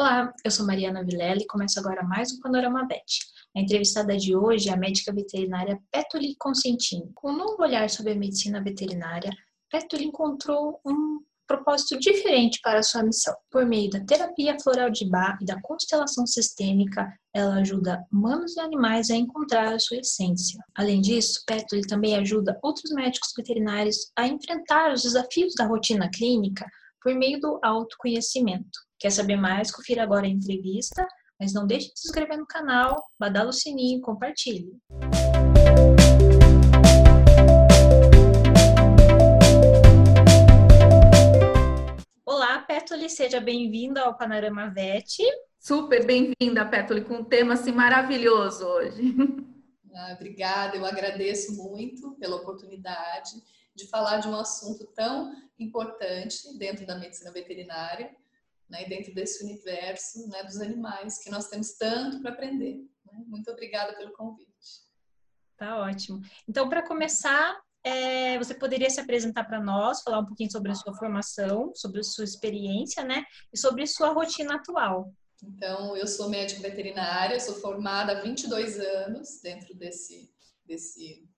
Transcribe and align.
Olá, 0.00 0.32
eu 0.42 0.50
sou 0.50 0.64
Mariana 0.64 1.04
Vilela 1.04 1.42
e 1.42 1.46
começo 1.46 1.78
agora 1.78 2.02
mais 2.02 2.32
um 2.32 2.40
Panorama 2.40 2.86
Bet. 2.86 3.18
A 3.54 3.60
entrevistada 3.60 4.16
de 4.16 4.34
hoje 4.34 4.70
é 4.70 4.72
a 4.72 4.76
médica 4.76 5.12
veterinária 5.12 5.78
Petuli 5.92 6.34
Consentino. 6.38 7.12
Com 7.14 7.32
um 7.32 7.36
novo 7.36 7.62
olhar 7.62 7.90
sobre 7.90 8.12
a 8.12 8.16
medicina 8.16 8.64
veterinária, 8.64 9.30
Petuli 9.70 10.04
encontrou 10.04 10.80
um 10.86 11.20
propósito 11.46 11.98
diferente 12.00 12.60
para 12.62 12.82
sua 12.82 13.02
missão. 13.02 13.36
Por 13.50 13.66
meio 13.66 13.90
da 13.90 14.00
terapia 14.00 14.58
floral 14.58 14.88
de 14.88 15.06
Bach 15.06 15.36
e 15.38 15.44
da 15.44 15.60
constelação 15.60 16.26
sistêmica, 16.26 17.06
ela 17.34 17.56
ajuda 17.56 18.02
humanos 18.10 18.56
e 18.56 18.60
animais 18.60 19.10
a 19.10 19.16
encontrar 19.16 19.74
a 19.74 19.78
sua 19.78 19.98
essência. 19.98 20.64
Além 20.74 21.02
disso, 21.02 21.42
Petuli 21.46 21.86
também 21.86 22.16
ajuda 22.16 22.58
outros 22.62 22.90
médicos 22.92 23.34
veterinários 23.36 24.10
a 24.16 24.26
enfrentar 24.26 24.94
os 24.94 25.02
desafios 25.02 25.52
da 25.54 25.66
rotina 25.66 26.08
clínica 26.08 26.64
por 27.02 27.14
meio 27.14 27.38
do 27.38 27.60
autoconhecimento. 27.62 28.89
Quer 29.00 29.10
saber 29.10 29.36
mais? 29.36 29.72
Confira 29.72 30.02
agora 30.02 30.26
a 30.26 30.28
entrevista, 30.28 31.08
mas 31.40 31.54
não 31.54 31.66
deixe 31.66 31.88
de 31.88 31.98
se 31.98 32.08
inscrever 32.08 32.36
no 32.36 32.46
canal, 32.46 33.02
badala 33.18 33.48
o 33.48 33.52
sininho 33.52 33.96
e 33.96 34.02
compartilhe. 34.02 34.76
Olá, 42.26 42.58
Petoli, 42.58 43.08
seja 43.08 43.40
bem-vinda 43.40 44.02
ao 44.02 44.18
Panorama 44.18 44.68
VET. 44.68 45.16
Super 45.58 46.04
bem-vinda, 46.04 46.66
Petoli, 46.66 47.02
com 47.02 47.14
um 47.14 47.24
tema 47.24 47.54
assim 47.54 47.72
maravilhoso 47.72 48.66
hoje. 48.66 49.14
Ah, 49.92 50.12
obrigada, 50.14 50.76
eu 50.76 50.84
agradeço 50.84 51.56
muito 51.56 52.12
pela 52.16 52.36
oportunidade 52.36 53.30
de 53.74 53.88
falar 53.88 54.18
de 54.18 54.28
um 54.28 54.36
assunto 54.36 54.86
tão 54.94 55.32
importante 55.58 56.36
dentro 56.58 56.86
da 56.86 56.98
medicina 56.98 57.32
veterinária, 57.32 58.14
né, 58.70 58.84
dentro 58.84 59.12
desse 59.12 59.44
universo 59.44 60.28
né, 60.28 60.42
dos 60.44 60.60
animais 60.60 61.22
que 61.22 61.30
nós 61.30 61.48
temos 61.48 61.72
tanto 61.72 62.20
para 62.22 62.30
aprender. 62.30 62.76
Né? 63.04 63.24
Muito 63.26 63.50
obrigada 63.50 63.94
pelo 63.96 64.12
convite. 64.12 64.50
Tá 65.56 65.78
ótimo. 65.78 66.22
Então, 66.48 66.68
para 66.68 66.86
começar, 66.86 67.60
é, 67.84 68.38
você 68.38 68.54
poderia 68.54 68.88
se 68.88 69.00
apresentar 69.00 69.44
para 69.44 69.60
nós, 69.60 70.02
falar 70.02 70.20
um 70.20 70.26
pouquinho 70.26 70.50
sobre 70.50 70.70
a 70.70 70.74
sua 70.74 70.94
formação, 70.94 71.72
sobre 71.74 72.00
a 72.00 72.04
sua 72.04 72.24
experiência, 72.24 73.04
né? 73.04 73.24
E 73.52 73.58
sobre 73.58 73.86
sua 73.86 74.12
rotina 74.12 74.54
atual. 74.54 75.12
Então, 75.42 75.96
eu 75.96 76.06
sou 76.06 76.28
médica 76.28 76.62
veterinária, 76.62 77.40
sou 77.40 77.54
formada 77.56 78.12
há 78.12 78.20
22 78.20 78.78
anos 78.78 79.40
dentro 79.42 79.74
desse, 79.74 80.32
desse 80.64 81.28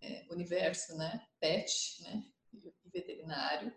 é, 0.00 0.26
universo, 0.30 0.96
né? 0.96 1.20
PET, 1.40 2.02
né? 2.02 2.22
E 2.52 2.90
veterinário. 2.90 3.72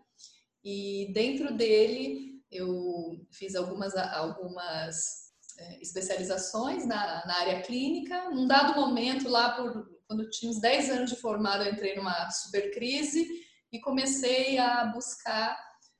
E 0.64 1.10
dentro 1.12 1.54
dele, 1.54 2.41
eu 2.52 3.26
fiz 3.30 3.54
algumas, 3.54 3.96
algumas 3.96 5.32
é, 5.58 5.80
especializações 5.80 6.86
na, 6.86 7.24
na, 7.26 7.40
área 7.40 7.62
clínica. 7.62 8.30
Num 8.30 8.46
dado 8.46 8.78
momento, 8.78 9.28
lá 9.28 9.52
por, 9.52 9.88
quando 10.06 10.28
uns 10.44 10.60
10 10.60 10.90
anos 10.90 11.10
de 11.10 11.16
formado, 11.16 11.64
eu 11.64 11.72
entrei 11.72 11.96
numa 11.96 12.30
super 12.30 12.70
crise 12.72 13.26
e 13.72 13.80
comecei 13.80 14.58
a 14.58 14.84
buscar 14.86 15.58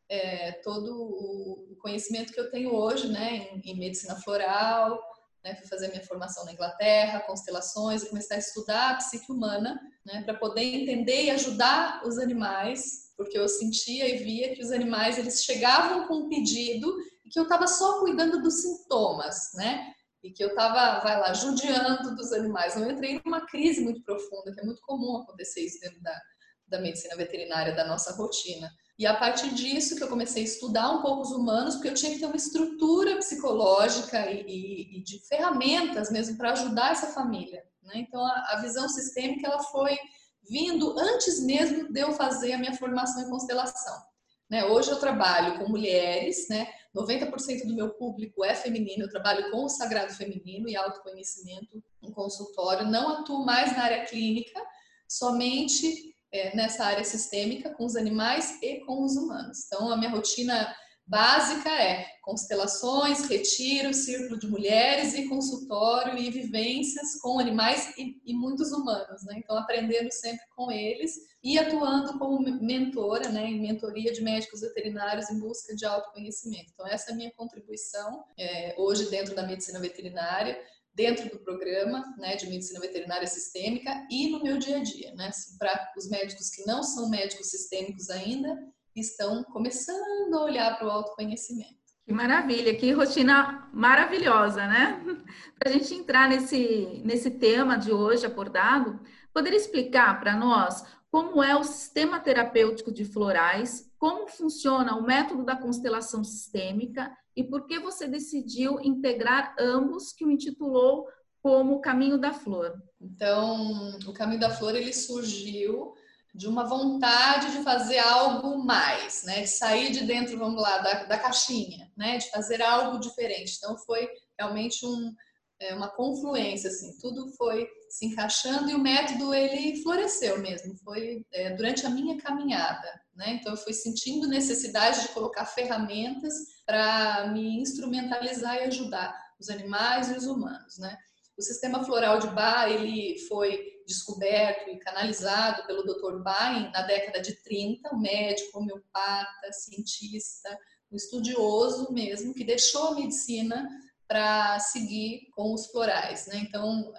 é, 0.08 0.52
todo 0.62 0.92
o 0.92 1.76
conhecimento 1.80 2.32
que 2.32 2.40
eu 2.40 2.50
tenho 2.50 2.74
hoje 2.74 3.08
né, 3.08 3.48
em, 3.54 3.72
em 3.72 3.78
medicina 3.78 4.14
floral. 4.16 5.00
Né, 5.42 5.56
fui 5.56 5.66
fazer 5.66 5.88
minha 5.88 6.04
formação 6.04 6.44
na 6.44 6.52
Inglaterra, 6.52 7.20
constelações, 7.20 8.02
e 8.02 8.08
comecei 8.08 8.36
a 8.36 8.40
estudar 8.40 8.90
a 8.90 8.94
psique 8.96 9.32
humana 9.32 9.80
né, 10.06 10.22
para 10.22 10.34
poder 10.34 10.62
entender 10.62 11.24
e 11.24 11.30
ajudar 11.30 12.06
os 12.06 12.16
animais 12.18 13.01
porque 13.16 13.38
eu 13.38 13.48
sentia 13.48 14.08
e 14.08 14.18
via 14.18 14.54
que 14.54 14.62
os 14.62 14.70
animais 14.70 15.18
eles 15.18 15.44
chegavam 15.44 16.06
com 16.06 16.14
um 16.14 16.28
pedido 16.28 16.94
e 17.24 17.30
que 17.30 17.38
eu 17.38 17.44
estava 17.44 17.66
só 17.66 18.00
cuidando 18.00 18.42
dos 18.42 18.62
sintomas, 18.62 19.50
né? 19.54 19.92
E 20.22 20.30
que 20.30 20.42
eu 20.42 20.50
estava, 20.50 21.00
vai 21.00 21.18
lá, 21.18 21.32
judiando 21.32 22.14
dos 22.14 22.32
animais. 22.32 22.76
Eu 22.76 22.90
entrei 22.90 23.20
numa 23.24 23.44
crise 23.46 23.80
muito 23.80 24.02
profunda, 24.02 24.52
que 24.52 24.60
é 24.60 24.64
muito 24.64 24.80
comum 24.82 25.16
acontecer 25.16 25.62
isso 25.62 25.80
dentro 25.80 26.00
da, 26.00 26.20
da 26.68 26.80
medicina 26.80 27.16
veterinária, 27.16 27.74
da 27.74 27.86
nossa 27.86 28.14
rotina. 28.14 28.70
E 28.98 29.06
a 29.06 29.16
partir 29.16 29.52
disso 29.54 29.96
que 29.96 30.02
eu 30.02 30.08
comecei 30.08 30.42
a 30.42 30.46
estudar 30.46 30.90
um 30.90 31.02
pouco 31.02 31.22
os 31.22 31.32
humanos, 31.32 31.74
porque 31.74 31.88
eu 31.88 31.94
tinha 31.94 32.12
que 32.12 32.20
ter 32.20 32.26
uma 32.26 32.36
estrutura 32.36 33.16
psicológica 33.16 34.30
e, 34.30 34.44
e, 34.46 34.98
e 34.98 35.02
de 35.02 35.18
ferramentas 35.26 36.10
mesmo 36.10 36.36
para 36.36 36.52
ajudar 36.52 36.92
essa 36.92 37.08
família. 37.08 37.64
Né? 37.82 37.94
Então 37.96 38.24
a, 38.24 38.52
a 38.52 38.60
visão 38.60 38.88
sistêmica 38.88 39.48
ela 39.48 39.60
foi 39.60 39.98
vindo 40.48 40.98
antes 40.98 41.40
mesmo 41.44 41.92
de 41.92 42.00
eu 42.00 42.12
fazer 42.12 42.52
a 42.52 42.58
minha 42.58 42.74
formação 42.74 43.22
em 43.22 43.30
constelação. 43.30 44.02
Né? 44.50 44.64
Hoje 44.66 44.90
eu 44.90 44.98
trabalho 44.98 45.58
com 45.58 45.68
mulheres, 45.68 46.48
né? 46.48 46.68
90% 46.94 47.66
do 47.66 47.74
meu 47.74 47.90
público 47.94 48.44
é 48.44 48.54
feminino, 48.54 49.04
eu 49.04 49.08
trabalho 49.08 49.50
com 49.50 49.64
o 49.64 49.68
sagrado 49.68 50.12
feminino 50.12 50.68
e 50.68 50.76
autoconhecimento 50.76 51.82
em 52.02 52.12
consultório, 52.12 52.86
não 52.86 53.08
atuo 53.08 53.46
mais 53.46 53.74
na 53.74 53.84
área 53.84 54.04
clínica, 54.04 54.60
somente 55.08 56.14
é, 56.30 56.54
nessa 56.54 56.84
área 56.84 57.04
sistêmica 57.04 57.70
com 57.70 57.86
os 57.86 57.96
animais 57.96 58.58
e 58.62 58.80
com 58.80 59.02
os 59.02 59.16
humanos. 59.16 59.64
Então 59.66 59.90
a 59.90 59.96
minha 59.96 60.10
rotina 60.10 60.74
básica 61.06 61.68
é 61.70 62.06
constelações, 62.22 63.28
retiro, 63.28 63.92
círculo 63.92 64.38
de 64.38 64.46
mulheres 64.46 65.14
e 65.14 65.28
consultório 65.28 66.16
e 66.16 66.30
vivências 66.30 67.20
com 67.20 67.38
animais 67.38 67.92
e, 67.98 68.20
e, 68.24 68.32
muitos 68.32 68.70
humanos, 68.72 69.24
né? 69.24 69.34
Então 69.38 69.56
aprendendo 69.56 70.10
sempre 70.12 70.44
com 70.54 70.70
eles 70.70 71.14
e 71.42 71.58
atuando 71.58 72.18
como 72.18 72.40
mentora, 72.60 73.28
né, 73.28 73.46
em 73.46 73.60
mentoria 73.60 74.12
de 74.12 74.22
médicos 74.22 74.60
veterinários 74.60 75.28
em 75.30 75.40
busca 75.40 75.74
de 75.74 75.84
autoconhecimento. 75.84 76.70
Então 76.72 76.86
essa 76.86 77.10
é 77.10 77.14
a 77.14 77.16
minha 77.16 77.32
contribuição 77.32 78.24
é, 78.38 78.74
hoje 78.78 79.10
dentro 79.10 79.34
da 79.34 79.42
medicina 79.42 79.80
veterinária 79.80 80.58
dentro 80.94 81.28
do 81.30 81.38
programa 81.38 82.04
né, 82.18 82.36
de 82.36 82.46
medicina 82.46 82.80
veterinária 82.80 83.26
sistêmica 83.26 84.06
e 84.10 84.28
no 84.28 84.42
meu 84.42 84.58
dia 84.58 84.76
a 84.76 84.82
dia, 84.82 85.14
né? 85.14 85.28
Assim, 85.28 85.56
Para 85.58 85.92
os 85.96 86.08
médicos 86.08 86.50
que 86.50 86.66
não 86.66 86.82
são 86.82 87.08
médicos 87.08 87.50
sistêmicos 87.50 88.10
ainda, 88.10 88.56
estão 89.00 89.42
começando 89.44 90.34
a 90.34 90.44
olhar 90.44 90.78
para 90.78 90.86
o 90.86 90.90
autoconhecimento. 90.90 91.82
Que 92.04 92.12
maravilha, 92.12 92.74
que 92.74 92.90
rotina 92.92 93.68
maravilhosa, 93.72 94.66
né? 94.66 95.00
Para 95.58 95.70
a 95.70 95.72
gente 95.72 95.94
entrar 95.94 96.28
nesse, 96.28 97.00
nesse 97.04 97.30
tema 97.30 97.76
de 97.76 97.92
hoje 97.92 98.26
abordado, 98.26 99.00
poderia 99.32 99.56
explicar 99.56 100.18
para 100.18 100.36
nós 100.36 100.84
como 101.10 101.42
é 101.42 101.54
o 101.54 101.62
sistema 101.62 102.18
terapêutico 102.18 102.90
de 102.90 103.04
florais, 103.04 103.90
como 103.98 104.26
funciona 104.28 104.96
o 104.96 105.02
método 105.02 105.44
da 105.44 105.54
constelação 105.54 106.24
sistêmica 106.24 107.14
e 107.36 107.44
por 107.44 107.66
que 107.66 107.78
você 107.78 108.08
decidiu 108.08 108.80
integrar 108.80 109.54
ambos 109.58 110.12
que 110.12 110.24
o 110.24 110.30
intitulou 110.30 111.06
como 111.42 111.80
Caminho 111.80 112.18
da 112.18 112.32
Flor. 112.32 112.72
Então, 113.00 113.98
o 114.06 114.12
Caminho 114.12 114.40
da 114.40 114.50
Flor 114.50 114.74
ele 114.74 114.92
surgiu 114.92 115.92
de 116.34 116.48
uma 116.48 116.64
vontade 116.64 117.52
de 117.52 117.62
fazer 117.62 117.98
algo 117.98 118.64
mais, 118.64 119.22
né? 119.24 119.42
De 119.42 119.48
sair 119.48 119.92
de 119.92 120.04
dentro, 120.04 120.38
vamos 120.38 120.60
lá, 120.60 120.78
da, 120.78 121.04
da 121.04 121.18
caixinha, 121.18 121.90
né? 121.96 122.16
De 122.16 122.30
fazer 122.30 122.62
algo 122.62 122.98
diferente. 122.98 123.56
Então 123.58 123.76
foi 123.78 124.08
realmente 124.38 124.84
um, 124.86 125.14
é, 125.60 125.74
uma 125.74 125.88
confluência, 125.90 126.70
assim, 126.70 126.96
tudo 126.98 127.28
foi 127.36 127.68
se 127.90 128.06
encaixando 128.06 128.70
e 128.70 128.74
o 128.74 128.78
método 128.78 129.34
ele 129.34 129.82
floresceu 129.82 130.40
mesmo. 130.40 130.74
Foi 130.82 131.24
é, 131.32 131.50
durante 131.50 131.84
a 131.84 131.90
minha 131.90 132.16
caminhada, 132.16 132.88
né? 133.14 133.34
Então 133.34 133.52
eu 133.52 133.58
fui 133.58 133.74
sentindo 133.74 134.26
necessidade 134.26 135.02
de 135.02 135.08
colocar 135.08 135.44
ferramentas 135.44 136.34
para 136.64 137.28
me 137.28 137.60
instrumentalizar 137.60 138.56
e 138.56 138.64
ajudar 138.64 139.14
os 139.38 139.50
animais 139.50 140.10
e 140.10 140.16
os 140.16 140.26
humanos, 140.26 140.78
né? 140.78 140.96
O 141.36 141.42
sistema 141.42 141.84
floral 141.84 142.18
de 142.18 142.28
Bach 142.28 142.70
ele 142.70 143.18
foi 143.28 143.71
descoberto 143.86 144.68
e 144.70 144.78
canalizado 144.78 145.66
pelo 145.66 145.82
Dr. 145.82 146.22
Bain 146.22 146.70
na 146.72 146.82
década 146.82 147.20
de 147.20 147.34
30, 147.42 147.94
um 147.94 148.00
médico, 148.00 148.58
homeopata, 148.58 149.52
cientista, 149.52 150.58
um 150.90 150.96
estudioso 150.96 151.92
mesmo, 151.92 152.34
que 152.34 152.44
deixou 152.44 152.88
a 152.88 152.94
medicina 152.94 153.68
para 154.06 154.58
seguir 154.58 155.28
com 155.34 155.54
os 155.54 155.66
florais. 155.68 156.26
Né? 156.26 156.38
Então, 156.38 156.92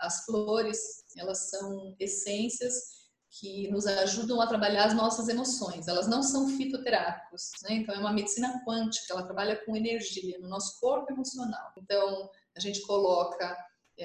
as 0.00 0.24
flores, 0.24 0.78
elas 1.16 1.50
são 1.50 1.96
essências 1.98 3.00
que 3.30 3.68
nos 3.70 3.86
ajudam 3.86 4.40
a 4.40 4.46
trabalhar 4.46 4.86
as 4.86 4.94
nossas 4.94 5.28
emoções. 5.28 5.86
Elas 5.86 6.08
não 6.08 6.20
são 6.22 6.48
fitoterápicos, 6.48 7.50
né? 7.62 7.74
Então 7.74 7.94
é 7.94 7.98
uma 7.98 8.12
medicina 8.12 8.60
quântica, 8.66 9.12
ela 9.12 9.22
trabalha 9.22 9.54
com 9.64 9.76
energia 9.76 10.36
no 10.40 10.48
nosso 10.48 10.80
corpo 10.80 11.12
emocional. 11.12 11.72
Então 11.78 12.28
a 12.56 12.60
gente 12.60 12.82
coloca 12.82 13.56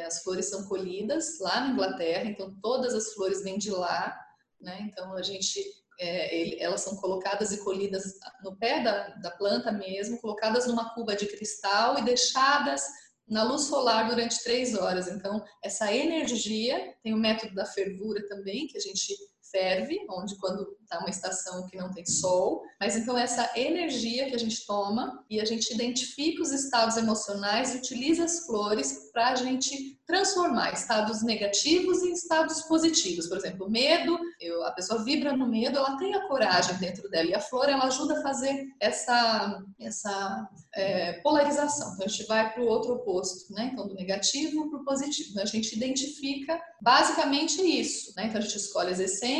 as 0.05 0.23
flores 0.23 0.49
são 0.49 0.67
colhidas 0.67 1.39
lá 1.39 1.61
na 1.61 1.69
Inglaterra, 1.69 2.25
então 2.25 2.55
todas 2.61 2.93
as 2.93 3.13
flores 3.13 3.43
vêm 3.43 3.57
de 3.57 3.71
lá, 3.71 4.17
né? 4.59 4.81
Então 4.81 5.13
a 5.13 5.21
gente, 5.21 5.63
é, 5.99 6.61
elas 6.61 6.81
são 6.81 6.97
colocadas 6.97 7.51
e 7.51 7.63
colhidas 7.63 8.03
no 8.43 8.55
pé 8.57 8.83
da, 8.83 9.07
da 9.15 9.31
planta 9.31 9.71
mesmo, 9.71 10.19
colocadas 10.19 10.67
numa 10.67 10.93
cuba 10.93 11.15
de 11.15 11.27
cristal 11.27 11.97
e 11.97 12.03
deixadas 12.03 12.83
na 13.27 13.43
luz 13.43 13.63
solar 13.63 14.09
durante 14.09 14.43
três 14.43 14.75
horas. 14.75 15.07
Então, 15.07 15.43
essa 15.63 15.91
energia 15.93 16.93
tem 17.01 17.13
o 17.13 17.17
método 17.17 17.55
da 17.55 17.65
fervura 17.65 18.27
também, 18.27 18.67
que 18.67 18.77
a 18.77 18.81
gente 18.81 19.15
ferve, 19.51 19.99
onde 20.09 20.35
quando 20.37 20.75
tá 20.87 20.99
uma 20.99 21.09
estação 21.09 21.65
que 21.67 21.77
não 21.77 21.91
tem 21.91 22.05
sol, 22.05 22.63
mas 22.79 22.95
então 22.95 23.17
essa 23.17 23.51
energia 23.55 24.27
que 24.29 24.35
a 24.35 24.39
gente 24.39 24.65
toma 24.65 25.23
e 25.29 25.41
a 25.41 25.45
gente 25.45 25.73
identifica 25.73 26.41
os 26.41 26.51
estados 26.51 26.97
emocionais 26.97 27.73
e 27.73 27.77
utiliza 27.77 28.25
as 28.25 28.45
flores 28.45 29.09
para 29.11 29.29
a 29.29 29.35
gente 29.35 29.99
transformar 30.05 30.71
estados 30.73 31.23
negativos 31.23 32.03
em 32.03 32.13
estados 32.13 32.61
positivos. 32.63 33.27
Por 33.27 33.37
exemplo, 33.37 33.69
medo, 33.69 34.17
eu, 34.39 34.63
a 34.63 34.71
pessoa 34.71 35.03
vibra 35.03 35.35
no 35.35 35.47
medo, 35.47 35.77
ela 35.77 35.97
tem 35.97 36.13
a 36.13 36.27
coragem 36.27 36.75
dentro 36.77 37.09
dela 37.09 37.29
e 37.29 37.33
a 37.33 37.39
flor 37.39 37.67
ela 37.67 37.85
ajuda 37.85 38.19
a 38.19 38.21
fazer 38.21 38.67
essa, 38.79 39.63
essa 39.79 40.49
é, 40.75 41.13
polarização. 41.21 41.93
Então 41.93 42.05
a 42.05 42.09
gente 42.09 42.27
vai 42.27 42.53
para 42.53 42.61
o 42.61 42.67
outro 42.67 42.93
oposto, 42.93 43.51
né? 43.53 43.71
Então 43.73 43.87
do 43.87 43.95
negativo 43.95 44.69
para 44.69 44.79
o 44.79 44.85
positivo. 44.85 45.31
Então, 45.31 45.43
a 45.43 45.47
gente 45.47 45.75
identifica 45.75 46.61
basicamente 46.81 47.61
isso, 47.61 48.13
né? 48.15 48.27
Então 48.27 48.37
a 48.37 48.41
gente 48.41 48.57
escolhe 48.57 48.91
as 48.91 48.99
essências, 48.99 49.34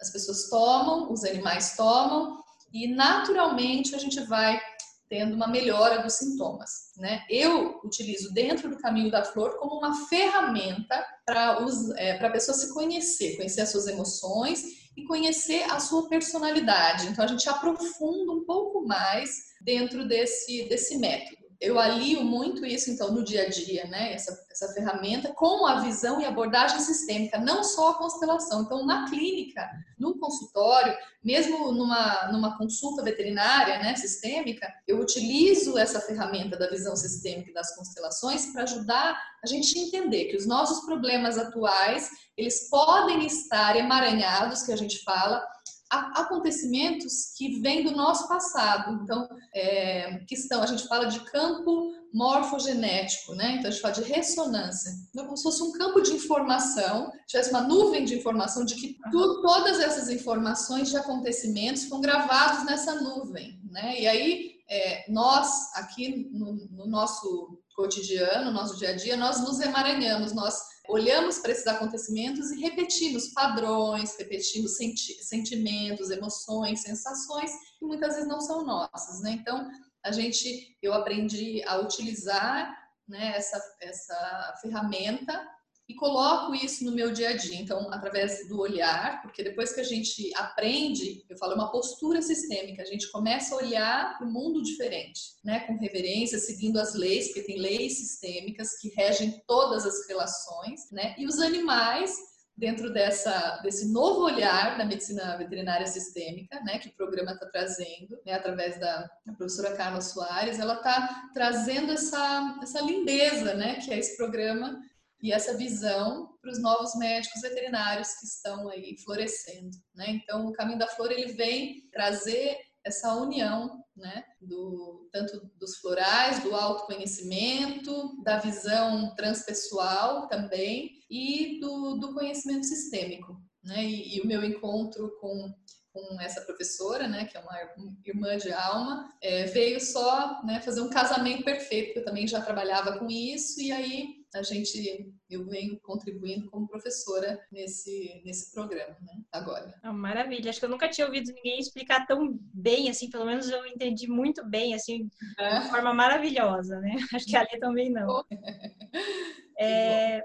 as 0.00 0.10
pessoas 0.10 0.48
tomam, 0.48 1.12
os 1.12 1.24
animais 1.24 1.76
tomam 1.76 2.42
e 2.72 2.88
naturalmente 2.88 3.94
a 3.94 3.98
gente 3.98 4.20
vai 4.20 4.60
tendo 5.08 5.34
uma 5.34 5.46
melhora 5.46 6.02
dos 6.02 6.14
sintomas. 6.14 6.92
Né? 6.96 7.24
Eu 7.30 7.80
utilizo 7.84 8.32
dentro 8.32 8.68
do 8.68 8.78
caminho 8.78 9.10
da 9.10 9.24
flor 9.24 9.58
como 9.58 9.78
uma 9.78 10.06
ferramenta 10.08 11.04
para 11.24 11.58
é, 11.96 12.26
a 12.26 12.30
pessoa 12.30 12.56
se 12.56 12.72
conhecer, 12.72 13.36
conhecer 13.36 13.60
as 13.60 13.70
suas 13.70 13.86
emoções 13.86 14.64
e 14.96 15.04
conhecer 15.04 15.62
a 15.70 15.78
sua 15.78 16.08
personalidade. 16.08 17.06
Então 17.06 17.24
a 17.24 17.28
gente 17.28 17.48
aprofunda 17.48 18.32
um 18.32 18.44
pouco 18.44 18.86
mais 18.86 19.30
dentro 19.60 20.06
desse, 20.06 20.68
desse 20.68 20.98
método 20.98 21.43
eu 21.64 21.78
alio 21.78 22.22
muito 22.22 22.64
isso, 22.64 22.90
então, 22.90 23.10
no 23.12 23.24
dia 23.24 23.42
a 23.42 23.48
dia, 23.48 23.86
né? 23.86 24.12
Essa, 24.12 24.46
essa 24.50 24.72
ferramenta 24.72 25.32
com 25.32 25.66
a 25.66 25.80
visão 25.80 26.20
e 26.20 26.24
abordagem 26.24 26.78
sistêmica, 26.80 27.38
não 27.38 27.64
só 27.64 27.90
a 27.90 27.98
constelação. 27.98 28.62
Então, 28.62 28.84
na 28.84 29.08
clínica, 29.08 29.68
no 29.98 30.18
consultório, 30.18 30.94
mesmo 31.22 31.72
numa, 31.72 32.30
numa 32.30 32.58
consulta 32.58 33.02
veterinária, 33.02 33.78
né, 33.78 33.96
sistêmica, 33.96 34.72
eu 34.86 35.00
utilizo 35.00 35.78
essa 35.78 36.00
ferramenta 36.00 36.56
da 36.56 36.68
visão 36.68 36.94
sistêmica 36.94 37.52
das 37.52 37.74
constelações 37.74 38.46
para 38.52 38.64
ajudar 38.64 39.18
a 39.42 39.46
gente 39.46 39.78
a 39.78 39.82
entender 39.82 40.26
que 40.26 40.36
os 40.36 40.46
nossos 40.46 40.84
problemas 40.84 41.38
atuais, 41.38 42.10
eles 42.36 42.68
podem 42.68 43.24
estar 43.26 43.76
emaranhados, 43.76 44.62
que 44.62 44.72
a 44.72 44.76
gente 44.76 45.02
fala, 45.02 45.42
acontecimentos 45.90 47.34
que 47.36 47.60
vêm 47.60 47.84
do 47.84 47.92
nosso 47.92 48.28
passado. 48.28 49.00
Então, 49.02 49.28
é, 49.54 50.18
que 50.26 50.34
estão, 50.34 50.62
a 50.62 50.66
gente 50.66 50.86
fala 50.88 51.06
de 51.06 51.20
campo 51.20 51.92
morfogenético, 52.12 53.34
né? 53.34 53.56
Então 53.56 53.68
a 53.68 53.70
gente 53.70 53.82
fala 53.82 53.94
de 53.94 54.02
ressonância. 54.02 54.92
Então, 55.10 55.24
como 55.24 55.36
se 55.36 55.42
fosse 55.42 55.62
um 55.62 55.72
campo 55.72 56.00
de 56.00 56.12
informação, 56.12 57.10
tivesse 57.26 57.50
uma 57.50 57.62
nuvem 57.62 58.04
de 58.04 58.14
informação 58.14 58.64
de 58.64 58.76
que 58.76 58.96
tu, 59.10 59.42
todas 59.42 59.80
essas 59.80 60.08
informações 60.08 60.90
de 60.90 60.96
acontecimentos 60.96 61.84
foram 61.84 62.00
gravados 62.00 62.64
nessa 62.64 62.94
nuvem, 63.00 63.60
né? 63.68 64.00
E 64.00 64.06
aí 64.06 64.54
é, 64.68 65.10
nós 65.10 65.74
aqui 65.74 66.28
no, 66.32 66.52
no 66.70 66.86
nosso 66.86 67.58
cotidiano, 67.74 68.46
no 68.46 68.52
nosso 68.52 68.76
dia 68.76 68.90
a 68.90 68.96
dia, 68.96 69.16
nós 69.16 69.40
nos 69.40 69.60
emaranhamos, 69.60 70.32
nós 70.32 70.73
olhamos 70.88 71.38
para 71.38 71.52
esses 71.52 71.66
acontecimentos 71.66 72.50
e 72.50 72.60
repetimos 72.60 73.28
padrões, 73.28 74.16
repetimos 74.18 74.76
senti 74.76 75.14
sentimentos, 75.22 76.10
emoções, 76.10 76.82
sensações 76.82 77.50
que 77.78 77.86
muitas 77.86 78.14
vezes 78.14 78.28
não 78.28 78.40
são 78.40 78.64
nossas, 78.64 79.20
né? 79.22 79.32
Então, 79.32 79.70
a 80.04 80.12
gente, 80.12 80.76
eu 80.82 80.92
aprendi 80.92 81.62
a 81.64 81.78
utilizar 81.78 82.76
né, 83.08 83.34
essa, 83.36 83.60
essa 83.80 84.58
ferramenta 84.60 85.46
e 85.88 85.94
coloco 85.94 86.54
isso 86.54 86.84
no 86.84 86.92
meu 86.92 87.12
dia 87.12 87.30
a 87.30 87.36
dia. 87.36 87.56
Então, 87.56 87.92
através 87.92 88.48
do 88.48 88.58
olhar, 88.58 89.20
porque 89.22 89.42
depois 89.42 89.72
que 89.72 89.80
a 89.80 89.84
gente 89.84 90.34
aprende, 90.34 91.24
eu 91.28 91.36
falo, 91.36 91.52
é 91.52 91.56
uma 91.56 91.70
postura 91.70 92.22
sistêmica, 92.22 92.82
a 92.82 92.86
gente 92.86 93.10
começa 93.10 93.54
a 93.54 93.58
olhar 93.58 94.16
para 94.16 94.26
o 94.26 94.32
mundo 94.32 94.62
diferente, 94.62 95.20
né? 95.44 95.60
Com 95.60 95.78
reverência, 95.78 96.38
seguindo 96.38 96.78
as 96.78 96.94
leis, 96.94 97.26
porque 97.26 97.42
tem 97.42 97.58
leis 97.58 97.98
sistêmicas 97.98 98.78
que 98.80 98.88
regem 98.96 99.42
todas 99.46 99.84
as 99.84 100.08
relações, 100.08 100.90
né? 100.90 101.14
E 101.18 101.26
os 101.26 101.38
animais 101.38 102.16
dentro 102.56 102.92
dessa, 102.92 103.58
desse 103.62 103.92
novo 103.92 104.22
olhar 104.22 104.78
da 104.78 104.84
medicina 104.84 105.36
veterinária 105.36 105.86
sistêmica, 105.86 106.60
né, 106.60 106.78
que 106.78 106.88
o 106.88 106.92
programa 106.94 107.32
está 107.32 107.46
trazendo, 107.46 108.16
né, 108.24 108.34
através 108.34 108.78
da, 108.78 109.10
da, 109.26 109.32
professora 109.32 109.76
Carla 109.76 110.00
Soares, 110.00 110.60
ela 110.60 110.74
está 110.74 111.30
trazendo 111.34 111.92
essa, 111.92 112.58
essa 112.62 112.80
lindeza, 112.80 113.54
né, 113.54 113.80
que 113.80 113.92
é 113.92 113.98
esse 113.98 114.16
programa 114.16 114.80
e 115.24 115.32
essa 115.32 115.56
visão 115.56 116.36
para 116.42 116.50
os 116.50 116.60
novos 116.60 116.94
médicos 116.96 117.40
veterinários 117.40 118.12
que 118.16 118.26
estão 118.26 118.68
aí 118.68 118.94
florescendo, 119.02 119.74
né? 119.94 120.10
Então, 120.10 120.46
o 120.46 120.52
caminho 120.52 120.78
da 120.78 120.86
flor 120.86 121.10
ele 121.10 121.32
vem 121.32 121.88
trazer 121.90 122.58
essa 122.84 123.14
união, 123.14 123.82
né, 123.96 124.22
do 124.38 125.08
tanto 125.10 125.50
dos 125.58 125.78
florais, 125.78 126.42
do 126.42 126.54
autoconhecimento, 126.54 128.22
da 128.22 128.38
visão 128.38 129.14
transpessoal 129.14 130.28
também 130.28 130.90
e 131.08 131.58
do, 131.58 131.94
do 131.94 132.12
conhecimento 132.12 132.66
sistêmico, 132.66 133.40
né? 133.64 133.82
E, 133.82 134.18
e 134.18 134.20
o 134.20 134.26
meu 134.26 134.44
encontro 134.44 135.10
com 135.22 135.54
com 135.94 136.20
essa 136.20 136.40
professora, 136.40 137.06
né, 137.06 137.24
que 137.24 137.36
é 137.36 137.40
uma 137.40 137.56
irmã 138.04 138.36
de 138.36 138.52
alma, 138.52 139.08
é, 139.22 139.44
veio 139.44 139.80
só 139.80 140.42
né, 140.42 140.60
fazer 140.60 140.80
um 140.80 140.90
casamento 140.90 141.44
perfeito, 141.44 141.86
porque 141.86 142.00
eu 142.00 142.04
também 142.04 142.26
já 142.26 142.40
trabalhava 142.42 142.98
com 142.98 143.08
isso, 143.08 143.60
e 143.60 143.70
aí 143.70 144.13
a 144.34 144.42
gente, 144.42 145.14
eu 145.30 145.44
venho 145.46 145.78
contribuindo 145.80 146.50
como 146.50 146.66
professora 146.66 147.40
nesse, 147.52 148.20
nesse 148.24 148.52
programa, 148.52 148.96
né, 149.00 149.22
agora. 149.30 149.72
Oh, 149.84 149.92
maravilha, 149.92 150.50
acho 150.50 150.58
que 150.58 150.64
eu 150.64 150.70
nunca 150.70 150.88
tinha 150.88 151.06
ouvido 151.06 151.32
ninguém 151.32 151.60
explicar 151.60 152.04
tão 152.04 152.36
bem, 152.52 152.90
assim, 152.90 153.08
pelo 153.08 153.24
menos 153.24 153.48
eu 153.48 153.64
entendi 153.64 154.08
muito 154.08 154.44
bem, 154.44 154.74
assim, 154.74 155.06
de 155.06 155.42
uma 155.42 155.62
forma 155.62 155.94
maravilhosa, 155.94 156.80
né, 156.80 156.96
acho 157.14 157.26
que 157.26 157.36
a 157.36 157.42
Lê 157.42 157.58
também 157.58 157.90
não. 157.90 158.24
É, 159.56 160.20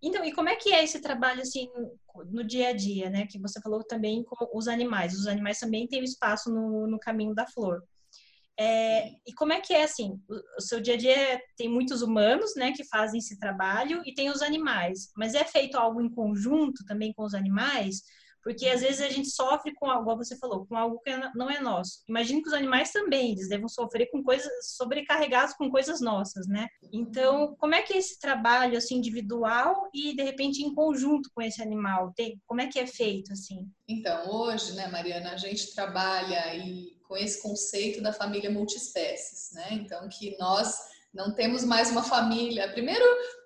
então, 0.00 0.24
e 0.24 0.32
como 0.32 0.48
é 0.48 0.54
que 0.54 0.72
é 0.72 0.84
esse 0.84 1.00
trabalho, 1.00 1.42
assim, 1.42 1.68
no 2.26 2.44
dia 2.44 2.68
a 2.68 2.72
dia, 2.72 3.10
né, 3.10 3.26
que 3.26 3.40
você 3.40 3.60
falou 3.60 3.82
também 3.82 4.22
com 4.22 4.36
os 4.56 4.68
animais, 4.68 5.14
os 5.14 5.26
animais 5.26 5.58
também 5.58 5.88
têm 5.88 6.04
espaço 6.04 6.48
no, 6.48 6.86
no 6.86 6.96
caminho 6.96 7.34
da 7.34 7.44
flor. 7.44 7.82
É, 8.58 9.10
e 9.24 9.32
como 9.34 9.52
é 9.52 9.60
que 9.60 9.72
é 9.72 9.84
assim? 9.84 10.20
O, 10.28 10.60
seu 10.60 10.80
dia 10.80 10.94
a 10.94 10.96
dia 10.96 11.40
tem 11.56 11.68
muitos 11.68 12.02
humanos, 12.02 12.54
né, 12.56 12.72
que 12.72 12.82
fazem 12.84 13.18
esse 13.18 13.38
trabalho 13.38 14.02
e 14.04 14.12
tem 14.12 14.30
os 14.30 14.42
animais. 14.42 15.12
Mas 15.16 15.34
é 15.34 15.44
feito 15.44 15.76
algo 15.76 16.00
em 16.00 16.12
conjunto 16.12 16.84
também 16.84 17.12
com 17.12 17.22
os 17.22 17.34
animais? 17.34 18.02
Porque 18.42 18.66
às 18.66 18.80
vezes 18.80 19.00
a 19.00 19.08
gente 19.08 19.28
sofre 19.28 19.74
com 19.74 19.90
algo, 19.90 20.06
como 20.06 20.24
você 20.24 20.36
falou, 20.38 20.66
com 20.66 20.76
algo 20.76 21.00
que 21.00 21.10
não 21.34 21.50
é 21.50 21.60
nosso. 21.60 22.02
Imagino 22.08 22.40
que 22.42 22.48
os 22.48 22.54
animais 22.54 22.90
também, 22.90 23.32
eles 23.32 23.48
devem 23.48 23.68
sofrer 23.68 24.10
com 24.10 24.22
coisas 24.22 24.50
sobrecarregados 24.76 25.54
com 25.54 25.70
coisas 25.70 26.00
nossas, 26.00 26.48
né? 26.48 26.66
Então, 26.92 27.54
como 27.58 27.74
é 27.74 27.82
que 27.82 27.92
é 27.92 27.98
esse 27.98 28.18
trabalho 28.18 28.78
assim 28.78 28.96
individual 28.96 29.88
e 29.92 30.16
de 30.16 30.22
repente 30.22 30.62
em 30.62 30.74
conjunto 30.74 31.30
com 31.34 31.42
esse 31.42 31.60
animal? 31.60 32.12
Tem, 32.16 32.40
como 32.46 32.60
é 32.60 32.66
que 32.68 32.78
é 32.78 32.86
feito 32.86 33.32
assim? 33.32 33.68
Então, 33.86 34.30
hoje, 34.30 34.72
né, 34.74 34.86
Mariana, 34.88 35.32
a 35.32 35.36
gente 35.36 35.74
trabalha 35.74 36.56
e 36.56 36.97
com 37.08 37.16
esse 37.16 37.40
conceito 37.40 38.02
da 38.02 38.12
família 38.12 38.50
multiespécies, 38.50 39.50
né? 39.52 39.68
Então, 39.72 40.06
que 40.08 40.36
nós 40.38 40.76
não 41.12 41.34
temos 41.34 41.64
mais 41.64 41.90
uma 41.90 42.02
família, 42.02 42.70
primeiro, 42.70 43.04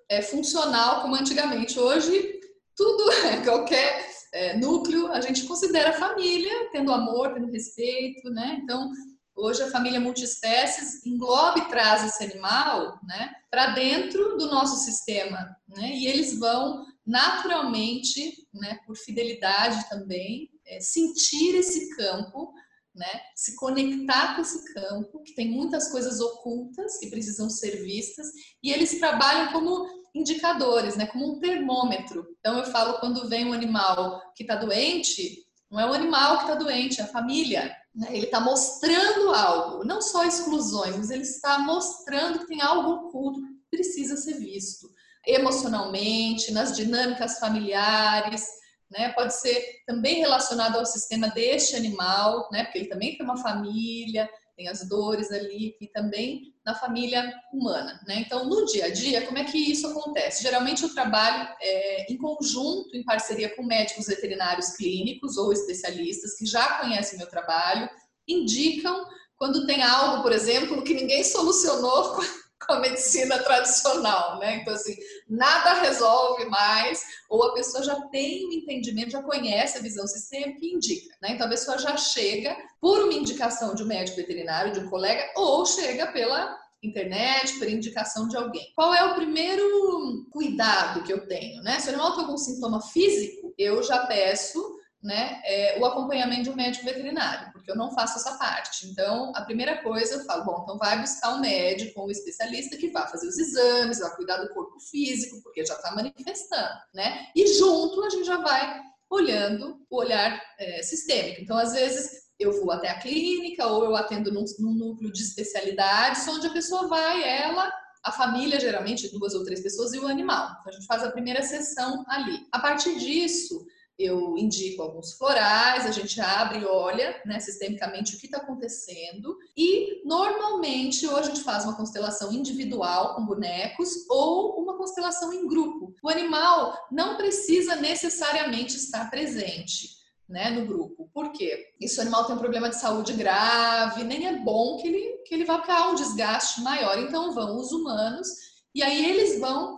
é 0.09 0.21
funcional 0.21 1.01
como 1.01 1.15
antigamente. 1.15 1.79
Hoje, 1.79 2.41
tudo, 2.75 3.05
qualquer 3.45 4.05
é, 4.33 4.57
núcleo, 4.57 5.11
a 5.11 5.21
gente 5.21 5.45
considera 5.45 5.93
família, 5.93 6.69
tendo 6.71 6.91
amor, 6.91 7.33
tendo 7.33 7.51
respeito, 7.51 8.29
né? 8.29 8.59
Então, 8.61 8.91
hoje 9.35 9.63
a 9.63 9.71
família 9.71 9.99
multiespécies 9.99 11.05
engloba 11.05 11.59
e 11.59 11.69
traz 11.69 12.03
esse 12.03 12.23
animal, 12.23 12.99
né, 13.03 13.33
para 13.49 13.67
dentro 13.67 14.37
do 14.37 14.47
nosso 14.47 14.83
sistema, 14.83 15.55
né? 15.67 15.95
E 15.95 16.07
eles 16.07 16.37
vão 16.37 16.85
naturalmente, 17.05 18.47
né, 18.53 18.79
por 18.85 18.95
fidelidade 18.95 19.89
também, 19.89 20.49
é, 20.65 20.79
sentir 20.79 21.55
esse 21.55 21.95
campo 21.95 22.53
né? 22.95 23.07
Se 23.35 23.55
conectar 23.55 24.35
com 24.35 24.41
esse 24.41 24.73
campo, 24.73 25.23
que 25.23 25.33
tem 25.35 25.49
muitas 25.49 25.91
coisas 25.91 26.19
ocultas 26.19 26.97
que 26.97 27.09
precisam 27.09 27.49
ser 27.49 27.83
vistas, 27.83 28.27
e 28.61 28.71
eles 28.71 28.99
trabalham 28.99 29.51
como 29.51 29.87
indicadores, 30.15 30.95
né? 30.95 31.07
Como 31.07 31.33
um 31.33 31.39
termômetro. 31.39 32.25
Então 32.39 32.57
eu 32.57 32.65
falo 32.65 32.99
quando 32.99 33.27
vem 33.27 33.45
um 33.45 33.53
animal 33.53 34.21
que 34.35 34.43
está 34.43 34.55
doente, 34.55 35.43
não 35.71 35.79
é 35.79 35.89
o 35.89 35.93
animal 35.93 36.37
que 36.37 36.43
está 36.43 36.55
doente, 36.55 37.01
é 37.01 37.03
a 37.03 37.07
família. 37.07 37.75
Né? 37.95 38.07
Ele 38.11 38.25
está 38.25 38.39
mostrando 38.39 39.33
algo, 39.33 39.83
não 39.83 40.01
só 40.01 40.23
exclusões, 40.23 40.95
mas 40.95 41.09
ele 41.09 41.23
está 41.23 41.59
mostrando 41.59 42.39
que 42.39 42.47
tem 42.47 42.61
algo 42.61 43.07
oculto 43.07 43.41
que 43.41 43.77
precisa 43.77 44.15
ser 44.17 44.33
visto 44.39 44.87
emocionalmente, 45.25 46.51
nas 46.51 46.75
dinâmicas 46.75 47.39
familiares, 47.39 48.45
né? 48.93 49.11
Pode 49.13 49.35
ser 49.35 49.81
também 49.85 50.19
relacionado 50.19 50.77
ao 50.77 50.85
sistema 50.85 51.27
deste 51.29 51.75
animal, 51.75 52.47
né? 52.51 52.63
Porque 52.63 52.79
ele 52.79 52.89
também 52.89 53.17
tem 53.17 53.25
uma 53.25 53.37
família. 53.37 54.29
tem 54.55 54.67
as 54.67 54.87
dores 54.87 55.31
ali 55.31 55.75
e 55.81 55.87
também 55.87 56.53
na 56.63 56.75
família 56.75 57.33
humana, 57.51 57.99
né? 58.07 58.19
Então, 58.19 58.47
no 58.47 58.65
dia 58.65 58.85
a 58.85 58.89
dia, 58.93 59.25
como 59.25 59.39
é 59.39 59.43
que 59.43 59.57
isso 59.57 59.87
acontece? 59.87 60.43
Geralmente 60.43 60.83
eu 60.83 60.93
trabalho 60.93 61.49
é, 61.59 62.13
em 62.13 62.17
conjunto, 62.17 62.95
em 62.95 63.03
parceria 63.03 63.53
com 63.55 63.63
médicos 63.63 64.05
veterinários 64.05 64.75
clínicos 64.75 65.37
ou 65.37 65.51
especialistas 65.51 66.37
que 66.37 66.45
já 66.45 66.79
conhecem 66.79 67.17
meu 67.17 67.27
trabalho, 67.27 67.89
indicam 68.27 69.03
quando 69.37 69.65
tem 69.65 69.81
algo, 69.81 70.21
por 70.21 70.31
exemplo, 70.31 70.83
que 70.83 70.93
ninguém 70.93 71.23
solucionou 71.23 72.17
com 72.65 72.73
a 72.73 72.79
medicina 72.79 73.39
tradicional, 73.39 74.39
né? 74.39 74.57
Então, 74.57 74.73
assim, 74.73 74.95
nada 75.29 75.81
resolve 75.81 76.45
mais, 76.45 77.03
ou 77.29 77.43
a 77.43 77.53
pessoa 77.53 77.83
já 77.83 77.95
tem 78.07 78.47
um 78.47 78.53
entendimento, 78.53 79.11
já 79.11 79.21
conhece 79.21 79.77
a 79.77 79.81
visão 79.81 80.07
sistêmica 80.07 80.59
e 80.61 80.73
indica, 80.73 81.15
né? 81.21 81.31
Então, 81.31 81.47
a 81.47 81.49
pessoa 81.49 81.77
já 81.77 81.95
chega 81.97 82.55
por 82.79 83.03
uma 83.03 83.13
indicação 83.13 83.75
de 83.75 83.83
um 83.83 83.87
médico 83.87 84.17
veterinário, 84.17 84.73
de 84.73 84.79
um 84.79 84.89
colega, 84.89 85.31
ou 85.35 85.65
chega 85.65 86.07
pela 86.07 86.57
internet, 86.83 87.57
por 87.57 87.69
indicação 87.69 88.27
de 88.27 88.35
alguém. 88.35 88.71
Qual 88.75 88.93
é 88.93 89.03
o 89.05 89.15
primeiro 89.15 90.27
cuidado 90.31 91.03
que 91.03 91.13
eu 91.13 91.27
tenho, 91.27 91.61
né? 91.63 91.79
Se 91.79 91.87
o 91.87 91.89
animal 91.89 92.11
tem 92.11 92.21
algum 92.25 92.37
sintoma 92.37 92.81
físico, 92.81 93.53
eu 93.57 93.81
já 93.81 94.05
peço 94.05 94.82
né, 95.03 95.41
é, 95.43 95.77
o 95.79 95.85
acompanhamento 95.85 96.43
de 96.43 96.49
um 96.49 96.55
médico 96.55 96.85
veterinário, 96.85 97.51
porque 97.51 97.69
eu 97.69 97.75
não 97.75 97.93
faço 97.93 98.17
essa 98.17 98.37
parte. 98.37 98.87
Então, 98.87 99.33
a 99.35 99.41
primeira 99.41 99.83
coisa 99.83 100.15
eu 100.15 100.25
falo, 100.25 100.45
bom, 100.45 100.61
então 100.63 100.77
vai 100.77 101.01
buscar 101.01 101.35
um 101.35 101.41
médico 101.41 102.05
um 102.05 102.09
especialista 102.09 102.77
que 102.77 102.89
vai 102.89 103.05
fazer 103.09 103.27
os 103.27 103.37
exames, 103.37 103.99
vai 103.99 104.15
cuidar 104.15 104.37
do 104.37 104.53
corpo 104.53 104.79
físico, 104.79 105.41
porque 105.43 105.65
já 105.65 105.75
está 105.75 105.93
manifestando, 105.93 106.79
né? 106.93 107.27
E 107.35 107.45
junto 107.55 108.01
a 108.03 108.09
gente 108.09 108.25
já 108.25 108.37
vai 108.37 108.81
olhando 109.09 109.77
o 109.89 109.97
olhar 109.97 110.41
é, 110.57 110.81
sistêmico. 110.81 111.41
Então, 111.41 111.57
às 111.57 111.73
vezes 111.73 112.23
eu 112.39 112.51
vou 112.53 112.71
até 112.71 112.89
a 112.89 112.99
clínica 112.99 113.67
ou 113.67 113.83
eu 113.83 113.95
atendo 113.95 114.31
num, 114.31 114.45
num 114.59 114.73
núcleo 114.73 115.11
de 115.11 115.21
especialidades, 115.21 116.27
onde 116.27 116.47
a 116.47 116.53
pessoa 116.53 116.87
vai, 116.87 117.23
ela 117.23 117.71
a 118.03 118.11
família, 118.11 118.59
geralmente 118.59 119.09
duas 119.17 119.33
ou 119.33 119.45
três 119.45 119.61
pessoas, 119.61 119.93
e 119.93 119.99
o 119.99 120.07
animal. 120.07 120.57
Então, 120.59 120.67
a 120.67 120.71
gente 120.71 120.85
faz 120.85 121.03
a 121.03 121.11
primeira 121.11 121.41
sessão 121.41 122.03
ali. 122.09 122.45
A 122.51 122.59
partir 122.59 122.99
disso, 122.99 123.65
eu 123.97 124.37
indico 124.37 124.81
alguns 124.81 125.13
florais, 125.13 125.85
a 125.85 125.91
gente 125.91 126.19
abre 126.19 126.59
e 126.59 126.65
olha 126.65 127.21
né, 127.25 127.39
sistemicamente 127.39 128.15
o 128.15 128.19
que 128.19 128.25
está 128.25 128.39
acontecendo. 128.39 129.37
E 129.55 130.01
normalmente 130.05 131.07
ou 131.07 131.15
a 131.15 131.21
gente 131.21 131.41
faz 131.41 131.63
uma 131.63 131.75
constelação 131.75 132.31
individual 132.33 133.15
com 133.15 133.25
bonecos 133.25 134.05
ou 134.09 134.61
uma 134.61 134.77
constelação 134.77 135.31
em 135.31 135.47
grupo. 135.47 135.93
O 136.01 136.09
animal 136.09 136.75
não 136.91 137.17
precisa 137.17 137.75
necessariamente 137.75 138.75
estar 138.77 139.09
presente. 139.09 140.01
Né, 140.27 140.49
no 140.49 140.65
grupo. 140.65 141.09
Por 141.13 141.33
quê? 141.33 141.73
Esse 141.79 141.99
animal 141.99 142.25
tem 142.25 142.35
um 142.35 142.39
problema 142.39 142.69
de 142.69 142.79
saúde 142.79 143.11
grave, 143.11 144.05
nem 144.05 144.25
é 144.25 144.37
bom 144.39 144.77
que 144.77 144.87
ele, 144.87 145.17
que 145.25 145.35
ele 145.35 145.43
vá 145.43 145.59
para 145.59 145.91
um 145.91 145.95
desgaste 145.95 146.61
maior. 146.61 146.97
Então 146.97 147.33
vão 147.33 147.57
os 147.57 147.71
humanos 147.73 148.29
e 148.73 148.81
aí 148.81 149.05
eles 149.05 149.39
vão 149.39 149.72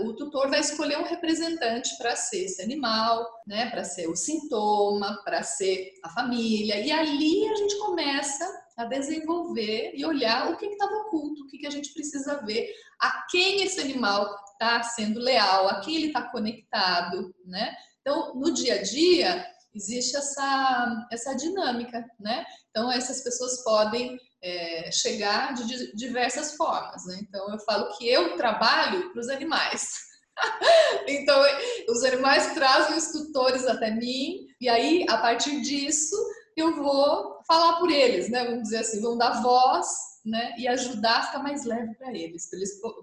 o 0.00 0.12
tutor 0.14 0.50
vai 0.50 0.60
escolher 0.60 0.98
um 0.98 1.04
representante 1.04 1.96
para 1.98 2.16
ser 2.16 2.44
esse 2.44 2.60
animal, 2.62 3.28
né, 3.46 3.70
para 3.70 3.84
ser 3.84 4.08
o 4.08 4.16
sintoma, 4.16 5.22
para 5.24 5.42
ser 5.42 5.92
a 6.02 6.08
família, 6.08 6.80
e 6.80 6.90
ali 6.90 7.48
a 7.48 7.54
gente 7.54 7.78
começa 7.78 8.44
a 8.76 8.84
desenvolver 8.84 9.92
e 9.94 10.04
olhar 10.04 10.50
o 10.50 10.56
que 10.56 10.66
estava 10.66 10.92
oculto, 10.94 11.42
o 11.42 11.46
que, 11.48 11.58
que 11.58 11.66
a 11.66 11.70
gente 11.70 11.92
precisa 11.92 12.44
ver, 12.44 12.72
a 13.00 13.26
quem 13.30 13.62
esse 13.62 13.80
animal 13.80 14.34
está 14.52 14.82
sendo 14.82 15.20
leal, 15.20 15.68
a 15.68 15.80
quem 15.80 15.96
ele 15.96 16.06
está 16.08 16.22
conectado, 16.22 17.34
né? 17.44 17.74
Então, 18.00 18.34
no 18.34 18.52
dia 18.52 18.76
a 18.76 18.82
dia, 18.82 19.46
existe 19.74 20.16
essa, 20.16 21.06
essa 21.10 21.34
dinâmica, 21.34 22.04
né? 22.18 22.44
Então, 22.70 22.90
essas 22.90 23.22
pessoas 23.22 23.62
podem 23.62 24.18
é, 24.42 24.90
chegar 24.92 25.54
de 25.54 25.94
diversas 25.96 26.54
formas. 26.54 27.04
Né? 27.06 27.18
Então, 27.22 27.50
eu 27.50 27.58
falo 27.60 27.96
que 27.96 28.08
eu 28.08 28.36
trabalho 28.36 29.10
para 29.12 29.20
os 29.20 29.28
animais. 29.28 29.88
então, 31.06 31.40
os 31.88 32.04
animais 32.04 32.54
trazem 32.54 32.96
os 32.96 33.08
tutores 33.08 33.66
até 33.66 33.90
mim, 33.90 34.46
e 34.60 34.68
aí, 34.68 35.04
a 35.08 35.18
partir 35.18 35.60
disso, 35.60 36.16
eu 36.56 36.76
vou 36.76 37.38
falar 37.46 37.78
por 37.78 37.90
eles, 37.90 38.28
né? 38.30 38.44
Vamos 38.44 38.64
dizer 38.64 38.78
assim, 38.78 39.00
vão 39.00 39.16
dar 39.16 39.42
voz 39.42 39.86
né? 40.24 40.54
e 40.58 40.66
ajudar 40.68 41.18
a 41.18 41.22
ficar 41.22 41.38
mais 41.38 41.64
leve 41.64 41.94
para 41.94 42.10
eles, 42.12 42.48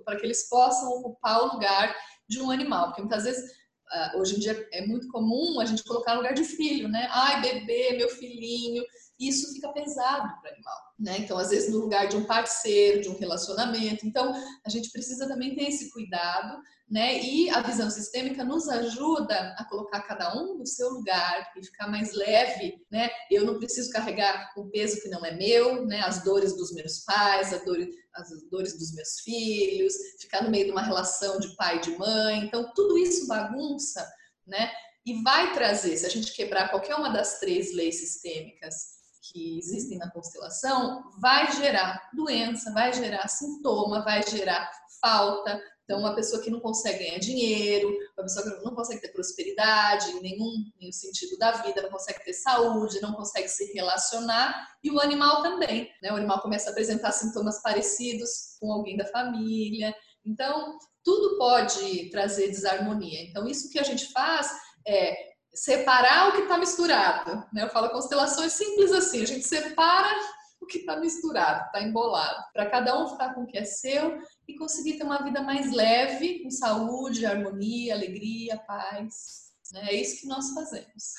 para 0.03 0.17
que 0.17 0.25
eles 0.25 0.47
possam 0.49 0.89
ocupar 0.99 1.41
o 1.41 1.53
lugar 1.53 1.95
de 2.27 2.41
um 2.41 2.51
animal. 2.51 2.87
Porque 2.87 3.01
muitas 3.01 3.23
vezes 3.23 3.65
Uh, 3.85 4.19
hoje 4.19 4.35
em 4.35 4.39
dia 4.39 4.67
é 4.73 4.83
muito 4.87 5.07
comum 5.09 5.59
a 5.59 5.65
gente 5.65 5.83
colocar 5.83 6.15
no 6.15 6.21
lugar 6.21 6.33
de 6.33 6.43
filho, 6.43 6.89
né? 6.89 7.07
Ai, 7.11 7.39
bebê, 7.39 7.95
meu 7.95 8.09
filhinho 8.09 8.83
isso 9.19 9.53
fica 9.53 9.69
pesado 9.69 10.27
para 10.41 10.51
o 10.51 10.53
animal, 10.53 10.77
né? 10.97 11.17
Então, 11.19 11.37
às 11.37 11.49
vezes, 11.49 11.71
no 11.71 11.79
lugar 11.79 12.07
de 12.07 12.15
um 12.15 12.25
parceiro, 12.25 13.01
de 13.01 13.09
um 13.09 13.17
relacionamento. 13.17 14.05
Então, 14.05 14.33
a 14.65 14.69
gente 14.69 14.89
precisa 14.91 15.27
também 15.27 15.53
ter 15.53 15.65
esse 15.65 15.91
cuidado, 15.91 16.57
né? 16.89 17.21
E 17.21 17.49
a 17.49 17.61
visão 17.61 17.89
sistêmica 17.89 18.43
nos 18.45 18.69
ajuda 18.69 19.55
a 19.57 19.65
colocar 19.65 20.01
cada 20.03 20.37
um 20.37 20.57
no 20.57 20.65
seu 20.65 20.89
lugar 20.89 21.51
e 21.57 21.65
ficar 21.65 21.87
mais 21.87 22.13
leve, 22.13 22.75
né? 22.89 23.09
Eu 23.29 23.43
não 23.45 23.57
preciso 23.57 23.89
carregar 23.91 24.53
um 24.57 24.69
peso 24.69 25.01
que 25.01 25.09
não 25.09 25.25
é 25.25 25.35
meu, 25.35 25.85
né? 25.85 26.01
As 26.01 26.23
dores 26.23 26.55
dos 26.55 26.73
meus 26.73 26.99
pais, 26.99 27.51
as 27.51 27.65
dores, 27.65 27.89
as 28.13 28.29
dores 28.49 28.77
dos 28.77 28.93
meus 28.93 29.19
filhos, 29.19 29.93
ficar 30.21 30.43
no 30.43 30.51
meio 30.51 30.65
de 30.65 30.71
uma 30.71 30.83
relação 30.83 31.39
de 31.39 31.53
pai 31.55 31.77
e 31.77 31.81
de 31.81 31.97
mãe. 31.97 32.45
Então, 32.45 32.71
tudo 32.73 32.97
isso 32.97 33.27
bagunça, 33.27 34.07
né? 34.47 34.71
E 35.05 35.21
vai 35.21 35.53
trazer, 35.53 35.97
se 35.97 36.05
a 36.05 36.09
gente 36.09 36.33
quebrar 36.33 36.69
qualquer 36.69 36.95
uma 36.95 37.09
das 37.09 37.39
três 37.39 37.75
leis 37.75 37.99
sistêmicas, 37.99 38.94
que 39.31 39.57
existem 39.57 39.97
na 39.97 40.11
constelação, 40.11 41.03
vai 41.19 41.51
gerar 41.53 42.09
doença, 42.13 42.71
vai 42.73 42.93
gerar 42.93 43.27
sintoma, 43.27 44.03
vai 44.03 44.21
gerar 44.23 44.69
falta. 45.01 45.61
Então, 45.83 45.99
uma 45.99 46.15
pessoa 46.15 46.41
que 46.41 46.49
não 46.49 46.59
consegue 46.59 47.03
ganhar 47.03 47.19
dinheiro, 47.19 47.89
uma 48.17 48.23
pessoa 48.23 48.43
que 48.43 48.63
não 48.63 48.73
consegue 48.73 49.01
ter 49.01 49.09
prosperidade 49.09 50.09
em 50.11 50.21
nenhum, 50.21 50.71
nenhum 50.79 50.91
sentido 50.91 51.37
da 51.37 51.51
vida, 51.51 51.83
não 51.83 51.91
consegue 51.91 52.23
ter 52.23 52.33
saúde, 52.33 53.01
não 53.01 53.13
consegue 53.13 53.47
se 53.47 53.71
relacionar, 53.71 54.67
e 54.83 54.89
o 54.89 54.99
animal 54.99 55.43
também. 55.43 55.89
Né? 56.01 56.11
O 56.11 56.15
animal 56.15 56.41
começa 56.41 56.69
a 56.69 56.71
apresentar 56.71 57.11
sintomas 57.11 57.61
parecidos 57.61 58.57
com 58.59 58.71
alguém 58.71 58.97
da 58.97 59.05
família. 59.05 59.93
Então, 60.25 60.79
tudo 61.03 61.37
pode 61.37 62.09
trazer 62.09 62.47
desarmonia. 62.47 63.21
Então, 63.21 63.47
isso 63.47 63.69
que 63.69 63.77
a 63.77 63.83
gente 63.83 64.11
faz 64.11 64.49
é 64.87 65.34
separar 65.55 66.29
o 66.29 66.31
que 66.33 66.41
está 66.41 66.57
misturado. 66.57 67.45
Né? 67.51 67.63
Eu 67.63 67.69
falo 67.69 67.89
constelações 67.89 68.53
simples 68.53 68.91
assim, 68.91 69.23
a 69.23 69.25
gente 69.25 69.47
separa 69.47 70.13
o 70.61 70.65
que 70.65 70.79
está 70.79 70.97
misturado, 70.97 71.65
está 71.65 71.81
embolado, 71.81 72.43
para 72.53 72.69
cada 72.69 72.99
um 72.99 73.07
ficar 73.07 73.33
com 73.33 73.43
o 73.43 73.45
que 73.45 73.57
é 73.57 73.63
seu 73.63 74.19
e 74.47 74.55
conseguir 74.57 74.97
ter 74.97 75.03
uma 75.03 75.23
vida 75.23 75.41
mais 75.41 75.71
leve, 75.71 76.43
com 76.43 76.49
saúde, 76.49 77.25
harmonia, 77.25 77.93
alegria, 77.93 78.57
paz. 78.57 79.45
Né? 79.73 79.87
É 79.89 79.95
isso 79.95 80.21
que 80.21 80.27
nós 80.27 80.53
fazemos. 80.53 81.13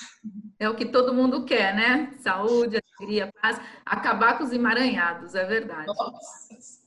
É 0.59 0.69
o 0.69 0.75
que 0.75 0.87
todo 0.87 1.15
mundo 1.15 1.45
quer, 1.45 1.75
né? 1.75 2.15
Saúde, 2.19 2.81
alegria, 2.99 3.31
paz, 3.41 3.61
acabar 3.85 4.39
com 4.39 4.45
os 4.45 4.53
emaranhados, 4.53 5.35
é 5.35 5.45
verdade. 5.45 5.87
Nossa. 5.87 6.77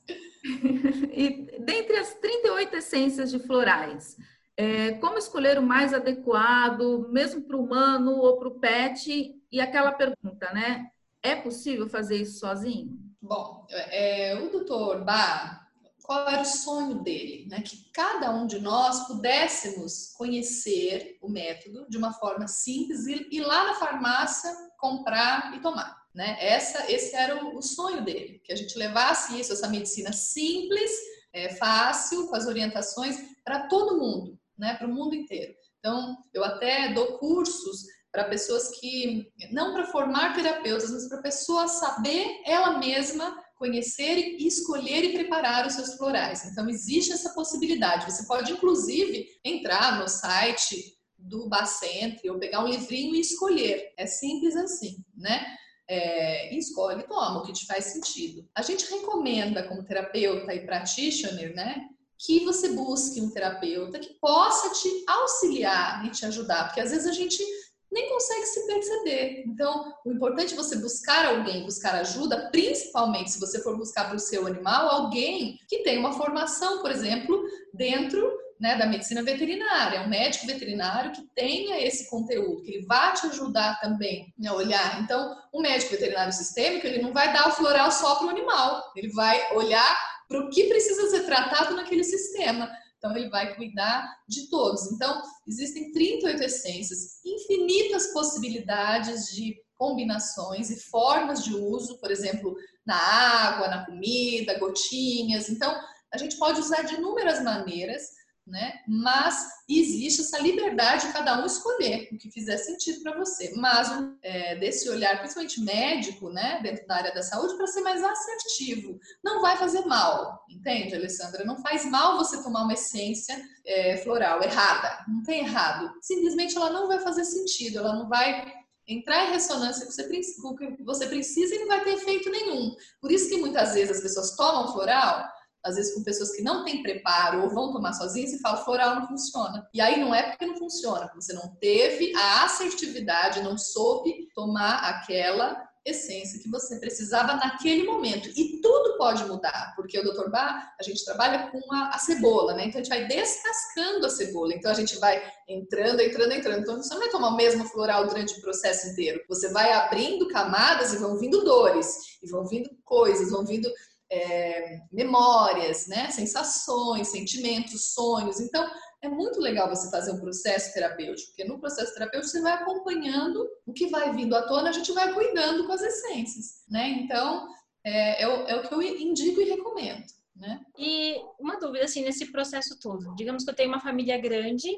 E 1.12 1.60
dentre 1.60 1.98
as 1.98 2.14
38 2.14 2.76
essências 2.76 3.30
de 3.30 3.38
florais, 3.40 4.16
é, 4.60 4.92
como 4.98 5.16
escolher 5.16 5.58
o 5.58 5.62
mais 5.62 5.94
adequado, 5.94 7.08
mesmo 7.08 7.40
para 7.40 7.56
o 7.56 7.64
humano 7.64 8.16
ou 8.16 8.36
para 8.36 8.48
o 8.48 8.60
pet? 8.60 9.34
E 9.50 9.58
aquela 9.58 9.90
pergunta, 9.90 10.52
né? 10.52 10.90
É 11.22 11.34
possível 11.34 11.88
fazer 11.88 12.16
isso 12.16 12.40
sozinho? 12.40 12.98
Bom, 13.22 13.66
é, 13.70 14.38
o 14.38 14.50
doutor 14.50 15.02
Bach, 15.02 15.62
qual 16.02 16.28
era 16.28 16.42
o 16.42 16.44
sonho 16.44 17.02
dele? 17.02 17.46
Né? 17.48 17.62
Que 17.62 17.90
cada 17.90 18.30
um 18.32 18.46
de 18.46 18.60
nós 18.60 19.06
pudéssemos 19.06 20.12
conhecer 20.18 21.16
o 21.22 21.28
método 21.30 21.86
de 21.88 21.96
uma 21.96 22.12
forma 22.12 22.46
simples 22.46 23.06
e 23.06 23.28
ir 23.32 23.40
lá 23.40 23.64
na 23.64 23.74
farmácia 23.76 24.54
comprar 24.76 25.56
e 25.56 25.60
tomar. 25.60 26.02
Né? 26.14 26.36
Essa, 26.38 26.90
esse 26.92 27.16
era 27.16 27.42
o, 27.42 27.56
o 27.56 27.62
sonho 27.62 28.04
dele, 28.04 28.42
que 28.44 28.52
a 28.52 28.56
gente 28.56 28.76
levasse 28.76 29.40
isso, 29.40 29.54
essa 29.54 29.68
medicina 29.68 30.12
simples, 30.12 30.90
é, 31.32 31.48
fácil, 31.54 32.28
com 32.28 32.36
as 32.36 32.46
orientações 32.46 33.16
para 33.42 33.66
todo 33.68 33.96
mundo 33.96 34.39
né, 34.60 34.74
para 34.74 34.86
o 34.86 34.94
mundo 34.94 35.14
inteiro. 35.14 35.54
Então, 35.78 36.16
eu 36.32 36.44
até 36.44 36.92
dou 36.92 37.18
cursos 37.18 37.84
para 38.12 38.24
pessoas 38.24 38.68
que, 38.78 39.32
não 39.52 39.72
para 39.72 39.86
formar 39.86 40.34
terapeutas, 40.34 40.90
mas 40.90 41.08
para 41.08 41.18
a 41.18 41.22
pessoa 41.22 41.66
saber 41.68 42.42
ela 42.44 42.78
mesma 42.78 43.36
conhecer 43.56 44.16
e 44.16 44.46
escolher 44.46 45.04
e 45.04 45.12
preparar 45.12 45.66
os 45.66 45.74
seus 45.74 45.94
florais. 45.94 46.44
Então, 46.46 46.68
existe 46.68 47.12
essa 47.12 47.34
possibilidade. 47.34 48.10
Você 48.10 48.26
pode, 48.26 48.52
inclusive, 48.52 49.26
entrar 49.44 50.00
no 50.00 50.08
site 50.08 50.96
do 51.18 51.48
Bacentre 51.48 52.30
ou 52.30 52.38
pegar 52.38 52.64
um 52.64 52.68
livrinho 52.68 53.14
e 53.14 53.20
escolher. 53.20 53.92
É 53.98 54.06
simples 54.06 54.56
assim, 54.56 55.04
né? 55.14 55.46
É, 55.88 56.56
escolhe, 56.56 57.02
toma 57.02 57.40
o 57.40 57.42
que 57.42 57.52
te 57.52 57.66
faz 57.66 57.86
sentido. 57.86 58.48
A 58.54 58.62
gente 58.62 58.88
recomenda 58.90 59.64
como 59.64 59.84
terapeuta 59.84 60.54
e 60.54 60.64
practitioner, 60.64 61.54
né? 61.54 61.88
Que 62.24 62.44
você 62.44 62.68
busque 62.70 63.20
um 63.20 63.30
terapeuta 63.30 63.98
que 63.98 64.14
possa 64.20 64.70
te 64.70 65.04
auxiliar 65.06 66.04
e 66.04 66.10
te 66.10 66.26
ajudar, 66.26 66.64
porque 66.64 66.80
às 66.80 66.90
vezes 66.90 67.06
a 67.06 67.12
gente 67.12 67.42
nem 67.90 68.08
consegue 68.08 68.46
se 68.46 68.66
perceber. 68.66 69.44
Então, 69.46 69.92
o 70.04 70.12
importante 70.12 70.54
é 70.54 70.56
você 70.56 70.76
buscar 70.76 71.26
alguém, 71.26 71.64
buscar 71.64 71.94
ajuda, 71.96 72.48
principalmente 72.50 73.32
se 73.32 73.40
você 73.40 73.60
for 73.62 73.76
buscar 73.76 74.06
para 74.06 74.16
o 74.16 74.20
seu 74.20 74.46
animal, 74.46 74.88
alguém 74.88 75.58
que 75.68 75.78
tem 75.82 75.98
uma 75.98 76.12
formação, 76.12 76.82
por 76.82 76.90
exemplo, 76.90 77.42
dentro 77.74 78.30
né, 78.60 78.76
da 78.76 78.86
medicina 78.86 79.22
veterinária, 79.22 80.02
um 80.02 80.08
médico 80.08 80.46
veterinário 80.46 81.12
que 81.12 81.22
tenha 81.34 81.82
esse 81.82 82.08
conteúdo, 82.10 82.62
que 82.62 82.72
ele 82.72 82.86
vá 82.86 83.12
te 83.12 83.26
ajudar 83.26 83.80
também 83.80 84.32
a 84.46 84.52
olhar. 84.52 85.00
Então, 85.00 85.34
o 85.50 85.62
médico 85.62 85.92
veterinário 85.92 86.32
sistêmico, 86.32 86.86
ele 86.86 87.00
não 87.00 87.12
vai 87.12 87.32
dar 87.32 87.48
o 87.48 87.52
floral 87.52 87.90
só 87.90 88.16
para 88.16 88.26
o 88.26 88.30
animal, 88.30 88.92
ele 88.94 89.10
vai 89.12 89.56
olhar 89.56 90.09
para 90.30 90.38
o 90.38 90.48
que 90.48 90.68
precisa 90.68 91.10
ser 91.10 91.26
tratado 91.26 91.74
naquele 91.74 92.04
sistema. 92.04 92.70
Então, 92.96 93.16
ele 93.16 93.28
vai 93.28 93.56
cuidar 93.56 94.08
de 94.28 94.48
todos. 94.48 94.92
Então, 94.92 95.20
existem 95.46 95.90
38 95.90 96.42
essências, 96.44 97.20
infinitas 97.24 98.12
possibilidades 98.12 99.34
de 99.34 99.56
combinações 99.74 100.70
e 100.70 100.78
formas 100.78 101.42
de 101.42 101.54
uso, 101.54 101.98
por 101.98 102.12
exemplo, 102.12 102.54
na 102.86 102.96
água, 102.96 103.68
na 103.68 103.86
comida, 103.86 104.58
gotinhas. 104.58 105.48
Então, 105.48 105.74
a 106.12 106.18
gente 106.18 106.36
pode 106.36 106.60
usar 106.60 106.82
de 106.82 106.94
inúmeras 106.94 107.42
maneiras 107.42 108.19
né? 108.50 108.80
Mas 108.86 109.36
existe 109.68 110.20
essa 110.20 110.38
liberdade 110.40 111.06
de 111.06 111.12
cada 111.12 111.40
um 111.40 111.46
escolher 111.46 112.08
o 112.12 112.18
que 112.18 112.30
fizer 112.30 112.56
sentido 112.56 113.02
para 113.02 113.16
você. 113.16 113.52
Mas 113.56 113.88
é, 114.22 114.56
desse 114.56 114.88
olhar, 114.88 115.18
principalmente 115.18 115.60
médico, 115.60 116.30
né, 116.30 116.60
dentro 116.62 116.86
da 116.86 116.96
área 116.96 117.14
da 117.14 117.22
saúde, 117.22 117.56
para 117.56 117.66
ser 117.66 117.80
mais 117.80 118.02
assertivo. 118.02 118.98
Não 119.22 119.40
vai 119.40 119.56
fazer 119.56 119.84
mal, 119.86 120.44
entende, 120.48 120.94
Alessandra? 120.94 121.44
Não 121.44 121.60
faz 121.62 121.84
mal 121.84 122.18
você 122.18 122.42
tomar 122.42 122.64
uma 122.64 122.74
essência 122.74 123.40
é, 123.64 123.96
floral 123.98 124.42
errada. 124.42 125.04
Não 125.08 125.22
tem 125.22 125.40
errado. 125.40 125.92
Simplesmente 126.02 126.56
ela 126.56 126.70
não 126.70 126.88
vai 126.88 126.98
fazer 126.98 127.24
sentido, 127.24 127.78
ela 127.78 127.94
não 127.94 128.08
vai 128.08 128.52
entrar 128.86 129.26
em 129.26 129.32
ressonância 129.32 129.86
com 129.86 130.48
o 130.48 130.56
que 130.56 130.82
você 130.82 131.06
precisa 131.06 131.54
e 131.54 131.60
não 131.60 131.68
vai 131.68 131.84
ter 131.84 131.92
efeito 131.92 132.28
nenhum. 132.28 132.74
Por 133.00 133.12
isso 133.12 133.28
que 133.28 133.36
muitas 133.36 133.74
vezes 133.74 133.96
as 133.96 134.02
pessoas 134.02 134.34
tomam 134.36 134.72
floral 134.72 135.28
às 135.64 135.76
vezes 135.76 135.94
com 135.94 136.02
pessoas 136.02 136.32
que 136.32 136.42
não 136.42 136.64
têm 136.64 136.82
preparo 136.82 137.42
ou 137.42 137.50
vão 137.50 137.72
tomar 137.72 137.92
sozinhas 137.92 138.32
e 138.32 138.40
fala 138.40 138.64
floral 138.64 138.96
não 138.96 139.08
funciona. 139.08 139.68
E 139.74 139.80
aí 139.80 140.00
não 140.00 140.14
é 140.14 140.22
porque 140.22 140.46
não 140.46 140.56
funciona, 140.56 141.10
você 141.14 141.32
não 141.32 141.54
teve 141.60 142.12
a 142.16 142.44
assertividade, 142.44 143.42
não 143.42 143.58
soube 143.58 144.28
tomar 144.34 144.76
aquela 144.88 145.70
essência 145.84 146.38
que 146.40 146.50
você 146.50 146.78
precisava 146.78 147.34
naquele 147.36 147.84
momento. 147.84 148.28
E 148.36 148.60
tudo 148.60 148.98
pode 148.98 149.24
mudar, 149.24 149.72
porque 149.74 149.98
o 149.98 150.02
Dr. 150.02 150.28
Bar, 150.28 150.74
a 150.78 150.82
gente 150.82 151.04
trabalha 151.04 151.50
com 151.50 151.72
a, 151.72 151.90
a, 151.94 151.98
cebola, 151.98 152.54
né? 152.54 152.66
Então 152.66 152.80
a 152.80 152.84
gente 152.84 152.94
vai 152.94 153.06
descascando 153.06 154.06
a 154.06 154.10
cebola. 154.10 154.54
Então 154.54 154.70
a 154.70 154.74
gente 154.74 154.98
vai 154.98 155.22
entrando, 155.48 156.00
entrando, 156.00 156.32
entrando. 156.32 156.60
Então 156.60 156.76
você 156.76 156.92
não 156.92 157.00
vai 157.00 157.10
tomar 157.10 157.28
o 157.28 157.36
mesmo 157.36 157.64
floral 157.64 158.06
durante 158.06 158.38
o 158.38 158.40
processo 158.40 158.88
inteiro. 158.88 159.22
Você 159.28 159.50
vai 159.50 159.72
abrindo 159.72 160.28
camadas 160.28 160.92
e 160.92 160.98
vão 160.98 161.16
vindo 161.16 161.44
dores, 161.44 162.18
e 162.22 162.28
vão 162.28 162.46
vindo 162.46 162.70
coisas, 162.84 163.30
vão 163.30 163.44
vindo 163.44 163.70
é, 164.10 164.80
memórias, 164.90 165.86
né? 165.86 166.10
sensações, 166.10 167.08
sentimentos, 167.08 167.94
sonhos. 167.94 168.40
Então, 168.40 168.68
é 169.02 169.08
muito 169.08 169.40
legal 169.40 169.68
você 169.68 169.90
fazer 169.90 170.12
um 170.12 170.20
processo 170.20 170.74
terapêutico, 170.74 171.28
porque 171.28 171.44
no 171.44 171.58
processo 171.58 171.94
terapêutico 171.94 172.30
você 172.30 172.42
vai 172.42 172.52
acompanhando 172.52 173.48
o 173.64 173.72
que 173.72 173.86
vai 173.86 174.12
vindo 174.14 174.34
à 174.34 174.42
tona, 174.46 174.68
a 174.68 174.72
gente 174.72 174.92
vai 174.92 175.12
cuidando 175.14 175.66
com 175.66 175.72
as 175.72 175.82
essências. 175.82 176.64
Né? 176.68 176.88
Então, 176.90 177.48
é, 177.84 178.22
é, 178.22 178.28
o, 178.28 178.46
é 178.46 178.56
o 178.56 178.68
que 178.68 178.74
eu 178.74 178.82
indico 178.82 179.40
e 179.40 179.48
recomendo. 179.48 180.04
Né? 180.36 180.60
E 180.78 181.16
uma 181.38 181.58
dúvida, 181.58 181.84
assim, 181.84 182.02
nesse 182.02 182.30
processo 182.30 182.78
todo. 182.78 183.14
Digamos 183.14 183.44
que 183.44 183.50
eu 183.50 183.54
tenho 183.54 183.68
uma 183.68 183.80
família 183.80 184.18
grande 184.18 184.70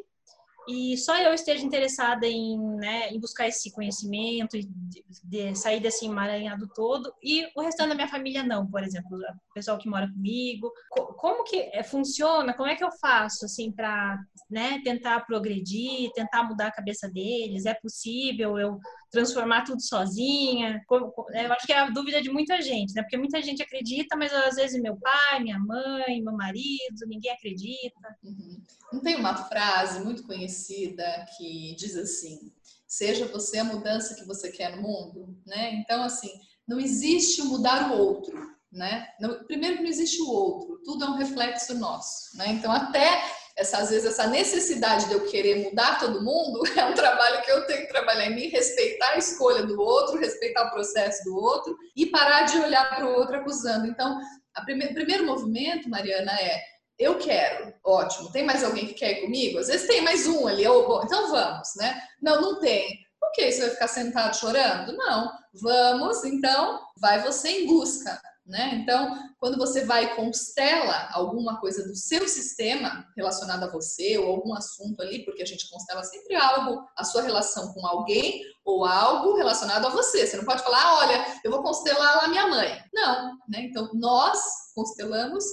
e 0.69 0.97
só 0.97 1.16
eu 1.19 1.35
esteja 1.35 1.64
interessada 1.64 2.26
em, 2.26 2.59
né, 2.76 3.09
em 3.11 3.19
buscar 3.19 3.49
esse 3.49 3.71
conhecimento 3.73 4.57
e 4.57 4.64
de, 4.64 5.04
de 5.25 5.54
sair 5.57 5.81
desse 5.81 6.07
emaranhado 6.07 6.69
todo 6.75 7.12
e 7.23 7.47
o 7.57 7.61
restante 7.61 7.88
da 7.88 7.95
minha 7.95 8.09
família 8.09 8.42
não, 8.42 8.66
por 8.66 8.83
exemplo, 8.83 9.16
o 9.16 9.54
pessoal 9.54 9.78
que 9.78 9.88
mora 9.88 10.09
comigo, 10.09 10.73
como 11.16 11.45
que 11.45 11.57
é, 11.73 11.83
funciona? 11.83 12.54
Como 12.54 12.69
é 12.69 12.76
que 12.76 12.85
eu 12.85 12.90
faço 13.00 13.45
assim 13.45 13.73
para, 13.73 14.19
né, 14.50 14.81
tentar 14.85 15.21
progredir, 15.26 16.11
tentar 16.14 16.45
mudar 16.45 16.69
a 16.69 16.73
cabeça 16.73 17.11
deles? 17.11 17.66
É 17.66 17.75
possível 17.75 18.59
eu 18.59 18.78
transformar 19.12 19.62
tudo 19.62 19.81
sozinha? 19.81 20.81
Eu 20.90 21.52
acho 21.52 21.66
que 21.66 21.73
é 21.73 21.78
a 21.78 21.90
dúvida 21.90 22.21
de 22.21 22.31
muita 22.31 22.61
gente, 22.61 22.95
né? 22.95 23.02
Porque 23.02 23.19
muita 23.19 23.40
gente 23.42 23.62
acredita, 23.62 24.16
mas 24.16 24.33
às 24.33 24.57
vezes 24.57 24.81
meu 24.81 24.97
pai, 24.97 25.40
minha 25.40 25.59
mãe, 25.59 26.21
meu 26.23 26.33
marido, 26.33 27.07
ninguém 27.07 27.31
acredita. 27.31 28.16
Uhum. 28.25 28.61
Não 28.92 29.00
tem 29.00 29.16
uma 29.16 29.37
frase 29.37 30.00
muito 30.00 30.26
conhecida 30.26 31.04
que 31.37 31.76
diz 31.76 31.95
assim: 31.95 32.52
seja 32.89 33.26
você 33.26 33.58
a 33.58 33.65
mudança 33.65 34.15
que 34.15 34.26
você 34.26 34.50
quer 34.50 34.75
no 34.75 34.82
mundo, 34.82 35.39
né? 35.47 35.75
Então, 35.75 36.02
assim, 36.02 36.30
não 36.67 36.80
existe 36.80 37.43
mudar 37.43 37.91
o 37.91 37.99
outro, 37.99 38.34
né? 38.73 39.06
primeiro 39.47 39.76
que 39.76 39.82
não 39.82 39.91
existe 39.91 40.23
o 40.23 40.28
outro, 40.28 40.80
tudo 40.82 41.04
é 41.04 41.08
um 41.08 41.17
reflexo 41.17 41.75
nosso, 41.75 42.37
né? 42.37 42.49
Então, 42.49 42.73
até 42.73 43.23
essa, 43.56 43.78
às 43.78 43.91
vezes 43.91 44.06
essa 44.06 44.26
necessidade 44.26 45.06
de 45.06 45.15
eu 45.15 45.26
querer 45.26 45.65
mudar 45.65 45.99
todo 45.99 46.23
mundo 46.23 46.62
é 46.76 46.84
um 46.84 46.95
trabalho 46.95 47.43
que 47.43 47.50
eu 47.50 47.67
tenho 47.67 47.82
que 47.82 47.93
trabalhar 47.93 48.26
em 48.26 48.34
mim, 48.34 48.49
respeitar 48.49 49.10
a 49.10 49.19
escolha 49.19 49.65
do 49.65 49.80
outro, 49.80 50.19
respeitar 50.19 50.67
o 50.67 50.71
processo 50.71 51.25
do 51.25 51.36
outro 51.36 51.76
e 51.97 52.06
parar 52.06 52.43
de 52.43 52.58
olhar 52.58 52.95
para 52.95 53.06
o 53.06 53.15
outro 53.15 53.36
acusando. 53.36 53.86
Então, 53.86 54.19
o 54.58 54.65
prime 54.65 54.93
primeiro 54.95 55.25
movimento, 55.25 55.88
Mariana, 55.88 56.32
é 56.32 56.60
eu 56.99 57.19
quero, 57.19 57.75
ótimo. 57.84 58.30
Tem 58.30 58.45
mais 58.45 58.62
alguém 58.62 58.86
que 58.86 58.95
quer 58.95 59.12
ir 59.12 59.23
comigo? 59.23 59.58
Às 59.58 59.67
vezes 59.67 59.88
tem 59.88 60.02
mais 60.02 60.26
um 60.26 60.47
ali, 60.47 60.67
oh, 60.69 60.86
bom, 60.86 61.02
então 61.02 61.30
vamos, 61.30 61.69
né? 61.76 62.00
Não, 62.21 62.41
não 62.41 62.60
tem. 62.60 63.00
Ok, 63.25 63.50
você 63.50 63.60
vai 63.62 63.71
ficar 63.71 63.88
sentado 63.88 64.36
chorando? 64.36 64.97
Não. 64.97 65.32
Vamos, 65.54 66.25
então, 66.25 66.80
vai 66.99 67.23
você 67.23 67.49
em 67.49 67.67
busca 67.67 68.21
né? 68.45 68.75
Então, 68.75 69.17
quando 69.39 69.57
você 69.57 69.85
vai 69.85 70.05
e 70.05 70.17
constela 70.17 71.09
alguma 71.13 71.61
coisa 71.61 71.87
do 71.87 71.95
seu 71.95 72.26
sistema 72.28 73.07
relacionado 73.17 73.65
a 73.65 73.71
você 73.71 74.19
ou 74.19 74.31
algum 74.31 74.55
assunto 74.55 75.00
ali, 75.00 75.25
porque 75.25 75.43
a 75.43 75.47
gente 75.47 75.71
constela 75.71 76.02
sempre 76.02 76.35
algo, 76.35 76.85
a 76.97 77.05
sua 77.05 77.23
relação 77.23 77.73
com 77.73 77.87
alguém 77.87 78.43
ou 78.65 78.85
algo 78.85 79.37
relacionado 79.37 79.87
a 79.87 79.91
você. 79.91 80.26
Você 80.26 80.37
não 80.37 80.45
pode 80.45 80.63
falar, 80.63 80.83
ah, 80.83 80.99
olha, 80.99 81.26
eu 81.45 81.50
vou 81.50 81.63
constelar 81.63 82.17
lá 82.17 82.28
minha 82.28 82.49
mãe. 82.49 82.83
Não, 82.93 83.37
né? 83.49 83.63
Então, 83.63 83.91
nós 83.95 84.41
constelamos 84.75 85.45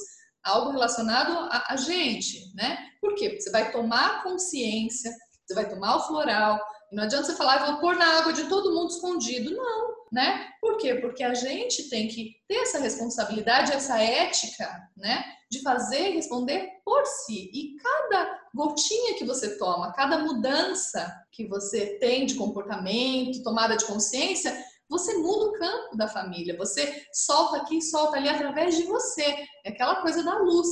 algo 0.43 0.71
relacionado 0.71 1.47
a, 1.52 1.73
a 1.73 1.75
gente, 1.75 2.52
né? 2.56 2.78
Por 2.99 3.13
quê? 3.13 3.30
Porque 3.30 3.41
você 3.41 3.52
vai 3.52 3.71
tomar 3.71 4.23
consciência, 4.23 5.12
você 5.45 5.54
vai 5.54 5.69
tomar 5.69 5.97
o 5.97 6.08
floral, 6.08 6.60
não 6.91 7.04
adianta 7.04 7.25
você 7.25 7.36
falar, 7.36 7.62
ah, 7.62 7.71
vou 7.71 7.80
pôr 7.80 7.95
na 7.95 8.17
água 8.17 8.34
de 8.34 8.45
todo 8.49 8.73
mundo 8.73 8.89
escondido. 8.89 9.56
Não, 9.56 9.93
né? 10.12 10.50
Por 10.60 10.78
quê? 10.78 10.95
Porque 10.95 11.24
a 11.24 11.34
gente 11.34 11.89
tem 11.89 12.08
que 12.08 12.36
ter 12.48 12.56
essa 12.56 12.80
responsabilidade, 12.80 13.72
essa 13.72 14.02
ética, 14.02 14.89
né? 14.98 15.24
De 15.50 15.62
fazer 15.62 16.10
e 16.10 16.15
responder 16.15 16.69
por 16.84 17.06
si. 17.06 17.50
E 17.54 17.76
cada 17.78 18.39
gotinha 18.54 19.15
que 19.15 19.26
você 19.26 19.58
toma, 19.58 19.93
cada 19.93 20.19
mudança 20.19 21.12
que 21.32 21.48
você 21.48 21.98
tem 22.00 22.26
de 22.26 22.36
comportamento, 22.36 23.43
tomada 23.43 23.78
de 23.78 23.86
consciência, 23.86 24.56
você 24.89 25.15
muda 25.17 25.45
o 25.45 25.54
campo 25.54 25.95
da 25.95 26.08
família. 26.08 26.58
Você 26.58 27.06
solta 27.13 27.58
aqui, 27.58 27.82
solta 27.82 28.17
ali 28.17 28.28
através 28.28 28.76
de 28.76 28.84
você. 28.84 29.24
É 29.63 29.69
aquela 29.69 30.02
coisa 30.02 30.24
da 30.24 30.39
luz, 30.39 30.67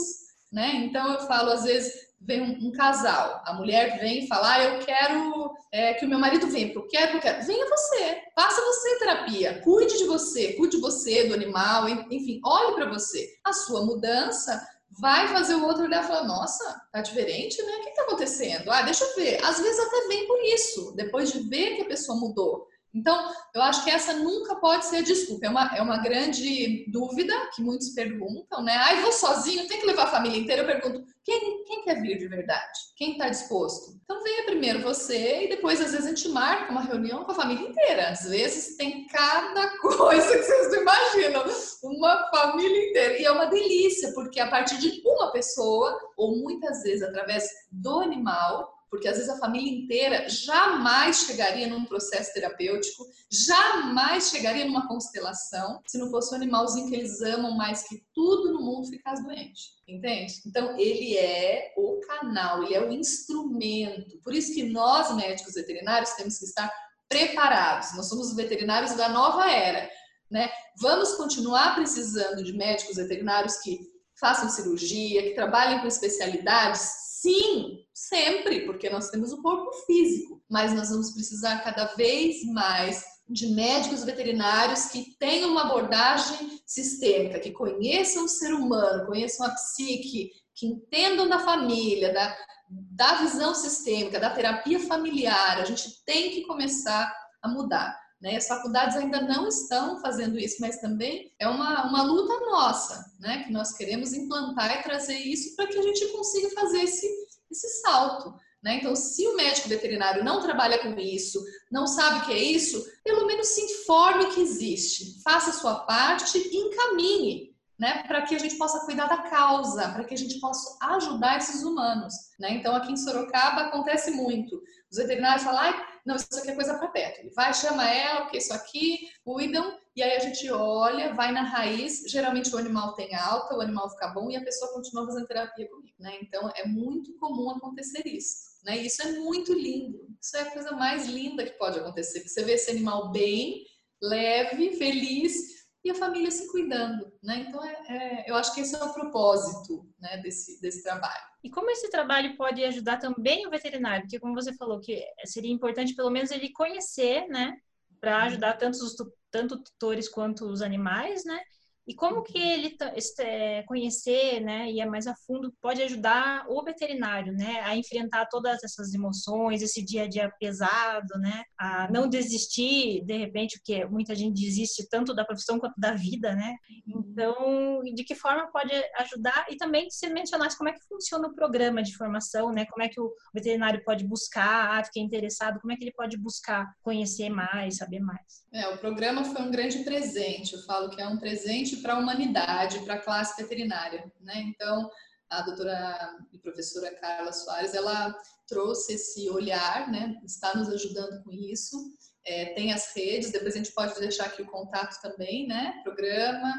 né? 0.52 0.76
Então 0.86 1.14
eu 1.14 1.20
falo 1.28 1.52
às 1.52 1.64
vezes 1.64 2.07
vem 2.20 2.42
um, 2.42 2.68
um, 2.68 2.72
casal, 2.72 3.42
a 3.46 3.54
mulher 3.54 4.00
vem 4.00 4.24
e 4.24 4.28
fala, 4.28 4.54
ah, 4.54 4.64
eu 4.64 4.80
quero 4.80 5.52
é, 5.72 5.94
que 5.94 6.06
o 6.06 6.10
meu 6.10 6.20
marido 6.20 6.48
venha, 6.48 6.74
porque 6.74 6.98
eu 6.98 7.00
quero, 7.00 7.18
eu 7.18 7.22
quero. 7.22 7.46
Venha 7.46 7.70
você, 7.70 8.22
faça 8.36 8.62
você 8.62 9.00
terapia, 9.00 9.62
cuide 9.64 9.98
de 9.98 10.06
você, 10.06 10.54
cuide 10.54 10.76
de 10.76 10.82
você, 10.82 11.26
do 11.26 11.34
animal, 11.34 11.88
enfim, 11.90 12.42
olhe 12.44 12.76
para 12.76 12.90
você. 12.90 13.30
A 13.46 13.54
sua 13.54 13.86
mudança 13.86 14.62
vai 15.00 15.28
fazer 15.28 15.56
o 15.56 15.66
outro 15.66 15.84
olhar 15.84 16.04
e 16.04 16.08
falar, 16.08 16.24
nossa, 16.24 16.82
tá 16.92 17.02
diferente, 17.02 17.62
né? 17.62 17.72
O 17.72 17.84
que 17.84 17.96
tá 17.96 18.04
acontecendo? 18.04 18.72
Ah, 18.72 18.82
deixa 18.82 19.04
eu 19.04 19.16
ver. 19.16 19.44
Às 19.44 19.60
vezes 19.60 19.80
até 19.80 20.08
vem 20.08 20.28
por 20.28 20.42
isso, 20.44 20.94
depois 20.96 21.32
de 21.32 21.48
ver 21.48 21.76
que 21.76 21.82
a 21.84 21.88
pessoa 21.88 22.20
mudou. 22.20 22.68
Então, 22.98 23.32
eu 23.54 23.62
acho 23.62 23.84
que 23.84 23.92
essa 23.92 24.14
nunca 24.14 24.56
pode 24.56 24.86
ser 24.86 25.04
desculpa. 25.04 25.46
É 25.46 25.50
uma, 25.50 25.78
é 25.78 25.82
uma 25.82 25.98
grande 25.98 26.90
dúvida 26.92 27.34
que 27.56 27.62
muitos 27.62 27.90
perguntam, 27.90 28.64
né? 28.64 28.76
Ah, 28.76 29.02
vou 29.02 29.12
sozinho, 29.12 29.68
tem 29.68 29.80
que 29.80 29.86
levar 29.86 30.06
a 30.06 30.12
família 30.12 30.40
inteira. 30.40 30.64
Eu 30.64 30.66
pergunto, 30.66 31.06
quem, 31.24 31.64
quem 31.64 31.84
quer 31.84 32.02
vir 32.02 32.18
de 32.18 32.28
verdade? 32.28 32.80
Quem 32.96 33.12
está 33.12 33.30
disposto? 33.30 34.00
Então, 34.04 34.24
venha 34.24 34.46
primeiro 34.46 34.82
você 34.82 35.44
e 35.44 35.50
depois, 35.50 35.80
às 35.80 35.92
vezes, 35.92 36.08
a 36.08 36.10
gente 36.10 36.30
marca 36.30 36.72
uma 36.72 36.82
reunião 36.82 37.24
com 37.24 37.32
a 37.32 37.36
família 37.36 37.70
inteira. 37.70 38.10
Às 38.10 38.24
vezes, 38.24 38.76
tem 38.78 39.06
cada 39.08 39.70
coisa 39.78 40.38
que 40.38 40.44
vocês 40.44 40.72
não 40.72 40.82
imaginam. 40.82 41.44
Uma 41.84 42.30
família 42.32 42.90
inteira. 42.90 43.20
E 43.20 43.26
é 43.26 43.32
uma 43.32 43.46
delícia, 43.46 44.12
porque 44.14 44.40
a 44.40 44.50
partir 44.50 44.78
de 44.80 45.04
uma 45.06 45.32
pessoa, 45.32 45.96
ou 46.18 46.36
muitas 46.36 46.82
vezes 46.82 47.04
através 47.04 47.48
do 47.72 48.00
animal, 48.00 48.77
porque 48.90 49.08
às 49.08 49.18
vezes 49.18 49.30
a 49.30 49.38
família 49.38 49.72
inteira 49.72 50.30
jamais 50.30 51.20
chegaria 51.20 51.68
num 51.68 51.86
processo 51.86 52.34
terapêutico, 52.34 53.06
jamais 53.30 54.30
chegaria 54.30 54.66
numa 54.66 54.88
constelação 54.88 55.82
se 55.86 55.98
não 55.98 56.10
fosse 56.10 56.34
o 56.34 56.36
animalzinho 56.36 56.90
que 56.90 56.96
eles 56.96 57.22
amam 57.22 57.56
mais 57.58 57.84
que 57.84 58.02
tudo 58.14 58.54
no 58.54 58.62
mundo 58.62 58.88
ficasse 58.88 59.24
doente. 59.24 59.78
Entende? 59.88 60.34
Então, 60.46 60.78
ele 60.78 61.18
é 61.18 61.74
o 61.78 62.00
canal, 62.02 62.64
ele 62.64 62.76
é 62.76 62.82
o 62.82 62.92
instrumento. 62.92 64.20
Por 64.22 64.34
isso 64.34 64.54
que 64.54 64.64
nós, 64.64 65.16
médicos 65.16 65.54
veterinários, 65.54 66.12
temos 66.12 66.38
que 66.38 66.46
estar 66.46 66.72
preparados. 67.10 67.96
Nós 67.96 68.10
somos 68.10 68.30
os 68.30 68.36
veterinários 68.36 68.96
da 68.96 69.10
nova 69.10 69.50
era. 69.50 69.90
Né? 70.30 70.50
Vamos 70.82 71.14
continuar 71.14 71.76
precisando 71.76 72.44
de 72.44 72.54
médicos 72.54 72.98
veterinários 72.98 73.58
que 73.58 73.80
façam 74.20 74.50
cirurgia, 74.50 75.24
que 75.24 75.36
trabalhem 75.36 75.80
com 75.80 75.88
especialidades? 75.88 77.07
Sim, 77.20 77.84
sempre, 77.92 78.68
porque 78.68 78.92
nós 78.92 79.10
temos 79.10 79.34
o 79.34 79.42
corpo 79.42 79.72
físico, 79.88 80.40
mas 80.48 80.72
nós 80.76 80.92
vamos 80.92 81.14
precisar 81.14 81.64
cada 81.64 81.86
vez 81.96 82.46
mais 82.46 83.04
de 83.28 83.48
médicos 83.48 84.04
veterinários 84.04 84.86
que 84.86 85.18
tenham 85.18 85.50
uma 85.50 85.64
abordagem 85.64 86.62
sistêmica, 86.64 87.40
que 87.40 87.52
conheçam 87.52 88.26
o 88.26 88.30
ser 88.30 88.54
humano, 88.54 89.08
conheçam 89.08 89.48
a 89.48 89.50
psique, 89.50 90.30
que 90.54 90.68
entendam 90.68 91.28
da 91.28 91.40
família, 91.40 92.14
da, 92.14 92.38
da 92.70 93.16
visão 93.16 93.56
sistêmica, 93.56 94.20
da 94.20 94.30
terapia 94.30 94.80
familiar. 94.80 95.60
A 95.60 95.66
gente 95.66 96.04
tem 96.06 96.30
que 96.30 96.46
começar 96.46 97.12
a 97.42 97.48
mudar. 97.48 98.00
Né? 98.22 98.38
As 98.38 98.48
faculdades 98.48 98.96
ainda 98.96 99.22
não 99.22 99.48
estão 99.48 100.02
fazendo 100.02 100.40
isso, 100.40 100.58
mas 100.60 100.80
também 100.80 101.32
é 101.40 101.48
uma, 101.48 101.88
uma 101.88 102.04
luta 102.04 102.40
nossa, 102.46 103.14
né? 103.20 103.44
que 103.44 103.52
nós 103.52 103.74
queremos 103.74 104.14
implantar 104.14 104.80
e 104.80 104.84
trazer 104.84 105.18
isso 105.18 105.56
para 105.56 105.68
que 105.68 105.78
a 105.78 105.82
gente 105.82 106.08
consiga 106.08 106.50
fazer 106.52 106.80
esse, 106.80 107.08
esse 107.52 107.82
salto. 107.82 108.34
Né? 108.64 108.78
Então, 108.78 108.96
se 108.96 109.26
o 109.28 109.36
médico 109.36 109.70
veterinário 109.70 110.24
não 110.24 110.42
trabalha 110.42 110.80
com 110.80 111.00
isso, 111.00 111.44
não 111.72 111.86
sabe 111.86 112.20
o 112.20 112.26
que 112.26 112.34
é 112.34 112.40
isso, 112.40 112.84
pelo 113.04 113.28
menos 113.28 113.48
se 113.50 113.62
informe 113.62 114.34
que 114.34 114.42
existe, 114.42 115.22
faça 115.24 115.52
a 115.52 115.54
sua 115.54 115.76
parte 115.82 116.38
e 116.38 116.58
encaminhe 116.58 117.56
né, 117.80 118.04
para 118.08 118.24
que 118.24 118.34
a 118.34 118.40
gente 118.40 118.56
possa 118.58 118.84
cuidar 118.86 119.06
da 119.06 119.30
causa, 119.30 119.90
para 119.90 120.04
que 120.04 120.14
a 120.16 120.18
gente 120.18 120.40
possa 120.40 120.78
ajudar 120.96 121.38
esses 121.38 121.62
humanos. 121.64 122.14
Né? 122.40 122.54
Então, 122.54 122.76
aqui 122.76 122.92
em 122.92 122.98
Sorocaba 122.98 123.68
acontece 123.68 124.12
muito. 124.12 124.60
Os 124.92 124.98
veterinários 124.98 125.44
falam, 125.44 125.76
não, 126.08 126.16
isso 126.16 126.40
aqui 126.40 126.52
é 126.52 126.56
coisa 126.56 126.78
para 126.78 126.88
perto. 126.88 127.20
Ele 127.20 127.32
vai, 127.32 127.54
chama 127.54 127.86
ela, 127.86 128.22
porque 128.22 128.38
isso 128.38 128.54
aqui, 128.54 129.10
cuidam, 129.26 129.78
e 129.94 130.02
aí 130.02 130.16
a 130.16 130.20
gente 130.20 130.50
olha, 130.50 131.14
vai 131.14 131.34
na 131.34 131.42
raiz. 131.42 132.04
Geralmente 132.08 132.50
o 132.56 132.58
animal 132.58 132.94
tem 132.94 133.14
alta, 133.14 133.58
o 133.58 133.60
animal 133.60 133.90
fica 133.90 134.08
bom 134.08 134.32
e 134.32 134.38
a 134.38 134.44
pessoa 134.44 134.72
continua 134.72 135.06
fazendo 135.06 135.28
terapia 135.28 135.68
comigo. 135.68 135.96
Né? 136.00 136.18
Então, 136.22 136.50
é 136.56 136.66
muito 136.66 137.14
comum 137.18 137.50
acontecer 137.50 138.08
isso. 138.08 138.38
Né? 138.64 138.78
E 138.78 138.86
isso 138.86 139.02
é 139.02 139.20
muito 139.20 139.52
lindo. 139.52 140.08
Isso 140.22 140.38
é 140.38 140.44
a 140.44 140.52
coisa 140.52 140.72
mais 140.72 141.08
linda 141.08 141.44
que 141.44 141.58
pode 141.58 141.78
acontecer. 141.78 142.26
Você 142.26 142.42
vê 142.42 142.54
esse 142.54 142.72
animal 142.72 143.12
bem, 143.12 143.66
leve, 144.02 144.78
feliz, 144.78 145.58
e 145.84 145.90
a 145.90 145.96
família 145.96 146.32
se 146.32 146.48
cuidando, 146.50 147.12
né? 147.24 147.46
Então, 147.48 147.64
é, 147.64 147.74
é, 147.90 148.30
eu 148.30 148.36
acho 148.36 148.54
que 148.54 148.62
esse 148.62 148.76
é 148.76 148.84
o 148.84 148.94
propósito 148.94 149.88
né, 150.00 150.18
desse, 150.18 150.60
desse 150.62 150.84
trabalho. 150.84 151.26
E 151.44 151.50
como 151.50 151.70
esse 151.70 151.90
trabalho 151.90 152.36
pode 152.36 152.64
ajudar 152.64 152.98
também 152.98 153.48
o 153.48 153.50
veterinário? 153.50 154.04
Porque, 154.04 154.20
como 154.20 154.34
você 154.34 154.54
falou, 154.54 154.80
que 154.80 155.04
seria 155.26 155.52
importante 155.52 155.96
pelo 155.96 156.10
menos 156.10 156.32
ele 156.32 156.52
conhecer, 156.52 157.28
né? 157.28 157.56
Para 158.00 158.24
ajudar 158.24 158.54
tanto 158.54 158.76
os 158.76 158.96
tanto 159.30 159.62
tutores 159.62 160.08
quanto 160.08 160.46
os 160.46 160.62
animais, 160.62 161.26
né? 161.26 161.40
E 161.88 161.96
como 161.96 162.22
que 162.22 162.38
ele 162.38 162.76
é, 163.22 163.64
conhecer, 163.64 164.42
né, 164.42 164.70
e 164.70 164.82
é 164.82 164.86
mais 164.86 165.08
a 165.08 165.16
fundo, 165.26 165.54
pode 165.62 165.82
ajudar 165.82 166.46
o 166.50 166.62
veterinário, 166.62 167.32
né, 167.32 167.62
a 167.64 167.78
enfrentar 167.78 168.26
todas 168.26 168.62
essas 168.62 168.94
emoções, 168.94 169.62
esse 169.62 169.84
dia 169.84 170.04
a 170.04 170.08
dia 170.08 170.30
pesado, 170.38 171.18
né, 171.18 171.44
a 171.58 171.90
não 171.90 172.10
desistir, 172.10 173.06
de 173.06 173.18
repente, 173.18 173.58
porque 173.60 173.86
muita 173.86 174.14
gente 174.14 174.42
desiste 174.42 174.88
tanto 174.90 175.14
da 175.14 175.24
profissão 175.24 175.60
quanto 175.60 175.80
da 175.80 175.94
vida, 175.94 176.36
né. 176.36 176.56
Então, 176.86 177.82
de 177.96 178.04
que 178.04 178.16
forma 178.16 178.52
pode 178.52 178.74
ajudar? 179.00 179.46
E 179.50 179.56
também 179.56 179.90
se 179.90 180.10
mencionasse 180.10 180.58
como 180.58 180.70
é 180.70 180.74
que 180.74 180.86
funciona 180.90 181.30
o 181.30 181.36
programa 181.36 181.82
de 181.82 181.96
formação, 181.96 182.52
né, 182.52 182.66
como 182.66 182.84
é 182.84 182.90
que 182.90 183.00
o 183.00 183.14
veterinário 183.34 183.82
pode 183.86 184.06
buscar, 184.06 184.78
ah, 184.78 184.84
fiquei 184.84 185.02
interessado, 185.02 185.60
como 185.62 185.72
é 185.72 185.78
que 185.78 185.86
ele 185.86 185.94
pode 185.94 186.18
buscar 186.18 186.66
conhecer 186.82 187.30
mais, 187.30 187.78
saber 187.78 188.02
mais? 188.02 188.46
É, 188.52 188.68
o 188.68 188.78
programa 188.78 189.24
foi 189.24 189.42
um 189.42 189.52
grande 189.52 189.80
presente, 189.80 190.54
eu 190.54 190.62
falo 190.64 190.90
que 190.90 191.02
é 191.02 191.08
um 191.08 191.18
presente 191.18 191.77
para 191.82 191.94
a 191.94 192.00
humanidade, 192.00 192.80
para 192.80 192.96
a 192.96 193.02
classe 193.02 193.42
veterinária. 193.42 194.12
Né? 194.22 194.42
Então, 194.48 194.90
a 195.30 195.42
doutora 195.42 196.18
e 196.32 196.38
professora 196.40 196.94
Carla 196.96 197.34
Soares, 197.34 197.74
ela 197.74 198.16
trouxe 198.48 198.94
esse 198.94 199.30
olhar, 199.30 199.92
né? 199.92 200.16
está 200.26 200.56
nos 200.56 200.70
ajudando 200.70 201.24
com 201.24 201.32
isso. 201.32 201.78
É, 202.26 202.54
tem 202.54 202.74
as 202.74 202.94
redes, 202.96 203.32
depois 203.32 203.54
a 203.54 203.58
gente 203.58 203.72
pode 203.72 203.98
deixar 204.00 204.26
aqui 204.26 204.42
o 204.42 204.48
contato 204.48 205.02
também, 205.02 205.48
né? 205.48 205.80
Programa, 205.82 206.54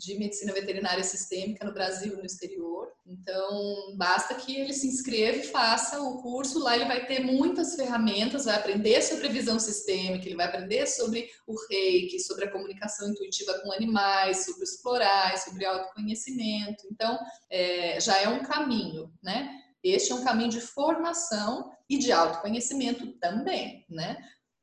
de 0.00 0.18
medicina 0.18 0.52
veterinária 0.54 1.04
sistêmica 1.04 1.64
no 1.64 1.74
Brasil 1.74 2.14
e 2.14 2.16
no 2.16 2.24
exterior. 2.24 2.88
Então, 3.06 3.94
basta 3.98 4.34
que 4.34 4.56
ele 4.58 4.72
se 4.72 4.86
inscreva 4.86 5.38
e 5.38 5.46
faça 5.46 6.00
o 6.00 6.22
curso. 6.22 6.58
Lá 6.58 6.74
ele 6.74 6.86
vai 6.86 7.06
ter 7.06 7.20
muitas 7.20 7.74
ferramentas, 7.74 8.46
vai 8.46 8.56
aprender 8.56 9.02
sobre 9.02 9.28
visão 9.28 9.60
sistêmica, 9.60 10.26
ele 10.26 10.36
vai 10.36 10.46
aprender 10.46 10.86
sobre 10.86 11.28
o 11.46 11.54
reiki, 11.68 12.18
sobre 12.18 12.46
a 12.46 12.50
comunicação 12.50 13.10
intuitiva 13.10 13.58
com 13.60 13.72
animais, 13.72 14.46
sobre 14.46 14.64
os 14.64 14.80
florais, 14.80 15.44
sobre 15.44 15.66
autoconhecimento. 15.66 16.86
Então, 16.90 17.18
é, 17.50 18.00
já 18.00 18.18
é 18.18 18.28
um 18.28 18.42
caminho, 18.42 19.12
né? 19.22 19.50
Este 19.84 20.12
é 20.12 20.14
um 20.14 20.24
caminho 20.24 20.50
de 20.50 20.60
formação 20.60 21.70
e 21.88 21.98
de 21.98 22.10
autoconhecimento 22.10 23.12
também, 23.18 23.84
né? 23.88 24.16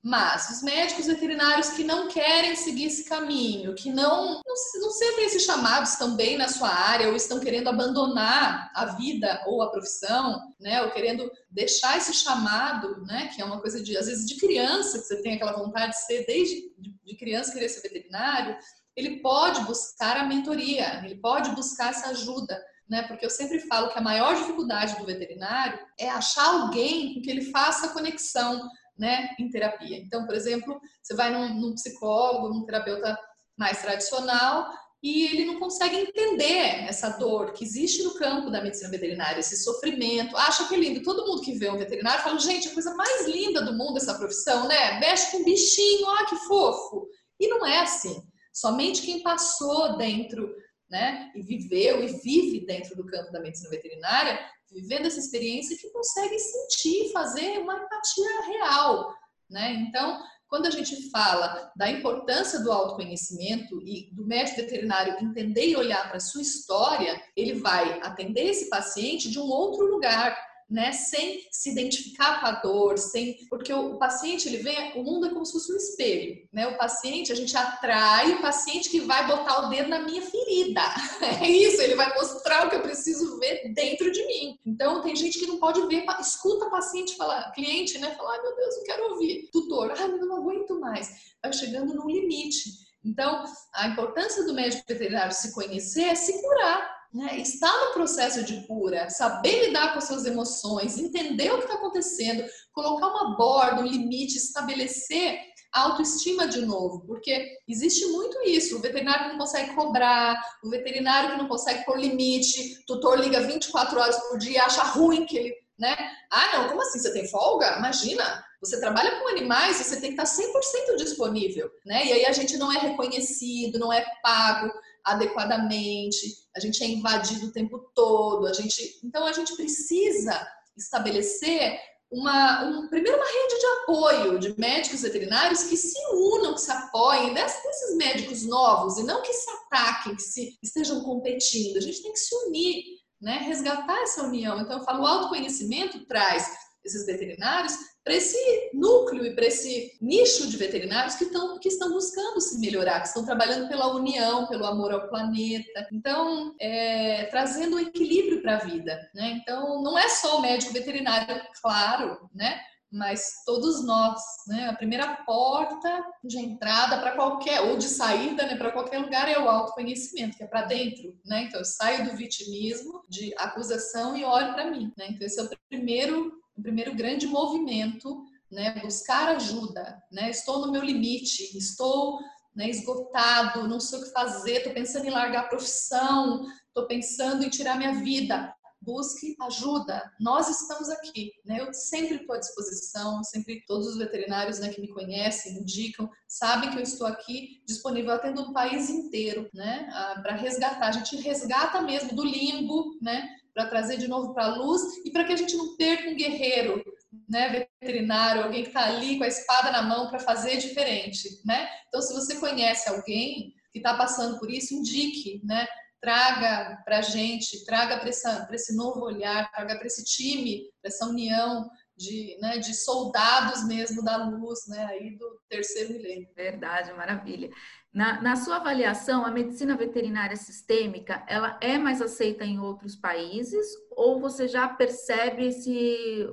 Mas 0.08 0.50
os 0.50 0.64
médicos 0.64 1.06
veterinários 1.06 1.72
que 1.72 1.84
não 1.84 2.08
querem 2.08 2.56
seguir 2.56 2.86
esse 2.86 3.04
caminho, 3.04 3.76
que 3.76 3.92
não, 3.92 4.36
não, 4.36 4.56
não 4.80 4.90
sentem 4.90 5.26
esses 5.26 5.44
chamados 5.44 5.98
também 5.98 6.38
na 6.38 6.48
sua 6.48 6.70
área, 6.70 7.10
ou 7.10 7.16
estão 7.16 7.42
querendo 7.42 7.68
abandonar 7.68 8.72
a 8.74 8.86
vida 8.86 9.44
ou 9.46 9.62
a 9.62 9.70
profissão, 9.70 10.54
né? 10.62 10.82
Ou 10.82 10.92
querendo 10.92 11.30
deixar 11.52 11.98
esse 11.98 12.14
chamado, 12.14 13.02
né? 13.06 13.30
Que 13.36 13.42
é 13.42 13.46
uma 13.46 13.60
coisa 13.60 13.84
de, 13.84 13.98
às 13.98 14.06
vezes, 14.06 14.26
de 14.26 14.38
criança, 14.38 14.98
que 14.98 15.04
você 15.04 15.22
tem 15.22 15.34
aquela 15.34 15.58
vontade 15.58 15.92
de 15.92 16.06
ser 16.06 16.26
desde 16.26 16.72
de 17.04 17.18
criança 17.18 17.52
querer 17.52 17.68
ser 17.68 17.82
veterinário, 17.82 18.56
ele 18.96 19.20
pode 19.20 19.60
buscar 19.66 20.16
a 20.16 20.24
mentoria, 20.24 21.04
ele 21.04 21.16
pode 21.16 21.50
buscar 21.52 21.90
essa 21.90 22.12
ajuda. 22.12 22.58
Né? 22.88 23.04
Porque 23.04 23.26
eu 23.26 23.30
sempre 23.30 23.60
falo 23.60 23.90
que 23.90 24.00
a 24.00 24.02
maior 24.02 24.38
dificuldade 24.38 24.98
do 24.98 25.06
veterinário 25.06 25.78
é 26.00 26.08
achar 26.08 26.46
alguém 26.46 27.14
com 27.14 27.22
que 27.22 27.30
ele 27.30 27.52
faça 27.52 27.90
conexão 27.90 28.70
né, 28.98 29.30
em 29.40 29.50
terapia. 29.50 29.98
Então, 29.98 30.26
por 30.26 30.36
exemplo, 30.36 30.80
você 31.02 31.16
vai 31.16 31.32
num, 31.32 31.60
num 31.60 31.76
psicólogo, 31.76 32.50
num 32.50 32.66
terapeuta 32.66 33.18
mais 33.58 33.82
tradicional 33.82 34.70
e 35.02 35.28
ele 35.28 35.46
não 35.46 35.60
consegue 35.60 35.96
entender 35.96 36.86
essa 36.88 37.10
dor 37.18 37.54
que 37.54 37.64
existe 37.64 38.04
no 38.04 38.16
campo 38.16 38.50
da 38.50 38.62
medicina 38.62 38.90
veterinária, 38.90 39.40
esse 39.40 39.64
sofrimento. 39.64 40.36
Acha 40.36 40.68
que 40.68 40.76
é 40.76 40.78
lindo. 40.78 41.04
Todo 41.04 41.26
mundo 41.28 41.42
que 41.44 41.54
vê 41.54 41.70
um 41.70 41.78
veterinário 41.78 42.24
fala, 42.24 42.40
gente, 42.40 42.68
a 42.68 42.74
coisa 42.74 42.96
mais 42.96 43.28
linda 43.28 43.62
do 43.62 43.74
mundo 43.74 43.98
essa 43.98 44.18
profissão, 44.18 44.68
né? 44.68 45.00
Mexe 45.00 45.32
com 45.32 45.38
um 45.38 45.46
bichinho, 45.46 46.06
ó, 46.08 46.26
que 46.26 46.36
fofo. 46.48 47.08
E 47.40 47.48
não 47.48 47.66
é 47.66 47.80
assim. 47.80 48.24
Somente 48.52 49.04
quem 49.04 49.22
passou 49.22 49.98
dentro, 49.98 50.52
né, 50.90 51.32
e 51.36 51.42
viveu 51.42 52.04
e 52.04 52.08
vive 52.24 52.66
dentro 52.66 52.96
do 52.96 53.06
campo 53.06 53.32
da 53.32 53.42
medicina 53.42 53.70
veterinária 53.70 54.40
vivendo 54.72 55.06
essa 55.06 55.20
experiência 55.20 55.78
que 55.78 55.90
consegue 55.90 56.38
sentir, 56.40 57.12
fazer 57.12 57.60
uma 57.60 57.76
empatia 57.76 58.42
real, 58.48 59.14
né? 59.50 59.74
Então, 59.74 60.22
quando 60.48 60.66
a 60.66 60.72
gente 60.72 61.10
fala 61.10 61.72
da 61.76 61.90
importância 61.90 62.60
do 62.60 62.72
autoconhecimento 62.72 63.82
e 63.82 64.10
do 64.14 64.26
médico 64.26 64.62
veterinário 64.62 65.18
entender 65.22 65.68
e 65.68 65.76
olhar 65.76 66.08
para 66.08 66.18
a 66.18 66.22
sua 66.22 66.42
história, 66.42 67.22
ele 67.36 67.54
vai 67.56 68.00
atender 68.02 68.46
esse 68.46 68.70
paciente 68.70 69.30
de 69.30 69.40
um 69.40 69.50
outro 69.50 69.86
lugar, 69.86 70.38
né, 70.70 70.92
sem 70.92 71.48
se 71.50 71.72
identificar 71.72 72.42
com 72.42 72.48
a 72.48 72.52
dor, 72.52 72.98
sem, 72.98 73.38
porque 73.50 73.72
o, 73.72 73.98
paciente 73.98 74.50
ele 74.50 74.58
vem, 74.58 75.00
o 75.00 75.04
mundo 75.04 75.28
é 75.28 75.30
como 75.30 75.46
se 75.46 75.54
fosse 75.54 75.72
um 75.72 75.78
espelho, 75.78 76.46
né? 76.52 76.68
O 76.68 76.78
paciente, 76.78 77.32
a 77.32 77.36
gente 77.36 77.56
atrai 77.56 78.34
o 78.34 78.42
paciente 78.42 78.90
que 78.90 79.00
vai 79.00 79.26
botar 79.28 79.66
o 79.66 79.70
dedo 79.70 79.90
na 79.90 80.00
minha 80.00 80.22
ferida. 80.22 80.82
É 81.42 81.50
isso, 81.50 81.82
ele 81.82 81.96
vai 81.96 82.14
mostrar 82.16 82.66
o 82.66 82.70
que 82.70 82.76
eu 82.76 82.82
preciso 82.82 83.40
ver 83.40 83.74
dentro 83.74 84.12
de 84.12 84.26
mim. 84.26 84.60
Então 84.66 85.02
tem 85.02 85.16
gente 85.16 85.38
que 85.38 85.46
não 85.46 85.58
pode 85.58 85.86
ver, 85.88 86.06
escuta 86.20 86.70
paciente 86.70 87.16
falar, 87.16 87.52
cliente, 87.52 87.98
né, 88.00 88.12
falar, 88.16 88.34
ai 88.34 88.42
meu 88.42 88.56
Deus, 88.56 88.78
não 88.78 88.84
quero 88.84 89.12
ouvir. 89.12 89.50
Tutor, 89.52 89.94
ai, 89.98 90.12
eu 90.12 90.26
não 90.26 90.38
aguento 90.38 90.80
mais. 90.80 91.36
Vai 91.42 91.54
chegando 91.54 91.94
no 91.94 92.10
limite. 92.10 92.88
Então, 93.04 93.46
a 93.74 93.88
importância 93.88 94.44
do 94.44 94.54
médico 94.54 94.84
veterinário 94.88 95.34
se 95.34 95.54
conhecer 95.54 96.04
é 96.04 96.16
se 96.16 96.42
curar 96.42 96.97
né, 97.14 97.38
estar 97.40 97.72
no 97.86 97.94
processo 97.94 98.44
de 98.44 98.66
cura, 98.68 99.10
saber 99.10 99.68
lidar 99.68 99.94
com 99.94 100.00
as 100.00 100.06
suas 100.06 100.26
emoções, 100.26 100.98
entender 100.98 101.52
o 101.52 101.58
que 101.58 101.64
está 101.64 101.76
acontecendo, 101.76 102.46
colocar 102.74 103.08
uma 103.08 103.36
borda, 103.36 103.82
um 103.82 103.88
limite, 103.88 104.38
estabelecer 104.38 105.40
a 105.74 105.82
autoestima 105.82 106.48
de 106.48 106.66
novo, 106.66 107.06
porque 107.06 107.58
existe 107.68 108.06
muito 108.08 108.42
isso. 108.44 108.78
O 108.78 108.82
veterinário 108.82 109.26
que 109.26 109.32
não 109.32 109.40
consegue 109.40 109.76
cobrar, 109.76 110.42
o 110.64 110.70
veterinário 110.70 111.32
que 111.32 111.38
não 111.38 111.48
consegue 111.48 111.86
pôr 111.86 112.00
limite, 112.00 112.80
o 112.82 112.86
tutor 112.86 113.20
liga 113.20 113.42
24 113.42 114.00
horas 114.00 114.18
por 114.28 114.38
dia, 114.38 114.64
acha 114.64 114.84
ruim 114.84 115.26
que 115.26 115.38
ele 115.38 115.68
né? 115.78 115.96
Ah, 116.32 116.58
não, 116.58 116.70
como 116.70 116.82
assim? 116.82 117.00
Você 117.00 117.14
tem 117.14 117.28
folga? 117.28 117.78
Imagina, 117.78 118.44
você 118.60 118.80
trabalha 118.80 119.20
com 119.20 119.28
animais, 119.28 119.78
você 119.78 120.02
tem 120.02 120.16
que 120.16 120.22
estar 120.22 120.26
100% 120.26 120.98
disponível, 120.98 121.70
né? 121.86 122.06
E 122.06 122.14
aí 122.14 122.26
a 122.26 122.32
gente 122.32 122.58
não 122.58 122.72
é 122.72 122.80
reconhecido, 122.80 123.78
não 123.78 123.94
é 123.94 124.04
pago 124.24 124.74
adequadamente, 125.08 126.36
a 126.56 126.60
gente 126.60 126.84
é 126.84 126.88
invadido 126.88 127.48
o 127.48 127.52
tempo 127.52 127.80
todo, 127.96 128.46
a 128.46 128.54
gente, 128.54 129.00
então 129.04 129.26
a 129.26 129.34
gente 129.34 129.56
precisa 129.56 130.48
estabelecer 130.78 131.80
uma, 132.12 132.64
um, 132.64 132.88
primeiro 132.88 133.18
uma 133.18 133.26
rede 133.26 133.60
de 133.60 133.66
apoio 133.66 134.40
de 134.40 134.60
médicos 134.60 135.02
veterinários 135.02 135.64
que 135.64 135.76
se 135.76 135.98
unam, 136.14 136.54
que 136.54 136.62
se 136.62 136.72
apoiem 136.72 137.34
desses 137.34 137.96
médicos 137.98 138.44
novos 138.44 138.98
e 138.98 139.04
não 139.04 139.22
que 139.22 139.34
se 139.34 139.50
ataquem, 139.50 140.16
que 140.16 140.22
se 140.22 140.58
estejam 140.64 141.04
competindo. 141.04 141.78
A 141.78 141.82
gente 141.82 142.02
tem 142.02 142.14
que 142.14 142.20
se 142.20 142.34
unir, 142.48 142.84
né? 143.22 143.40
resgatar 143.40 144.02
essa 144.04 144.24
união. 144.24 144.60
Então, 144.60 144.78
eu 144.78 144.86
falo, 144.86 145.04
o 145.04 145.08
autoconhecimento 145.08 146.06
traz 146.06 146.50
esses 146.86 147.06
veterinários 147.06 147.74
para 148.08 148.16
esse 148.16 148.72
núcleo 148.74 149.26
e 149.26 149.36
para 149.36 149.48
esse 149.48 149.98
nicho 150.02 150.48
de 150.48 150.56
veterinários 150.56 151.16
que, 151.16 151.26
estão 151.26 151.60
que 151.60 151.68
estão 151.68 151.92
buscando 151.92 152.40
se 152.40 152.58
melhorar, 152.58 153.02
que 153.02 153.10
estão 153.10 153.26
trabalhando 153.26 153.68
pela 153.68 153.94
união, 153.94 154.48
pelo 154.48 154.66
amor 154.66 154.94
ao 154.94 155.10
planeta. 155.10 155.86
Então, 155.92 156.56
é, 156.58 157.26
trazendo 157.26 157.76
o 157.76 157.80
equilíbrio 157.80 158.42
para 158.42 158.56
a 158.56 158.60
vida. 158.60 158.98
Né? 159.14 159.42
Então, 159.42 159.84
não 159.84 160.00
é 160.00 160.08
só 160.08 160.38
o 160.38 160.42
médico 160.42 160.72
veterinário, 160.72 161.42
claro, 161.62 162.30
né? 162.34 162.62
mas 162.90 163.44
todos 163.46 163.86
nós, 163.86 164.22
né? 164.48 164.70
A 164.70 164.74
primeira 164.74 165.14
porta 165.26 166.06
de 166.24 166.40
entrada 166.40 166.98
para 167.00 167.12
qualquer 167.12 167.60
ou 167.60 167.78
de 167.78 167.90
saída, 167.90 168.48
né, 168.48 168.56
para 168.56 168.72
qualquer 168.72 169.00
lugar 169.00 169.28
é 169.28 169.38
o 169.38 169.50
autoconhecimento, 169.50 170.38
que 170.38 170.44
é 170.44 170.48
para 170.48 170.62
dentro, 170.62 171.14
né? 171.26 171.44
Então 171.44 171.60
eu 171.60 171.66
saio 171.66 172.06
do 172.06 172.16
vitimismo, 172.16 173.04
de 173.10 173.34
acusação 173.38 174.16
e 174.16 174.24
olho 174.24 174.54
para 174.54 174.72
mim, 174.72 174.94
né? 174.98 175.08
Então 175.10 175.28
esse 175.28 175.38
é 175.38 175.44
o 175.44 175.50
primeiro 175.68 176.32
o 176.58 176.62
primeiro 176.62 176.96
grande 176.96 177.28
movimento, 177.28 178.26
né, 178.50 178.80
buscar 178.82 179.30
ajuda, 179.36 180.02
né? 180.12 180.30
Estou 180.30 180.66
no 180.66 180.72
meu 180.72 180.82
limite, 180.82 181.58
estou 181.58 182.20
né, 182.56 182.70
esgotado, 182.70 183.68
não 183.68 183.80
sei 183.80 184.00
o 184.00 184.04
que 184.04 184.12
fazer, 184.12 184.58
estou 184.58 184.74
pensando 184.74 185.06
em 185.06 185.12
largar 185.12 185.42
a 185.42 185.48
profissão, 185.48 186.46
estou 186.68 186.88
pensando 186.88 187.44
em 187.44 187.50
tirar 187.50 187.78
minha 187.78 187.96
vida. 188.02 188.54
Busque 188.80 189.36
ajuda. 189.42 190.02
Nós 190.20 190.48
estamos 190.50 190.88
aqui, 190.90 191.32
né? 191.44 191.60
Eu 191.60 191.74
sempre 191.74 192.16
estou 192.16 192.36
à 192.36 192.40
disposição, 192.40 193.22
sempre 193.24 193.64
todos 193.68 193.88
os 193.88 193.98
veterinários 193.98 194.60
né, 194.60 194.70
que 194.70 194.80
me 194.80 194.88
conhecem, 194.88 195.58
indicam, 195.58 196.10
sabem 196.28 196.70
que 196.70 196.78
eu 196.78 196.84
estou 196.84 197.06
aqui 197.06 197.62
disponível 197.66 198.14
atendo 198.14 198.44
o 198.44 198.54
país 198.54 198.90
inteiro, 198.90 199.50
né? 199.54 199.90
Para 200.22 200.36
resgatar. 200.36 200.88
A 200.88 200.92
gente 200.92 201.18
resgata 201.18 201.82
mesmo 201.82 202.16
do 202.16 202.24
limbo, 202.24 202.98
né? 203.02 203.28
Para 203.58 203.66
trazer 203.66 203.98
de 203.98 204.08
novo 204.08 204.36
para 204.36 204.46
a 204.46 204.56
luz 204.56 204.84
e 205.04 205.10
para 205.10 205.24
que 205.24 205.34
a 205.34 205.36
gente 205.36 205.58
não 205.58 205.76
perca 205.76 206.12
um 206.12 206.16
guerreiro, 206.16 206.84
né, 207.28 207.68
veterinário, 207.82 208.44
alguém 208.44 208.62
que 208.62 208.68
está 208.68 208.86
ali 208.86 209.18
com 209.18 209.24
a 209.24 209.28
espada 209.28 209.72
na 209.72 209.82
mão 209.82 210.10
para 210.10 210.20
fazer 210.20 210.58
diferente, 210.58 211.42
né? 211.44 211.68
Então, 211.88 212.00
se 212.00 212.14
você 212.14 212.36
conhece 212.36 212.88
alguém 212.88 213.56
que 213.74 213.80
está 213.80 213.96
passando 213.96 214.38
por 214.38 214.52
isso, 214.52 214.76
indique, 214.76 215.42
né? 215.44 215.66
Traga 216.00 216.84
para 216.86 217.00
a 217.00 217.02
gente, 217.02 217.66
traga 217.66 217.98
para 217.98 218.10
esse 218.10 218.76
novo 218.76 219.04
olhar, 219.04 219.52
traga 219.52 219.76
para 219.76 219.88
esse 219.88 220.06
time, 220.06 220.70
para 220.80 220.90
essa 220.90 221.08
união 221.08 221.68
de, 221.98 222.38
né, 222.40 222.60
de 222.60 222.76
soldados 222.76 223.66
mesmo 223.66 224.04
da 224.04 224.18
luz, 224.18 224.68
né, 224.68 224.86
aí 224.86 225.18
do 225.18 225.42
terceiro 225.50 225.94
milênio. 225.94 226.30
Verdade, 226.36 226.94
maravilha. 226.94 227.50
Na, 227.98 228.22
na 228.22 228.36
sua 228.36 228.58
avaliação, 228.58 229.26
a 229.26 229.32
medicina 229.32 229.76
veterinária 229.76 230.36
sistêmica, 230.36 231.24
ela 231.28 231.58
é 231.60 231.80
mais 231.80 232.00
aceita 232.00 232.46
em 232.46 232.60
outros 232.60 232.96
países 232.96 233.66
ou 233.90 234.20
você 234.20 234.48
já 234.48 234.70
percebe 234.70 235.48
esse 235.48 236.30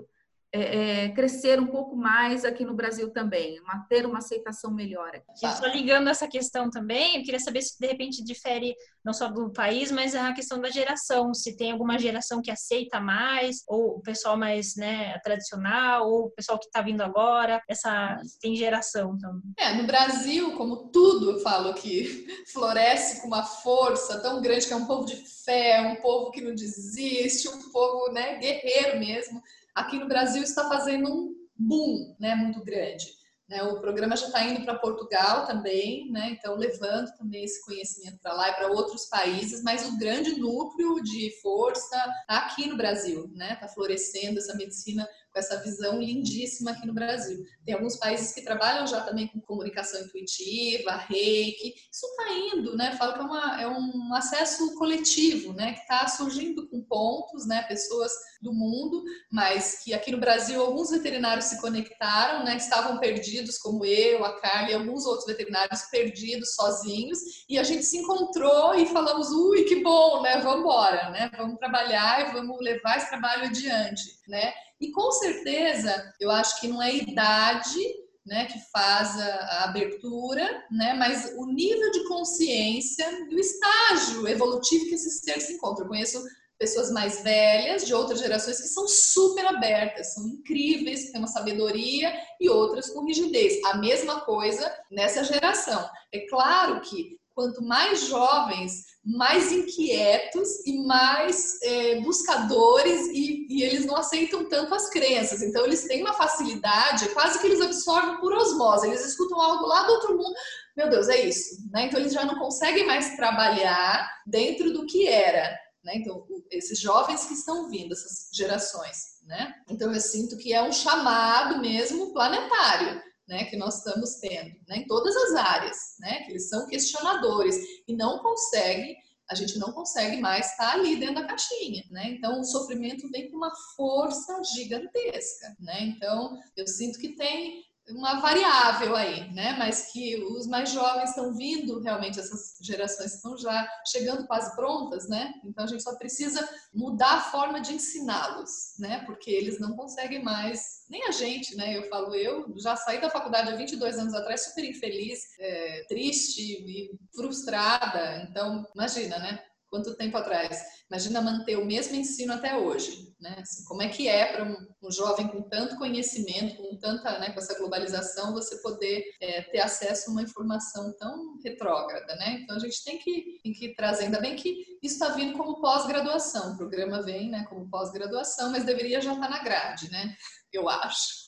é, 0.54 1.06
é, 1.06 1.08
crescer 1.08 1.58
um 1.58 1.66
pouco 1.66 1.96
mais 1.96 2.44
aqui 2.44 2.64
no 2.64 2.74
Brasil 2.74 3.10
também, 3.10 3.58
uma, 3.58 3.84
ter 3.88 4.06
uma 4.06 4.18
aceitação 4.18 4.72
melhor. 4.72 5.10
Só 5.34 5.66
ligando 5.66 6.08
essa 6.08 6.28
questão 6.28 6.70
também, 6.70 7.16
eu 7.16 7.24
queria 7.24 7.40
saber 7.40 7.60
se 7.60 7.76
de 7.76 7.84
repente 7.84 8.22
difere 8.22 8.72
não 9.04 9.12
só 9.12 9.26
do 9.26 9.52
país, 9.52 9.90
mas 9.90 10.14
a 10.14 10.32
questão 10.32 10.60
da 10.60 10.70
geração, 10.70 11.34
se 11.34 11.56
tem 11.56 11.72
alguma 11.72 11.98
geração 11.98 12.40
que 12.40 12.52
aceita 12.52 13.00
mais, 13.00 13.64
ou 13.66 13.96
o 13.96 14.00
pessoal 14.00 14.36
mais 14.36 14.76
né, 14.76 15.18
tradicional, 15.24 16.08
ou 16.08 16.26
o 16.26 16.30
pessoal 16.30 16.56
que 16.56 16.66
está 16.66 16.80
vindo 16.80 17.02
agora, 17.02 17.60
essa 17.68 18.16
tem 18.40 18.54
geração 18.54 19.18
também. 19.18 19.52
É, 19.58 19.74
no 19.74 19.88
Brasil, 19.88 20.56
como 20.56 20.88
tudo 20.92 21.32
eu 21.32 21.40
falo 21.40 21.74
que 21.74 22.28
floresce 22.52 23.20
com 23.20 23.26
uma 23.26 23.42
força 23.42 24.20
tão 24.20 24.40
grande 24.40 24.68
que 24.68 24.72
é 24.72 24.76
um 24.76 24.86
povo 24.86 25.04
de 25.04 25.16
fé, 25.16 25.80
um 25.80 26.00
povo 26.00 26.30
que 26.30 26.40
não 26.40 26.54
desiste, 26.54 27.48
um 27.48 27.72
povo 27.72 28.12
né, 28.12 28.38
guerreiro 28.38 29.00
mesmo 29.00 29.42
aqui 29.74 29.98
no 29.98 30.08
Brasil 30.08 30.42
está 30.42 30.68
fazendo 30.68 31.08
um 31.08 31.34
boom 31.56 32.16
né, 32.18 32.34
muito 32.34 32.62
grande. 32.64 33.06
Né? 33.48 33.62
O 33.62 33.80
programa 33.80 34.16
já 34.16 34.26
está 34.26 34.42
indo 34.44 34.64
para 34.64 34.78
Portugal 34.78 35.46
também, 35.46 36.10
né? 36.10 36.30
então 36.30 36.56
levando 36.56 37.14
também 37.16 37.44
esse 37.44 37.62
conhecimento 37.64 38.18
para 38.20 38.32
lá 38.32 38.48
e 38.48 38.54
para 38.54 38.68
outros 38.68 39.06
países, 39.06 39.62
mas 39.62 39.86
o 39.86 39.98
grande 39.98 40.38
núcleo 40.38 41.02
de 41.02 41.30
força 41.42 41.96
está 41.96 42.38
aqui 42.38 42.66
no 42.66 42.76
Brasil, 42.76 43.24
está 43.24 43.36
né? 43.36 43.56
Tá 43.56 43.68
florescendo 43.68 44.38
essa 44.38 44.56
medicina 44.56 45.06
com 45.34 45.40
essa 45.40 45.60
visão 45.60 46.00
lindíssima 46.00 46.70
aqui 46.70 46.86
no 46.86 46.94
Brasil. 46.94 47.44
Tem 47.66 47.74
alguns 47.74 47.96
países 47.96 48.32
que 48.32 48.42
trabalham 48.42 48.86
já 48.86 49.00
também 49.00 49.26
com 49.26 49.40
comunicação 49.40 50.00
intuitiva, 50.00 50.92
reiki. 51.08 51.74
Isso 51.90 52.06
está 52.06 52.32
indo, 52.32 52.76
né? 52.76 52.92
Falo 52.96 53.14
que 53.14 53.18
é, 53.18 53.22
uma, 53.22 53.62
é 53.62 53.68
um 53.68 54.14
acesso 54.14 54.76
coletivo, 54.76 55.52
né? 55.52 55.72
Que 55.72 55.80
está 55.80 56.06
surgindo 56.06 56.68
com 56.68 56.80
pontos, 56.82 57.46
né? 57.48 57.62
Pessoas 57.62 58.12
do 58.40 58.52
mundo, 58.52 59.02
mas 59.32 59.82
que 59.82 59.92
aqui 59.92 60.12
no 60.12 60.18
Brasil 60.18 60.60
alguns 60.60 60.90
veterinários 60.90 61.46
se 61.46 61.60
conectaram, 61.60 62.44
né? 62.44 62.56
Estavam 62.56 63.00
perdidos, 63.00 63.58
como 63.58 63.84
eu, 63.84 64.24
a 64.24 64.40
Carla 64.40 64.70
e 64.70 64.74
alguns 64.74 65.04
outros 65.04 65.26
veterinários 65.26 65.82
perdidos, 65.90 66.54
sozinhos, 66.54 67.18
e 67.48 67.58
a 67.58 67.64
gente 67.64 67.82
se 67.82 67.98
encontrou 67.98 68.74
e 68.76 68.86
falamos, 68.86 69.30
ui, 69.30 69.64
que 69.64 69.82
bom, 69.82 70.22
né? 70.22 70.40
Vamos 70.40 70.60
embora, 70.60 71.10
né? 71.10 71.30
Vamos 71.36 71.58
trabalhar 71.58 72.28
e 72.28 72.32
vamos 72.32 72.60
levar 72.60 72.98
esse 72.98 73.08
trabalho 73.08 73.46
adiante, 73.46 74.20
né? 74.28 74.52
E 74.80 74.90
com 74.90 75.10
certeza, 75.12 76.12
eu 76.20 76.30
acho 76.30 76.60
que 76.60 76.68
não 76.68 76.82
é 76.82 76.94
idade 76.94 77.80
né, 78.26 78.46
que 78.46 78.58
faz 78.72 79.18
a, 79.20 79.34
a, 79.34 79.64
abertura, 79.64 80.64
né, 80.70 80.94
mas 80.94 81.34
o 81.36 81.46
nível 81.46 81.90
de 81.90 82.08
consciência 82.08 83.26
do 83.28 83.38
estágio 83.38 84.26
evolutivo 84.26 84.86
que 84.86 84.94
esses 84.94 85.20
seres 85.20 85.44
se 85.44 85.54
encontram. 85.54 85.84
Eu 85.84 85.90
conheço 85.90 86.22
pessoas 86.58 86.90
mais 86.90 87.22
velhas, 87.22 87.84
de 87.84 87.92
outras 87.92 88.20
gerações, 88.20 88.60
que 88.60 88.68
são 88.68 88.86
super 88.88 89.44
abertas, 89.46 90.14
são 90.14 90.26
incríveis, 90.26 91.10
têm 91.10 91.20
uma 91.20 91.26
sabedoria, 91.26 92.12
e 92.40 92.48
outras 92.48 92.88
com 92.90 93.04
rigidez. 93.04 93.62
A 93.64 93.76
mesma 93.76 94.20
coisa 94.20 94.72
nessa 94.90 95.24
geração. 95.24 95.86
É 96.12 96.26
claro 96.26 96.80
que 96.80 97.18
quanto 97.34 97.62
mais 97.62 98.06
jovens, 98.06 98.84
mais 99.04 99.52
inquietos 99.52 100.64
e 100.64 100.78
mais 100.86 101.60
é, 101.62 102.00
buscadores 102.00 103.08
e, 103.08 103.46
e, 103.50 103.62
eles 103.62 103.84
não 103.84 103.96
aceitam 103.96 104.48
tanto 104.48 104.74
as 104.74 104.88
crenças. 104.88 105.42
Então 105.42 105.64
eles 105.66 105.86
têm 105.86 106.02
uma 106.02 106.14
facilidade, 106.14 107.08
quase 107.10 107.38
que 107.40 107.46
eles 107.46 107.60
absorvem 107.60 108.18
por 108.18 108.32
osmose. 108.32 108.86
Eles 108.86 109.04
escutam 109.04 109.40
algo 109.40 109.66
lá 109.66 109.82
do 109.82 109.92
outro 109.92 110.16
mundo. 110.16 110.34
Meu 110.76 110.88
Deus, 110.88 111.08
é 111.08 111.26
isso. 111.26 111.68
Né? 111.70 111.86
Então 111.86 112.00
eles 112.00 112.12
já 112.12 112.24
não 112.24 112.38
conseguem 112.38 112.86
mais 112.86 113.16
trabalhar 113.16 114.10
dentro 114.26 114.72
do 114.72 114.86
que 114.86 115.06
era. 115.08 115.50
Né? 115.84 115.96
Então 115.96 116.24
esses 116.50 116.78
jovens 116.78 117.24
que 117.24 117.34
estão 117.34 117.68
vindo, 117.68 117.92
essas 117.92 118.30
gerações. 118.32 119.14
Né? 119.26 119.54
Então 119.68 119.92
eu 119.92 120.00
sinto 120.00 120.36
que 120.36 120.52
é 120.52 120.62
um 120.62 120.72
chamado 120.72 121.60
mesmo 121.60 122.12
planetário 122.12 123.02
né, 123.28 123.44
que 123.44 123.56
nós 123.56 123.78
estamos 123.78 124.16
tendo, 124.16 124.54
né, 124.68 124.78
em 124.78 124.86
todas 124.86 125.16
as 125.16 125.34
áreas, 125.34 125.76
né, 126.00 126.20
que 126.24 126.32
eles 126.32 126.48
são 126.48 126.66
questionadores 126.66 127.56
e 127.88 127.96
não 127.96 128.18
conseguem, 128.18 128.96
a 129.30 129.34
gente 129.34 129.58
não 129.58 129.72
consegue 129.72 130.20
mais 130.20 130.50
estar 130.50 130.74
ali 130.74 130.96
dentro 130.96 131.16
da 131.16 131.26
caixinha, 131.26 131.82
né? 131.90 132.10
Então 132.10 132.40
o 132.40 132.44
sofrimento 132.44 133.08
vem 133.10 133.30
com 133.30 133.38
uma 133.38 133.52
força 133.74 134.38
gigantesca, 134.54 135.56
né? 135.60 135.82
Então 135.84 136.38
eu 136.54 136.66
sinto 136.66 136.98
que 136.98 137.16
tem 137.16 137.64
uma 137.90 138.20
variável 138.20 138.96
aí, 138.96 139.30
né? 139.32 139.56
Mas 139.58 139.92
que 139.92 140.16
os 140.16 140.46
mais 140.46 140.70
jovens 140.70 141.10
estão 141.10 141.34
vindo, 141.34 141.80
realmente 141.80 142.18
essas 142.18 142.56
gerações 142.60 143.14
estão 143.14 143.36
já 143.36 143.68
chegando 143.86 144.26
quase 144.26 144.54
prontas, 144.56 145.08
né? 145.08 145.34
Então 145.44 145.64
a 145.64 145.66
gente 145.66 145.82
só 145.82 145.94
precisa 145.96 146.48
mudar 146.72 147.14
a 147.14 147.20
forma 147.20 147.60
de 147.60 147.74
ensiná-los, 147.74 148.74
né? 148.78 149.04
Porque 149.04 149.30
eles 149.30 149.60
não 149.60 149.76
conseguem 149.76 150.22
mais, 150.22 150.84
nem 150.88 151.06
a 151.06 151.10
gente, 151.10 151.54
né? 151.56 151.76
Eu 151.76 151.88
falo, 151.88 152.14
eu 152.14 152.54
já 152.58 152.74
saí 152.76 153.00
da 153.00 153.10
faculdade 153.10 153.50
há 153.50 153.56
22 153.56 153.98
anos 153.98 154.14
atrás 154.14 154.44
super 154.44 154.64
infeliz, 154.64 155.20
é, 155.38 155.84
triste 155.88 156.40
e 156.40 156.98
frustrada. 157.14 158.26
Então, 158.28 158.66
imagina, 158.74 159.18
né? 159.18 159.44
Quanto 159.74 159.96
tempo 159.96 160.16
atrás? 160.16 160.62
Imagina 160.88 161.20
manter 161.20 161.56
o 161.56 161.64
mesmo 161.64 161.96
ensino 161.96 162.32
até 162.32 162.56
hoje 162.56 163.14
né? 163.24 163.36
Assim, 163.40 163.64
como 163.64 163.82
é 163.82 163.88
que 163.88 164.06
é 164.06 164.32
para 164.32 164.44
um, 164.44 164.54
um, 164.82 164.90
jovem 164.90 165.26
com 165.28 165.42
tanto 165.48 165.76
conhecimento, 165.76 166.56
com 166.56 166.76
tanta, 166.76 167.18
né, 167.18 167.30
com 167.30 167.38
essa 167.38 167.58
globalização, 167.58 168.34
você 168.34 168.60
poder 168.60 169.02
é, 169.20 169.40
ter 169.42 169.60
acesso 169.60 170.10
a 170.10 170.12
uma 170.12 170.22
informação 170.22 170.94
tão 170.98 171.38
retrógrada, 171.42 172.14
né? 172.16 172.40
Então 172.42 172.54
a 172.54 172.58
gente 172.58 172.84
tem 172.84 172.98
que, 172.98 173.40
tem 173.42 173.52
que 173.52 173.74
trazer, 173.74 174.04
ainda 174.04 174.20
bem 174.20 174.36
que 174.36 174.78
isso 174.82 174.94
está 174.94 175.08
vindo 175.14 175.38
como 175.38 175.60
pós-graduação, 175.60 176.52
o 176.52 176.56
programa 176.58 177.02
vem, 177.02 177.30
né, 177.30 177.46
como 177.48 177.68
pós-graduação, 177.70 178.52
mas 178.52 178.64
deveria 178.64 179.00
já 179.00 179.14
estar 179.14 179.28
tá 179.28 179.30
na 179.30 179.42
grade, 179.42 179.90
né? 179.90 180.14
Eu 180.52 180.68
acho. 180.68 181.24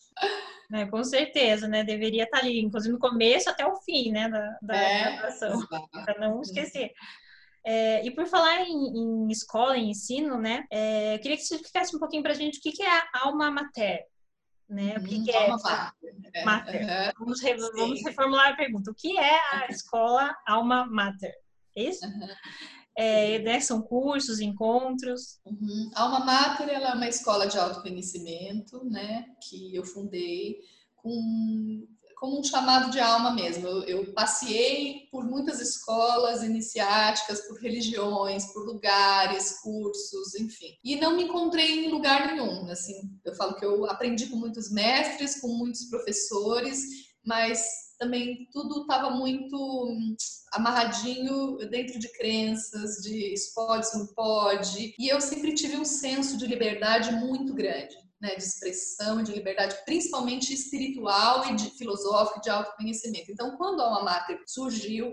É, 0.73 0.85
com 0.85 1.03
certeza, 1.03 1.67
né? 1.67 1.83
Deveria 1.83 2.25
estar 2.25 2.41
tá 2.41 2.45
ali, 2.45 2.61
inclusive 2.61 2.93
no 2.93 2.99
começo 2.99 3.49
até 3.49 3.67
o 3.67 3.77
fim, 3.83 4.11
né, 4.11 4.29
da, 4.29 4.59
da 4.61 4.77
é, 4.77 5.13
graduação, 5.13 5.67
para 6.05 6.19
não 6.21 6.43
esquecer. 6.43 6.93
É, 7.67 8.07
e 8.07 8.13
por 8.13 8.27
falar 8.29 8.61
em, 8.61 8.71
em, 8.71 9.29
escola, 9.29 9.77
em 9.77 9.91
ensino, 9.91 10.39
né? 10.39 10.65
É, 10.71 11.19
queria 11.19 11.37
que 11.37 11.43
você 11.43 11.57
explicasse 11.57 11.97
um 11.97 11.99
pouquinho 11.99 12.23
para 12.23 12.31
a 12.31 12.37
gente 12.37 12.59
o 12.59 12.63
que, 12.63 12.71
que 12.71 12.83
é 12.83 12.89
a 12.89 13.09
alma 13.25 13.51
mater, 13.51 14.05
né? 14.69 14.97
O 14.97 15.03
que, 15.03 15.25
que 15.25 15.33
é 15.33 15.51
alma 15.51 15.57
mater? 15.57 16.45
mater. 16.45 16.83
Uhum. 16.83 17.13
Vamos, 17.19 17.43
re, 17.43 17.57
vamos, 17.57 18.05
reformular 18.05 18.53
a 18.53 18.57
pergunta. 18.57 18.93
O 18.93 18.95
que 18.95 19.19
é 19.19 19.41
a 19.53 19.67
escola 19.69 20.33
alma 20.47 20.87
mater? 20.87 21.35
É 21.77 21.83
isso? 21.83 22.07
Uhum. 22.07 22.29
É, 22.97 23.41
né, 23.41 23.61
são 23.61 23.83
cursos, 23.83 24.41
encontros. 24.41 25.39
Uhum. 25.45 25.91
A 25.95 26.03
Alma 26.03 26.21
Mater 26.21 26.69
ela 26.71 26.93
é 26.93 26.95
uma 26.95 27.09
escola 27.09 27.47
de 27.47 27.59
autoconhecimento, 27.59 28.83
né, 28.87 29.27
que 29.47 29.77
eu 29.77 29.85
fundei 29.85 30.61
com 30.95 31.87
como 32.17 32.41
um 32.41 32.45
chamado 32.45 32.91
de 32.91 32.99
alma 32.99 33.31
mesmo. 33.31 33.69
Eu, 33.69 33.83
eu 33.83 34.13
passei 34.13 35.07
por 35.13 35.25
muitas 35.25 35.61
escolas 35.61 36.43
iniciáticas, 36.43 37.43
por 37.43 37.61
religiões, 37.61 38.53
por 38.53 38.65
lugares, 38.67 39.61
cursos, 39.61 40.35
enfim. 40.35 40.75
E 40.83 40.97
não 40.97 41.17
me 41.17 41.25
encontrei 41.25 41.87
em 41.87 41.91
lugar 41.91 42.27
nenhum. 42.27 42.69
Assim, 42.71 42.95
eu 43.25 43.35
falo 43.35 43.55
que 43.55 43.65
eu 43.65 43.89
aprendi 43.89 44.27
com 44.27 44.37
muitos 44.37 44.71
mestres, 44.71 45.41
com 45.41 45.49
muitos 45.49 45.85
professores, 45.85 46.81
mas 47.25 47.63
também 47.99 48.49
tudo 48.53 48.83
estava 48.83 49.11
muito 49.11 49.57
hum, 49.57 50.17
amarradinho 50.53 51.57
dentro 51.71 51.99
de 51.99 52.09
crenças, 52.13 53.03
de 53.03 53.35
isso 53.35 53.55
pode, 53.55 53.87
isso 53.87 53.99
não 53.99 54.07
pode. 54.07 54.95
E 54.99 55.09
eu 55.09 55.21
sempre 55.21 55.55
tive 55.55 55.77
um 55.77 55.85
senso 55.85 56.37
de 56.39 56.47
liberdade 56.47 57.13
muito 57.13 57.53
grande 57.55 58.06
né, 58.21 58.35
de 58.35 58.43
expressão, 58.43 59.23
de 59.23 59.33
liberdade, 59.33 59.77
principalmente 59.85 60.53
espiritual 60.53 61.47
e 61.47 61.57
de 61.57 61.71
filosófico, 61.71 62.41
de 62.41 62.51
autoconhecimento. 62.51 63.31
Então, 63.31 63.57
quando 63.57 63.81
a 63.81 63.85
Alma 63.85 64.03
Mater 64.03 64.41
surgiu, 64.47 65.13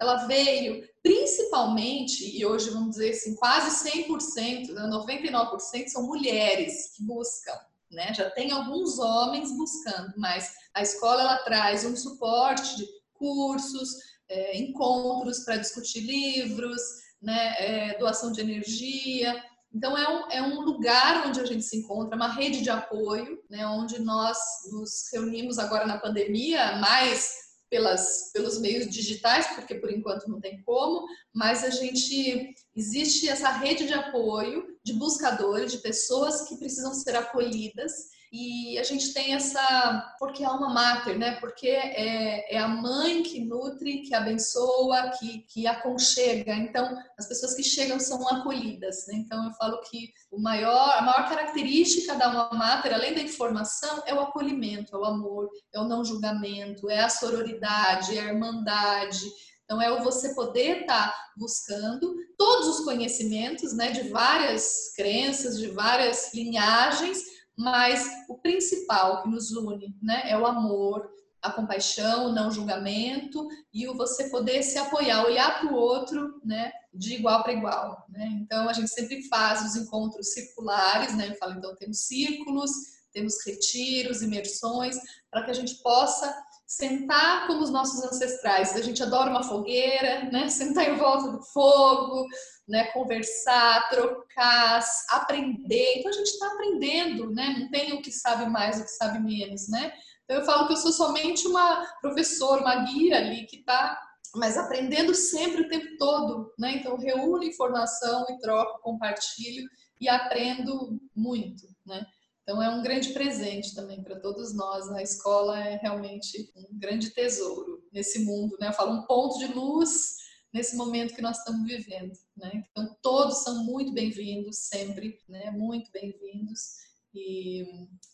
ela 0.00 0.26
veio 0.26 0.88
principalmente, 1.02 2.36
e 2.36 2.44
hoje 2.44 2.70
vamos 2.70 2.90
dizer 2.90 3.10
assim, 3.10 3.34
quase 3.36 3.88
100%, 3.90 4.72
99% 4.72 5.72
né, 5.74 5.88
são 5.88 6.06
mulheres 6.06 6.96
que 6.96 7.04
buscam. 7.04 7.58
Né? 7.90 8.14
Já 8.14 8.30
tem 8.30 8.50
alguns 8.50 8.98
homens 8.98 9.52
buscando, 9.56 10.14
mas 10.16 10.52
a 10.72 10.80
escola 10.80 11.22
ela 11.22 11.38
traz 11.38 11.84
um 11.84 11.96
suporte 11.96 12.76
de 12.76 12.88
cursos, 13.12 13.96
é, 14.28 14.56
encontros 14.56 15.40
para 15.40 15.56
discutir 15.56 16.00
livros, 16.00 16.80
né, 17.20 17.54
é, 17.58 17.98
doação 17.98 18.32
de 18.32 18.40
energia, 18.40 19.42
então, 19.72 19.96
é 19.96 20.08
um, 20.08 20.30
é 20.30 20.42
um 20.42 20.60
lugar 20.62 21.26
onde 21.26 21.40
a 21.40 21.44
gente 21.44 21.64
se 21.64 21.76
encontra, 21.76 22.16
uma 22.16 22.32
rede 22.32 22.60
de 22.60 22.70
apoio, 22.70 23.40
né, 23.48 23.66
onde 23.66 24.00
nós 24.00 24.36
nos 24.72 25.08
reunimos 25.12 25.58
agora 25.58 25.86
na 25.86 25.98
pandemia, 25.98 26.76
mais 26.78 27.32
pelas, 27.70 28.32
pelos 28.32 28.60
meios 28.60 28.90
digitais, 28.90 29.46
porque 29.54 29.76
por 29.76 29.90
enquanto 29.92 30.28
não 30.28 30.40
tem 30.40 30.60
como, 30.62 31.06
mas 31.32 31.62
a 31.62 31.70
gente 31.70 32.52
existe 32.74 33.28
essa 33.28 33.48
rede 33.48 33.86
de 33.86 33.94
apoio 33.94 34.66
de 34.84 34.92
buscadores, 34.94 35.70
de 35.70 35.78
pessoas 35.78 36.48
que 36.48 36.56
precisam 36.56 36.92
ser 36.92 37.14
acolhidas 37.14 37.92
e 38.32 38.78
a 38.78 38.84
gente 38.84 39.12
tem 39.12 39.34
essa, 39.34 40.14
porque 40.16 40.44
é 40.44 40.46
alma 40.46 40.68
mater, 40.68 41.18
né? 41.18 41.32
Porque 41.40 41.66
é, 41.68 42.54
é 42.54 42.58
a 42.58 42.68
mãe 42.68 43.24
que 43.24 43.44
nutre, 43.44 44.02
que 44.02 44.14
abençoa, 44.14 45.10
que, 45.18 45.40
que 45.48 45.66
aconchega. 45.66 46.54
Então, 46.54 46.96
as 47.18 47.26
pessoas 47.26 47.54
que 47.54 47.64
chegam 47.64 47.98
são 47.98 48.28
acolhidas, 48.28 49.06
né? 49.08 49.14
Então, 49.16 49.44
eu 49.44 49.52
falo 49.54 49.80
que 49.80 50.12
o 50.30 50.40
maior, 50.40 50.96
a 50.96 51.02
maior 51.02 51.28
característica 51.28 52.14
da 52.14 52.26
alma 52.26 52.50
mater, 52.56 52.94
além 52.94 53.14
da 53.14 53.20
informação, 53.20 54.00
é 54.06 54.14
o 54.14 54.20
acolhimento, 54.20 54.94
é 54.94 54.98
o 54.98 55.04
amor, 55.04 55.50
é 55.74 55.80
o 55.80 55.88
não 55.88 56.04
julgamento, 56.04 56.88
é 56.88 57.00
a 57.00 57.08
sororidade, 57.08 58.16
é 58.16 58.20
a 58.20 58.32
irmandade. 58.32 59.26
Então, 59.64 59.82
é 59.82 59.90
o 59.90 60.04
você 60.04 60.34
poder 60.34 60.82
estar 60.82 61.08
tá 61.08 61.14
buscando 61.36 62.14
todos 62.38 62.68
os 62.68 62.84
conhecimentos, 62.84 63.72
né, 63.72 63.90
de 63.90 64.08
várias 64.08 64.92
crenças, 64.94 65.58
de 65.58 65.68
várias 65.68 66.32
linhagens, 66.32 67.39
mas 67.56 68.08
o 68.28 68.38
principal 68.38 69.22
que 69.22 69.28
nos 69.28 69.50
une 69.52 69.94
né, 70.02 70.22
é 70.26 70.38
o 70.38 70.46
amor, 70.46 71.10
a 71.42 71.50
compaixão, 71.50 72.26
o 72.26 72.32
não 72.32 72.50
julgamento 72.50 73.48
e 73.72 73.88
o 73.88 73.96
você 73.96 74.28
poder 74.28 74.62
se 74.62 74.78
apoiar, 74.78 75.24
olhar 75.24 75.60
para 75.60 75.72
o 75.72 75.76
outro 75.76 76.40
né, 76.44 76.70
de 76.92 77.14
igual 77.14 77.42
para 77.42 77.52
igual. 77.52 78.04
Né? 78.08 78.26
Então, 78.42 78.68
a 78.68 78.72
gente 78.72 78.90
sempre 78.90 79.22
faz 79.28 79.62
os 79.64 79.76
encontros 79.76 80.32
circulares, 80.32 81.16
né? 81.16 81.28
eu 81.28 81.34
falo, 81.36 81.54
então, 81.54 81.74
temos 81.76 82.00
círculos, 82.00 82.70
temos 83.12 83.34
retiros, 83.44 84.22
imersões, 84.22 84.96
para 85.30 85.44
que 85.44 85.50
a 85.50 85.54
gente 85.54 85.76
possa 85.82 86.32
sentar 86.66 87.48
como 87.48 87.62
os 87.62 87.70
nossos 87.70 88.04
ancestrais. 88.04 88.76
A 88.76 88.82
gente 88.82 89.02
adora 89.02 89.30
uma 89.30 89.42
fogueira, 89.42 90.30
né? 90.30 90.46
sentar 90.48 90.88
em 90.88 90.96
volta 90.96 91.32
do 91.32 91.42
fogo, 91.42 92.26
né, 92.70 92.84
conversar, 92.92 93.88
trocar, 93.90 94.80
aprender. 95.10 95.98
Então 95.98 96.10
a 96.10 96.14
gente 96.14 96.28
está 96.28 96.46
aprendendo, 96.46 97.30
né? 97.30 97.56
Não 97.58 97.68
tem 97.68 97.92
o 97.92 98.00
que 98.00 98.12
sabe 98.12 98.48
mais, 98.48 98.80
o 98.80 98.84
que 98.84 98.90
sabe 98.90 99.18
menos, 99.18 99.68
né? 99.68 99.92
Então 100.24 100.38
eu 100.38 100.44
falo 100.44 100.68
que 100.68 100.74
eu 100.74 100.76
sou 100.76 100.92
somente 100.92 101.46
uma 101.48 101.84
professora, 102.00 102.62
uma 102.62 102.84
guia 102.84 103.16
ali 103.16 103.44
que 103.46 103.56
está, 103.56 104.00
mas 104.36 104.56
aprendendo 104.56 105.12
sempre 105.12 105.62
o 105.62 105.68
tempo 105.68 105.96
todo, 105.98 106.54
né? 106.56 106.76
Então 106.76 106.96
reúno 106.96 107.42
informação 107.42 108.24
e 108.30 108.38
troco, 108.38 108.80
compartilho 108.82 109.68
e 110.00 110.08
aprendo 110.08 111.00
muito, 111.14 111.66
né? 111.84 112.06
Então 112.44 112.62
é 112.62 112.70
um 112.70 112.82
grande 112.82 113.12
presente 113.12 113.74
também 113.74 114.00
para 114.02 114.20
todos 114.20 114.54
nós. 114.54 114.88
A 114.92 115.02
escola 115.02 115.58
é 115.58 115.76
realmente 115.76 116.52
um 116.56 116.78
grande 116.78 117.10
tesouro 117.10 117.82
nesse 117.92 118.24
mundo, 118.24 118.56
né? 118.60 118.68
Eu 118.68 118.72
falo 118.72 118.92
um 118.92 119.06
ponto 119.06 119.38
de 119.38 119.52
luz 119.52 120.19
nesse 120.52 120.76
momento 120.76 121.14
que 121.14 121.22
nós 121.22 121.38
estamos 121.38 121.66
vivendo. 121.66 122.12
Né? 122.36 122.64
Então, 122.70 122.96
todos 123.02 123.42
são 123.42 123.64
muito 123.64 123.92
bem-vindos, 123.92 124.58
sempre, 124.58 125.18
né? 125.28 125.50
muito 125.50 125.90
bem-vindos, 125.92 126.78
e 127.14 127.64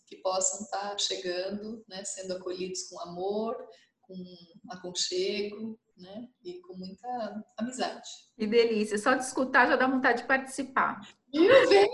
que 0.06 0.16
possam 0.16 0.60
estar 0.62 0.98
chegando, 0.98 1.84
né? 1.88 2.04
sendo 2.04 2.34
acolhidos 2.34 2.84
com 2.88 3.00
amor, 3.00 3.56
com 4.00 4.14
aconchego 4.70 5.78
né? 5.96 6.28
e 6.42 6.60
com 6.60 6.74
muita 6.74 7.44
amizade. 7.56 8.08
Que 8.36 8.46
delícia! 8.46 8.98
Só 8.98 9.14
de 9.14 9.24
escutar 9.24 9.66
já 9.66 9.76
dá 9.76 9.86
vontade 9.86 10.22
de 10.22 10.28
participar. 10.28 11.00
Venha! 11.32 11.86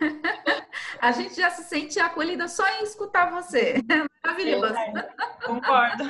A 1.00 1.12
gente 1.12 1.34
já 1.34 1.50
se 1.50 1.62
sente 1.64 2.00
acolhida 2.00 2.48
só 2.48 2.66
em 2.78 2.82
escutar 2.82 3.30
você. 3.30 3.74
Maravilhoso. 4.24 4.74
É, 4.74 4.92
concordo. 5.44 6.04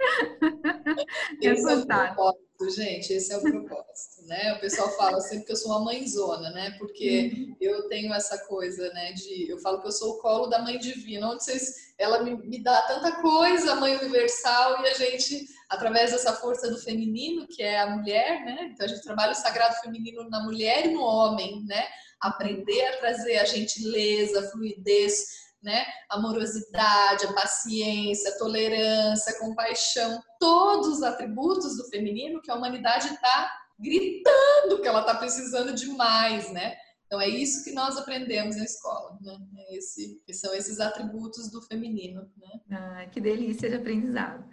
Esse 1.40 1.70
é 1.70 1.76
o 1.76 1.86
propósito, 1.86 2.70
gente, 2.70 3.12
esse 3.12 3.32
é 3.32 3.36
o 3.38 3.42
propósito, 3.42 4.26
né? 4.26 4.54
O 4.54 4.60
pessoal 4.60 4.90
fala 4.96 5.20
sempre 5.20 5.46
que 5.46 5.52
eu 5.52 5.56
sou 5.56 5.70
uma 5.70 5.84
mãezona, 5.84 6.50
né? 6.50 6.76
Porque 6.78 7.32
uhum. 7.34 7.56
eu 7.60 7.88
tenho 7.88 8.12
essa 8.12 8.38
coisa, 8.46 8.92
né? 8.92 9.12
De 9.12 9.50
eu 9.50 9.58
falo 9.58 9.80
que 9.80 9.88
eu 9.88 9.92
sou 9.92 10.14
o 10.14 10.18
colo 10.18 10.46
da 10.46 10.60
mãe 10.60 10.78
divina, 10.78 11.30
onde 11.30 11.44
vocês, 11.44 11.94
ela 11.98 12.22
me, 12.22 12.36
me 12.36 12.62
dá 12.62 12.82
tanta 12.82 13.12
coisa, 13.20 13.72
a 13.72 13.76
mãe 13.76 13.96
universal, 13.96 14.82
e 14.82 14.88
a 14.88 14.94
gente, 14.94 15.46
através 15.68 16.12
dessa 16.12 16.34
força 16.34 16.70
do 16.70 16.78
feminino, 16.78 17.46
que 17.46 17.62
é 17.62 17.80
a 17.80 17.90
mulher, 17.96 18.44
né? 18.44 18.70
Então 18.72 18.86
a 18.86 18.88
gente 18.88 19.02
trabalha 19.02 19.32
o 19.32 19.36
sagrado 19.36 19.80
feminino 19.80 20.28
na 20.28 20.42
mulher 20.42 20.86
e 20.86 20.92
no 20.92 21.02
homem, 21.02 21.64
né? 21.66 21.86
Aprender 22.20 22.84
a 22.86 22.96
trazer 22.98 23.38
a 23.38 23.44
gentileza, 23.44 24.40
a 24.40 24.50
fluidez, 24.50 25.49
né? 25.62 25.84
Amorosidade, 26.08 27.26
a 27.26 27.32
paciência, 27.32 28.30
a 28.30 28.38
tolerância, 28.38 29.32
a 29.32 29.38
compaixão, 29.38 30.22
todos 30.38 30.88
os 30.88 31.02
atributos 31.02 31.76
do 31.76 31.88
feminino 31.88 32.40
que 32.40 32.50
a 32.50 32.54
humanidade 32.54 33.08
está 33.08 33.60
gritando 33.80 34.80
que 34.80 34.86
ela 34.86 35.00
está 35.00 35.14
precisando 35.14 35.74
demais, 35.74 36.52
né? 36.52 36.76
Então 37.06 37.20
é 37.20 37.28
isso 37.28 37.64
que 37.64 37.72
nós 37.72 37.96
aprendemos 37.96 38.56
na 38.56 38.64
escola, 38.64 39.18
né? 39.20 39.36
É 39.56 39.76
esse, 39.76 40.22
são 40.32 40.54
esses 40.54 40.78
atributos 40.78 41.50
do 41.50 41.60
feminino, 41.62 42.30
né? 42.36 42.60
Ah, 42.70 43.06
que 43.10 43.20
delícia 43.20 43.68
de 43.68 43.76
aprendizado. 43.76 44.44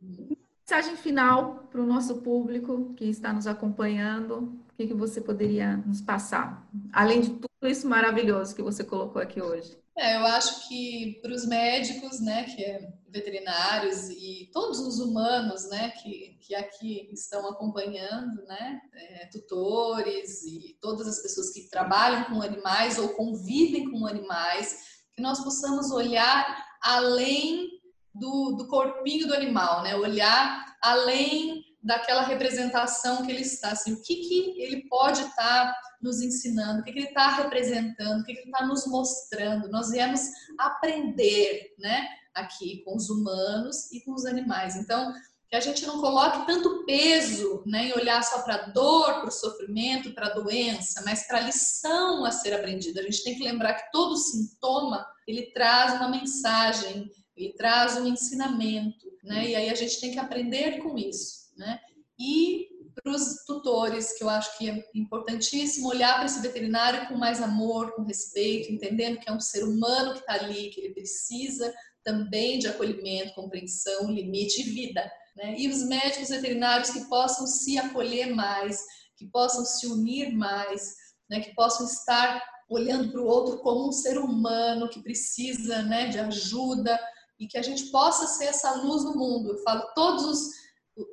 Mensagem 0.00 0.96
final 0.96 1.66
para 1.70 1.80
o 1.80 1.86
nosso 1.86 2.18
público 2.18 2.94
que 2.94 3.06
está 3.06 3.32
nos 3.32 3.48
acompanhando, 3.48 4.60
o 4.70 4.74
que, 4.76 4.86
que 4.86 4.94
você 4.94 5.20
poderia 5.20 5.78
nos 5.78 6.00
passar? 6.00 6.64
Além 6.92 7.22
de 7.22 7.30
tudo 7.30 7.48
isso 7.64 7.88
maravilhoso 7.88 8.54
que 8.54 8.62
você 8.62 8.84
colocou 8.84 9.20
aqui 9.20 9.42
hoje. 9.42 9.76
É, 10.00 10.16
eu 10.16 10.24
acho 10.24 10.66
que 10.66 11.18
para 11.20 11.30
os 11.30 11.44
médicos, 11.44 12.20
né, 12.20 12.44
que 12.44 12.64
é 12.64 12.90
veterinários 13.10 14.08
e 14.08 14.48
todos 14.50 14.80
os 14.80 14.98
humanos, 14.98 15.68
né, 15.68 15.90
que, 15.90 16.38
que 16.40 16.54
aqui 16.54 17.10
estão 17.12 17.46
acompanhando, 17.50 18.42
né, 18.46 18.80
é, 18.94 19.26
tutores 19.26 20.42
e 20.44 20.78
todas 20.80 21.06
as 21.06 21.20
pessoas 21.20 21.50
que 21.50 21.68
trabalham 21.68 22.24
com 22.24 22.40
animais 22.40 22.98
ou 22.98 23.10
convivem 23.10 23.90
com 23.90 24.06
animais, 24.06 25.04
que 25.14 25.20
nós 25.20 25.44
possamos 25.44 25.90
olhar 25.90 26.66
além 26.82 27.68
do, 28.14 28.52
do 28.56 28.68
corpinho 28.68 29.28
do 29.28 29.34
animal, 29.34 29.82
né, 29.82 29.94
olhar 29.96 30.64
além 30.82 31.59
daquela 31.82 32.22
representação 32.22 33.24
que 33.24 33.32
ele 33.32 33.42
está, 33.42 33.72
assim, 33.72 33.92
o 33.94 34.02
que, 34.02 34.16
que 34.16 34.62
ele 34.62 34.88
pode 34.88 35.20
estar 35.22 35.72
tá 35.72 35.76
nos 36.00 36.20
ensinando, 36.20 36.80
o 36.80 36.84
que, 36.84 36.92
que 36.92 36.98
ele 36.98 37.08
está 37.08 37.36
representando, 37.36 38.20
o 38.20 38.24
que, 38.24 38.34
que 38.34 38.40
ele 38.40 38.50
está 38.50 38.66
nos 38.66 38.86
mostrando. 38.86 39.70
Nós 39.70 39.90
viemos 39.90 40.20
aprender, 40.58 41.74
né, 41.78 42.06
aqui 42.34 42.82
com 42.84 42.96
os 42.96 43.08
humanos 43.08 43.90
e 43.92 44.00
com 44.00 44.12
os 44.12 44.26
animais. 44.26 44.76
Então, 44.76 45.12
que 45.48 45.56
a 45.56 45.60
gente 45.60 45.84
não 45.84 46.00
coloque 46.00 46.46
tanto 46.46 46.84
peso 46.84 47.64
né, 47.66 47.88
em 47.88 47.92
olhar 47.92 48.22
só 48.22 48.42
para 48.42 48.54
a 48.54 48.66
dor, 48.68 49.20
para 49.20 49.28
o 49.28 49.32
sofrimento, 49.32 50.14
para 50.14 50.28
a 50.28 50.34
doença, 50.34 51.02
mas 51.04 51.26
para 51.26 51.38
a 51.38 51.42
lição 51.42 52.24
a 52.24 52.30
ser 52.30 52.54
aprendida. 52.54 53.00
A 53.00 53.04
gente 53.04 53.24
tem 53.24 53.36
que 53.36 53.42
lembrar 53.42 53.74
que 53.74 53.90
todo 53.90 54.16
sintoma 54.16 55.04
ele 55.26 55.50
traz 55.52 55.94
uma 55.94 56.08
mensagem, 56.08 57.10
ele 57.36 57.52
traz 57.54 57.96
um 57.96 58.06
ensinamento, 58.06 59.10
né? 59.24 59.48
E 59.48 59.56
aí 59.56 59.70
a 59.70 59.74
gente 59.74 60.00
tem 60.00 60.12
que 60.12 60.20
aprender 60.20 60.78
com 60.78 60.96
isso 60.96 61.40
né? 61.56 61.78
E 62.18 62.68
para 62.94 63.12
os 63.12 63.44
tutores, 63.46 64.16
que 64.16 64.22
eu 64.22 64.28
acho 64.28 64.58
que 64.58 64.68
é 64.68 64.84
importantíssimo 64.94 65.88
olhar 65.88 66.16
para 66.16 66.26
esse 66.26 66.40
veterinário 66.40 67.08
com 67.08 67.16
mais 67.16 67.40
amor, 67.40 67.92
com 67.92 68.02
respeito, 68.02 68.72
entendendo 68.72 69.18
que 69.18 69.28
é 69.28 69.32
um 69.32 69.40
ser 69.40 69.64
humano 69.64 70.12
que 70.12 70.20
está 70.20 70.34
ali, 70.34 70.70
que 70.70 70.80
ele 70.80 70.94
precisa 70.94 71.72
também 72.04 72.58
de 72.58 72.66
acolhimento, 72.66 73.34
compreensão, 73.34 74.10
limite 74.10 74.60
e 74.60 74.70
vida. 74.70 75.10
Né? 75.36 75.56
E 75.58 75.68
os 75.68 75.82
médicos 75.84 76.28
veterinários 76.28 76.90
que 76.90 77.08
possam 77.08 77.46
se 77.46 77.78
acolher 77.78 78.34
mais, 78.34 78.84
que 79.16 79.26
possam 79.26 79.64
se 79.64 79.86
unir 79.86 80.32
mais, 80.32 80.94
né? 81.28 81.40
que 81.40 81.54
possam 81.54 81.86
estar 81.86 82.42
olhando 82.68 83.10
para 83.10 83.20
o 83.20 83.26
outro 83.26 83.58
como 83.58 83.88
um 83.88 83.92
ser 83.92 84.18
humano 84.18 84.88
que 84.88 85.02
precisa 85.02 85.82
né, 85.82 86.06
de 86.06 86.20
ajuda 86.20 86.98
e 87.38 87.48
que 87.48 87.58
a 87.58 87.62
gente 87.62 87.86
possa 87.86 88.28
ser 88.28 88.44
essa 88.44 88.76
luz 88.76 89.02
no 89.02 89.16
mundo. 89.16 89.50
Eu 89.50 89.58
falo, 89.64 89.82
todos 89.94 90.24
os 90.24 90.50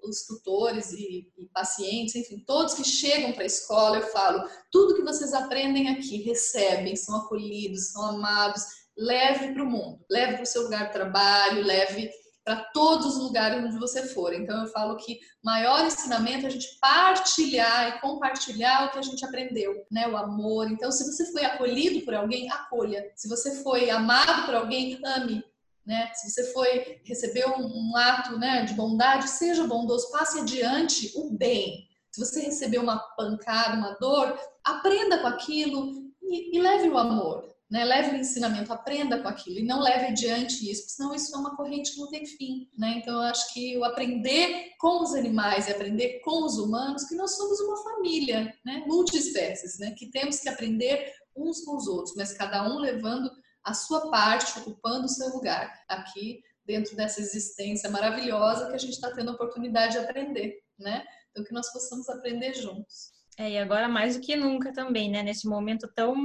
os 0.04 0.26
tutores 0.26 0.92
e, 0.92 1.32
e, 1.38 1.46
pacientes, 1.54 2.16
enfim, 2.16 2.44
todos 2.46 2.74
que 2.74 2.84
chegam 2.84 3.34
para 3.34 3.44
a 3.44 3.48
escola, 3.48 3.98
eu 3.98 4.08
falo, 4.08 4.48
tudo 4.72 4.96
que 4.96 5.04
vocês 5.04 5.34
aprendem 5.34 5.90
aqui, 5.90 6.22
recebem, 6.24 6.96
são 6.96 7.18
acolhidos, 7.18 7.92
são 7.92 8.06
amados, 8.06 8.64
leve 8.98 9.54
para 9.54 9.64
o 9.64 9.70
mundo, 9.70 10.00
leve 10.10 10.34
para 10.34 10.44
o 10.44 10.48
seu 10.48 10.64
lugar 10.64 10.88
de 10.88 10.94
trabalho, 10.94 11.64
leve 11.64 12.10
para 12.48 12.64
todos 12.74 13.08
os 13.08 13.18
lugares 13.18 13.62
onde 13.62 13.78
você 13.78 14.08
for. 14.08 14.34
Então 14.34 14.64
eu 14.64 14.70
falo 14.70 14.96
que 14.96 15.20
maior 15.44 15.86
ensinamento 15.86 16.46
é 16.46 16.48
a 16.48 16.50
gente 16.50 16.80
partilhar 16.80 17.90
e 17.90 18.00
compartilhar 18.00 18.86
o 18.86 18.92
que 18.92 19.00
a 19.00 19.02
gente 19.02 19.26
aprendeu, 19.26 19.86
né? 19.92 20.08
O 20.08 20.16
amor. 20.16 20.72
Então 20.72 20.90
se 20.90 21.04
você 21.06 21.30
foi 21.34 21.44
acolhido 21.44 22.06
por 22.06 22.16
alguém, 22.16 22.50
acolha. 22.50 23.12
Se 23.18 23.28
você 23.28 23.62
foi 23.62 23.90
amado 23.90 24.46
por 24.46 24.56
alguém, 24.56 24.98
ame. 25.04 25.44
Né? 25.88 26.12
Se 26.14 26.30
você 26.30 26.52
foi 26.52 27.00
receber 27.06 27.48
um, 27.48 27.66
um 27.66 27.96
ato 27.96 28.38
né, 28.38 28.66
de 28.66 28.74
bondade, 28.74 29.30
seja 29.30 29.66
bondoso, 29.66 30.12
passe 30.12 30.38
adiante 30.38 31.14
o 31.16 31.32
bem. 31.32 31.88
Se 32.12 32.20
você 32.20 32.42
recebeu 32.42 32.82
uma 32.82 33.00
pancada, 33.16 33.78
uma 33.78 33.92
dor, 33.94 34.38
aprenda 34.66 35.20
com 35.20 35.28
aquilo 35.28 35.94
e, 36.22 36.58
e 36.58 36.60
leve 36.60 36.90
o 36.90 36.98
amor, 36.98 37.48
né? 37.72 37.86
leve 37.86 38.18
o 38.18 38.20
ensinamento, 38.20 38.74
aprenda 38.74 39.22
com 39.22 39.30
aquilo 39.30 39.60
e 39.60 39.66
não 39.66 39.80
leve 39.80 40.08
adiante 40.08 40.70
isso, 40.70 40.90
senão 40.90 41.16
isso 41.16 41.34
é 41.34 41.40
uma 41.40 41.56
corrente 41.56 41.94
que 41.94 42.00
não 42.00 42.10
tem 42.10 42.26
fim. 42.26 42.68
Né? 42.78 42.96
Então, 42.98 43.14
eu 43.14 43.22
acho 43.22 43.54
que 43.54 43.78
o 43.78 43.86
aprender 43.86 44.72
com 44.78 45.02
os 45.02 45.14
animais 45.14 45.70
e 45.70 45.72
aprender 45.72 46.20
com 46.20 46.44
os 46.44 46.58
humanos, 46.58 47.06
que 47.06 47.16
nós 47.16 47.38
somos 47.38 47.62
uma 47.62 47.78
família, 47.78 48.54
né? 48.66 48.84
multiespécies, 48.86 49.80
né? 49.80 49.92
que 49.92 50.08
temos 50.08 50.42
que 50.42 50.50
aprender 50.50 51.14
uns 51.34 51.62
com 51.62 51.78
os 51.78 51.88
outros, 51.88 52.14
mas 52.18 52.34
cada 52.34 52.68
um 52.70 52.78
levando 52.78 53.32
a 53.68 53.74
sua 53.74 54.10
parte, 54.10 54.58
ocupando 54.60 55.06
o 55.06 55.10
seu 55.10 55.28
lugar 55.28 55.84
aqui 55.90 56.42
dentro 56.66 56.96
dessa 56.96 57.20
existência 57.20 57.90
maravilhosa 57.90 58.70
que 58.70 58.76
a 58.76 58.78
gente 58.78 58.94
está 58.94 59.12
tendo 59.12 59.32
a 59.32 59.34
oportunidade 59.34 59.94
de 59.94 60.00
aprender, 60.00 60.62
né? 60.80 61.04
Então 61.32 61.44
que 61.44 61.54
nós 61.54 61.72
possamos 61.74 62.08
aprender 62.08 62.54
juntos. 62.54 63.12
É, 63.38 63.52
e 63.52 63.58
agora 63.58 63.90
mais 63.90 64.16
do 64.16 64.22
que 64.22 64.38
nunca 64.38 64.72
também, 64.72 65.12
né? 65.12 65.22
Nesse 65.22 65.48
momento 65.48 65.86
tão 65.94 66.16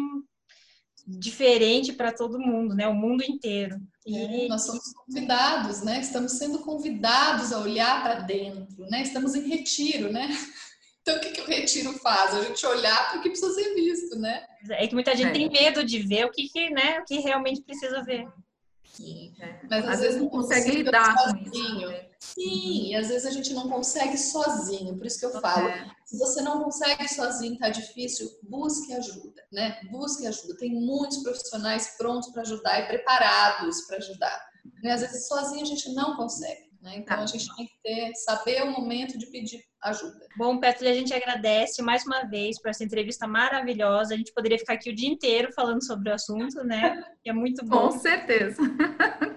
diferente 1.05 1.93
para 1.93 2.12
todo 2.12 2.38
mundo, 2.38 2.76
né? 2.76 2.86
O 2.86 2.95
mundo 2.95 3.24
inteiro. 3.24 3.76
E... 4.07 4.45
É, 4.45 4.49
nós 4.49 4.62
somos 4.62 4.93
convidados, 4.93 5.82
né? 5.82 6.01
Estamos 6.01 6.32
sendo 6.32 6.61
convidados 6.61 7.53
a 7.53 7.59
olhar 7.59 8.05
para 8.05 8.20
dentro, 8.20 8.86
né? 8.88 9.03
Estamos 9.03 9.34
em 9.34 9.49
retiro, 9.49 10.12
né? 10.12 10.28
Então, 11.03 11.16
o 11.16 11.20
que, 11.20 11.32
que 11.32 11.40
o 11.40 11.46
retiro 11.46 11.92
faz? 11.94 12.34
A 12.34 12.42
gente 12.42 12.64
olhar 12.64 13.11
para 13.11 13.18
o 13.18 13.22
que 13.22 13.28
precisa 13.28 13.53
ser 13.53 13.74
visto, 13.74 14.16
né? 14.18 14.46
É 14.70 14.86
que 14.86 14.94
muita 14.94 15.16
gente 15.16 15.30
é. 15.30 15.32
tem 15.32 15.50
medo 15.50 15.84
de 15.84 15.98
ver 15.98 16.26
o 16.26 16.30
que, 16.30 16.48
que, 16.48 16.70
né, 16.70 17.00
o 17.00 17.05
que 17.05 17.18
realmente 17.18 17.61
precisa 17.61 18.03
ver. 18.03 18.28
Sim, 18.84 19.34
é. 19.40 19.61
mas 19.68 19.84
às, 19.84 19.94
às 19.94 20.00
vezes 20.00 20.20
não 20.20 20.28
consegue 20.28 20.70
lidar 20.70 21.18
sozinho. 21.18 21.88
Com 21.88 21.92
isso, 21.92 22.12
Sim, 22.22 22.90
e 22.90 22.94
às 22.94 23.09
vezes 23.09 23.26
a 23.26 23.30
gente 23.30 23.53
não 23.53 23.68
consegue 23.68 24.16
sozinho, 24.16 24.96
por 24.96 25.07
isso 25.07 25.18
que 25.18 25.26
eu 25.26 25.40
falo, 25.40 25.68
é. 25.68 25.90
se 26.07 26.16
você 26.16 26.40
não 26.40 26.62
consegue 26.62 27.09
sozinho, 27.09 27.59
tá 27.59 27.68
difícil, 27.68 28.30
busque 28.44 28.92
ajuda, 28.92 29.42
né? 29.50 29.80
Busque 29.90 30.24
ajuda. 30.24 30.57
Tem 30.57 30.72
muitos 30.72 31.18
profissionais 31.18 31.96
prontos 31.98 32.30
para 32.30 32.42
ajudar 32.42 32.80
e 32.80 32.86
preparados 32.86 33.80
para 33.86 33.96
ajudar. 33.96 34.40
Né? 34.84 34.92
Às 34.92 35.00
vezes 35.00 35.26
sozinho 35.26 35.62
a 35.62 35.66
gente 35.66 35.92
não 35.94 36.16
consegue. 36.16 36.70
Né? 36.80 36.98
Então 36.98 37.16
tá. 37.16 37.22
a 37.24 37.26
gente 37.26 37.55
tem 37.57 37.66
que 37.66 37.82
ter, 37.82 38.14
saber 38.14 38.62
o 38.62 38.70
momento 38.70 39.18
de 39.18 39.26
pedir 39.26 39.64
ajuda. 39.83 40.26
Bom, 40.37 40.59
Petri, 40.59 40.89
a 40.89 40.95
gente 40.95 41.12
agradece 41.12 41.83
mais 41.83 42.07
uma 42.07 42.24
vez 42.24 42.61
por 42.61 42.70
essa 42.70 42.85
entrevista 42.85 43.26
maravilhosa. 43.26 44.14
A 44.14 44.16
gente 44.16 44.33
poderia 44.33 44.59
ficar 44.59 44.74
aqui 44.74 44.91
o 44.91 44.95
dia 44.95 45.09
inteiro 45.09 45.53
falando 45.53 45.85
sobre 45.85 46.11
o 46.11 46.14
assunto, 46.14 46.64
né? 46.64 47.03
E 47.24 47.30
é 47.30 47.33
muito 47.33 47.64
bom. 47.64 47.89
Com 47.89 47.99
certeza. 47.99 48.61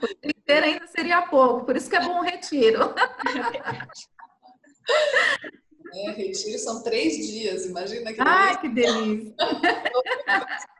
O 0.00 0.06
dia 0.06 0.32
inteiro 0.36 0.66
ainda 0.66 0.86
seria 0.86 1.22
pouco, 1.22 1.66
por 1.66 1.76
isso 1.76 1.90
que 1.90 1.96
é 1.96 2.00
bom 2.00 2.20
o 2.20 2.22
retiro. 2.22 2.94
É, 5.92 6.10
retiro 6.12 6.58
são 6.58 6.82
três 6.82 7.16
dias, 7.26 7.66
imagina 7.66 8.12
que 8.12 8.20
Ai, 8.20 8.60
que 8.60 8.68
delícia! 8.68 9.34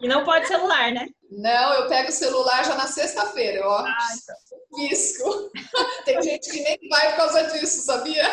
E 0.00 0.08
não 0.08 0.24
pode 0.24 0.46
celular, 0.46 0.92
né? 0.92 1.06
Não, 1.30 1.74
eu 1.74 1.88
pego 1.88 2.08
o 2.08 2.12
celular 2.12 2.64
já 2.64 2.74
na 2.74 2.86
sexta-feira, 2.86 3.66
ó. 3.66 3.78
Ah, 3.78 3.96
então. 4.14 4.36
Risco. 4.78 5.50
Tem 6.04 6.22
gente 6.22 6.50
que 6.50 6.60
nem 6.60 6.78
vai 6.88 7.10
por 7.10 7.16
causa 7.16 7.42
disso, 7.44 7.80
sabia? 7.84 8.24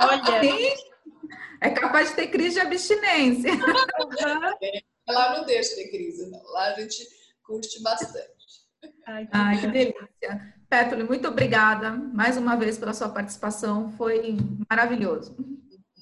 Olha. 0.00 0.40
Sim. 0.42 0.74
É 1.60 1.70
capaz 1.70 2.10
de 2.10 2.16
ter 2.16 2.28
crise 2.28 2.54
de 2.54 2.60
abstinência. 2.60 3.50
É, 4.62 5.12
lá 5.12 5.36
não 5.36 5.44
deixa 5.44 5.74
ter 5.74 5.88
crise, 5.88 6.30
não. 6.30 6.42
Lá 6.52 6.66
a 6.66 6.80
gente 6.80 7.06
curte 7.42 7.82
bastante. 7.82 8.36
Ai, 9.06 9.24
que, 9.24 9.30
Ai, 9.32 9.60
que 9.60 9.66
delícia. 9.68 10.54
Pétole, 10.68 11.04
muito 11.04 11.28
obrigada 11.28 11.90
mais 11.92 12.36
uma 12.36 12.56
vez 12.56 12.76
pela 12.76 12.92
sua 12.92 13.08
participação. 13.08 13.92
Foi 13.92 14.36
maravilhoso. 14.68 15.36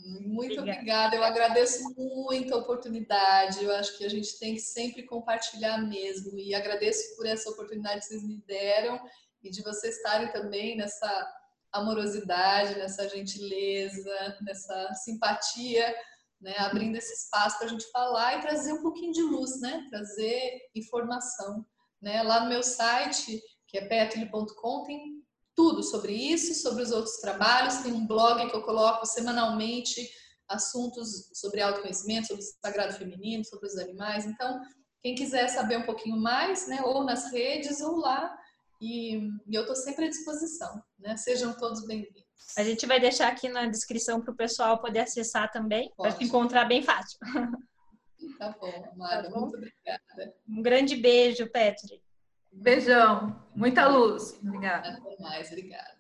Muito 0.05 0.61
obrigada. 0.61 0.76
obrigada. 0.76 1.16
Eu 1.16 1.24
agradeço 1.24 1.82
muito 1.96 2.55
a 2.55 2.59
oportunidade. 2.59 3.64
Eu 3.64 3.74
acho 3.74 3.96
que 3.96 4.05
a 4.05 4.09
gente 4.09 4.38
tem 4.38 4.55
que 4.55 4.61
sempre 4.61 5.05
compartilhar 5.05 5.78
mesmo. 5.78 6.38
E 6.38 6.55
agradeço 6.55 7.16
por 7.16 7.26
essa 7.26 7.48
oportunidade 7.50 8.00
que 8.00 8.07
vocês 8.07 8.22
me 8.22 8.36
deram 8.46 9.00
e 9.42 9.50
de 9.50 9.62
vocês 9.62 9.96
estarem 9.96 10.30
também 10.30 10.76
nessa 10.76 11.32
amorosidade, 11.72 12.78
nessa 12.78 13.09
gentileza, 13.09 14.38
nessa 14.42 14.94
simpatia, 14.94 15.94
né? 16.40 16.55
abrindo 16.59 16.96
esse 16.96 17.12
espaço 17.12 17.59
para 17.59 17.66
a 17.66 17.70
gente 17.70 17.90
falar 17.90 18.38
e 18.38 18.42
trazer 18.42 18.74
um 18.74 18.82
pouquinho 18.82 19.12
de 19.12 19.22
luz, 19.22 19.61
né? 19.61 19.86
trazer 19.90 20.61
informação. 20.74 21.64
Né? 22.00 22.22
Lá 22.22 22.40
no 22.40 22.50
meu 22.50 22.62
site, 22.62 23.42
que 23.66 23.78
é 23.78 23.86
petli.com, 23.86 24.84
tem 24.84 25.23
tudo 25.55 25.82
sobre 25.82 26.12
isso, 26.12 26.55
sobre 26.55 26.82
os 26.82 26.90
outros 26.90 27.16
trabalhos. 27.16 27.78
Tem 27.78 27.92
um 27.92 28.07
blog 28.07 28.48
que 28.48 28.57
eu 28.57 28.62
coloco 28.62 29.07
semanalmente 29.07 30.09
assuntos 30.48 31.30
sobre 31.34 31.61
autoconhecimento, 31.61 32.28
sobre 32.28 32.42
o 32.42 32.46
sagrado 32.62 32.94
feminino, 32.94 33.44
sobre 33.44 33.66
os 33.66 33.78
animais. 33.78 34.26
Então, 34.26 34.61
quem 35.02 35.14
quiser 35.14 35.48
saber 35.48 35.78
um 35.78 35.86
pouquinho 35.86 36.16
mais, 36.16 36.66
né, 36.68 36.82
ou 36.82 37.05
nas 37.05 37.30
redes 37.32 37.80
ou 37.80 37.96
lá, 37.96 38.36
e, 38.80 39.16
e 39.46 39.55
eu 39.55 39.62
estou 39.62 39.76
sempre 39.76 40.07
à 40.07 40.09
disposição. 40.09 40.82
Né? 40.98 41.16
Sejam 41.16 41.55
todos 41.57 41.86
bem-vindos. 41.86 42.24
A 42.57 42.62
gente 42.62 42.84
vai 42.86 43.00
deixar 43.00 43.28
aqui 43.28 43.48
na 43.48 43.66
descrição 43.66 44.20
para 44.20 44.32
o 44.32 44.36
pessoal 44.36 44.80
poder 44.80 45.00
acessar 45.00 45.50
também, 45.50 45.90
para 45.96 46.11
se 46.11 46.24
encontrar 46.24 46.66
bem 46.66 46.82
fácil. 46.82 47.18
Tá 48.38 48.55
bom, 48.61 48.90
Amada. 48.92 49.24
Tá 49.24 49.30
bom? 49.30 49.40
Muito 49.40 49.57
obrigada. 49.57 50.34
Um 50.48 50.62
grande 50.62 50.96
beijo, 50.96 51.50
Petri. 51.50 52.02
Beijão. 52.55 53.36
Muita 53.55 53.86
luz. 53.88 54.38
Obrigada. 54.42 54.88
Até 54.88 55.22
mais. 55.22 55.48
Obrigada. 55.48 55.93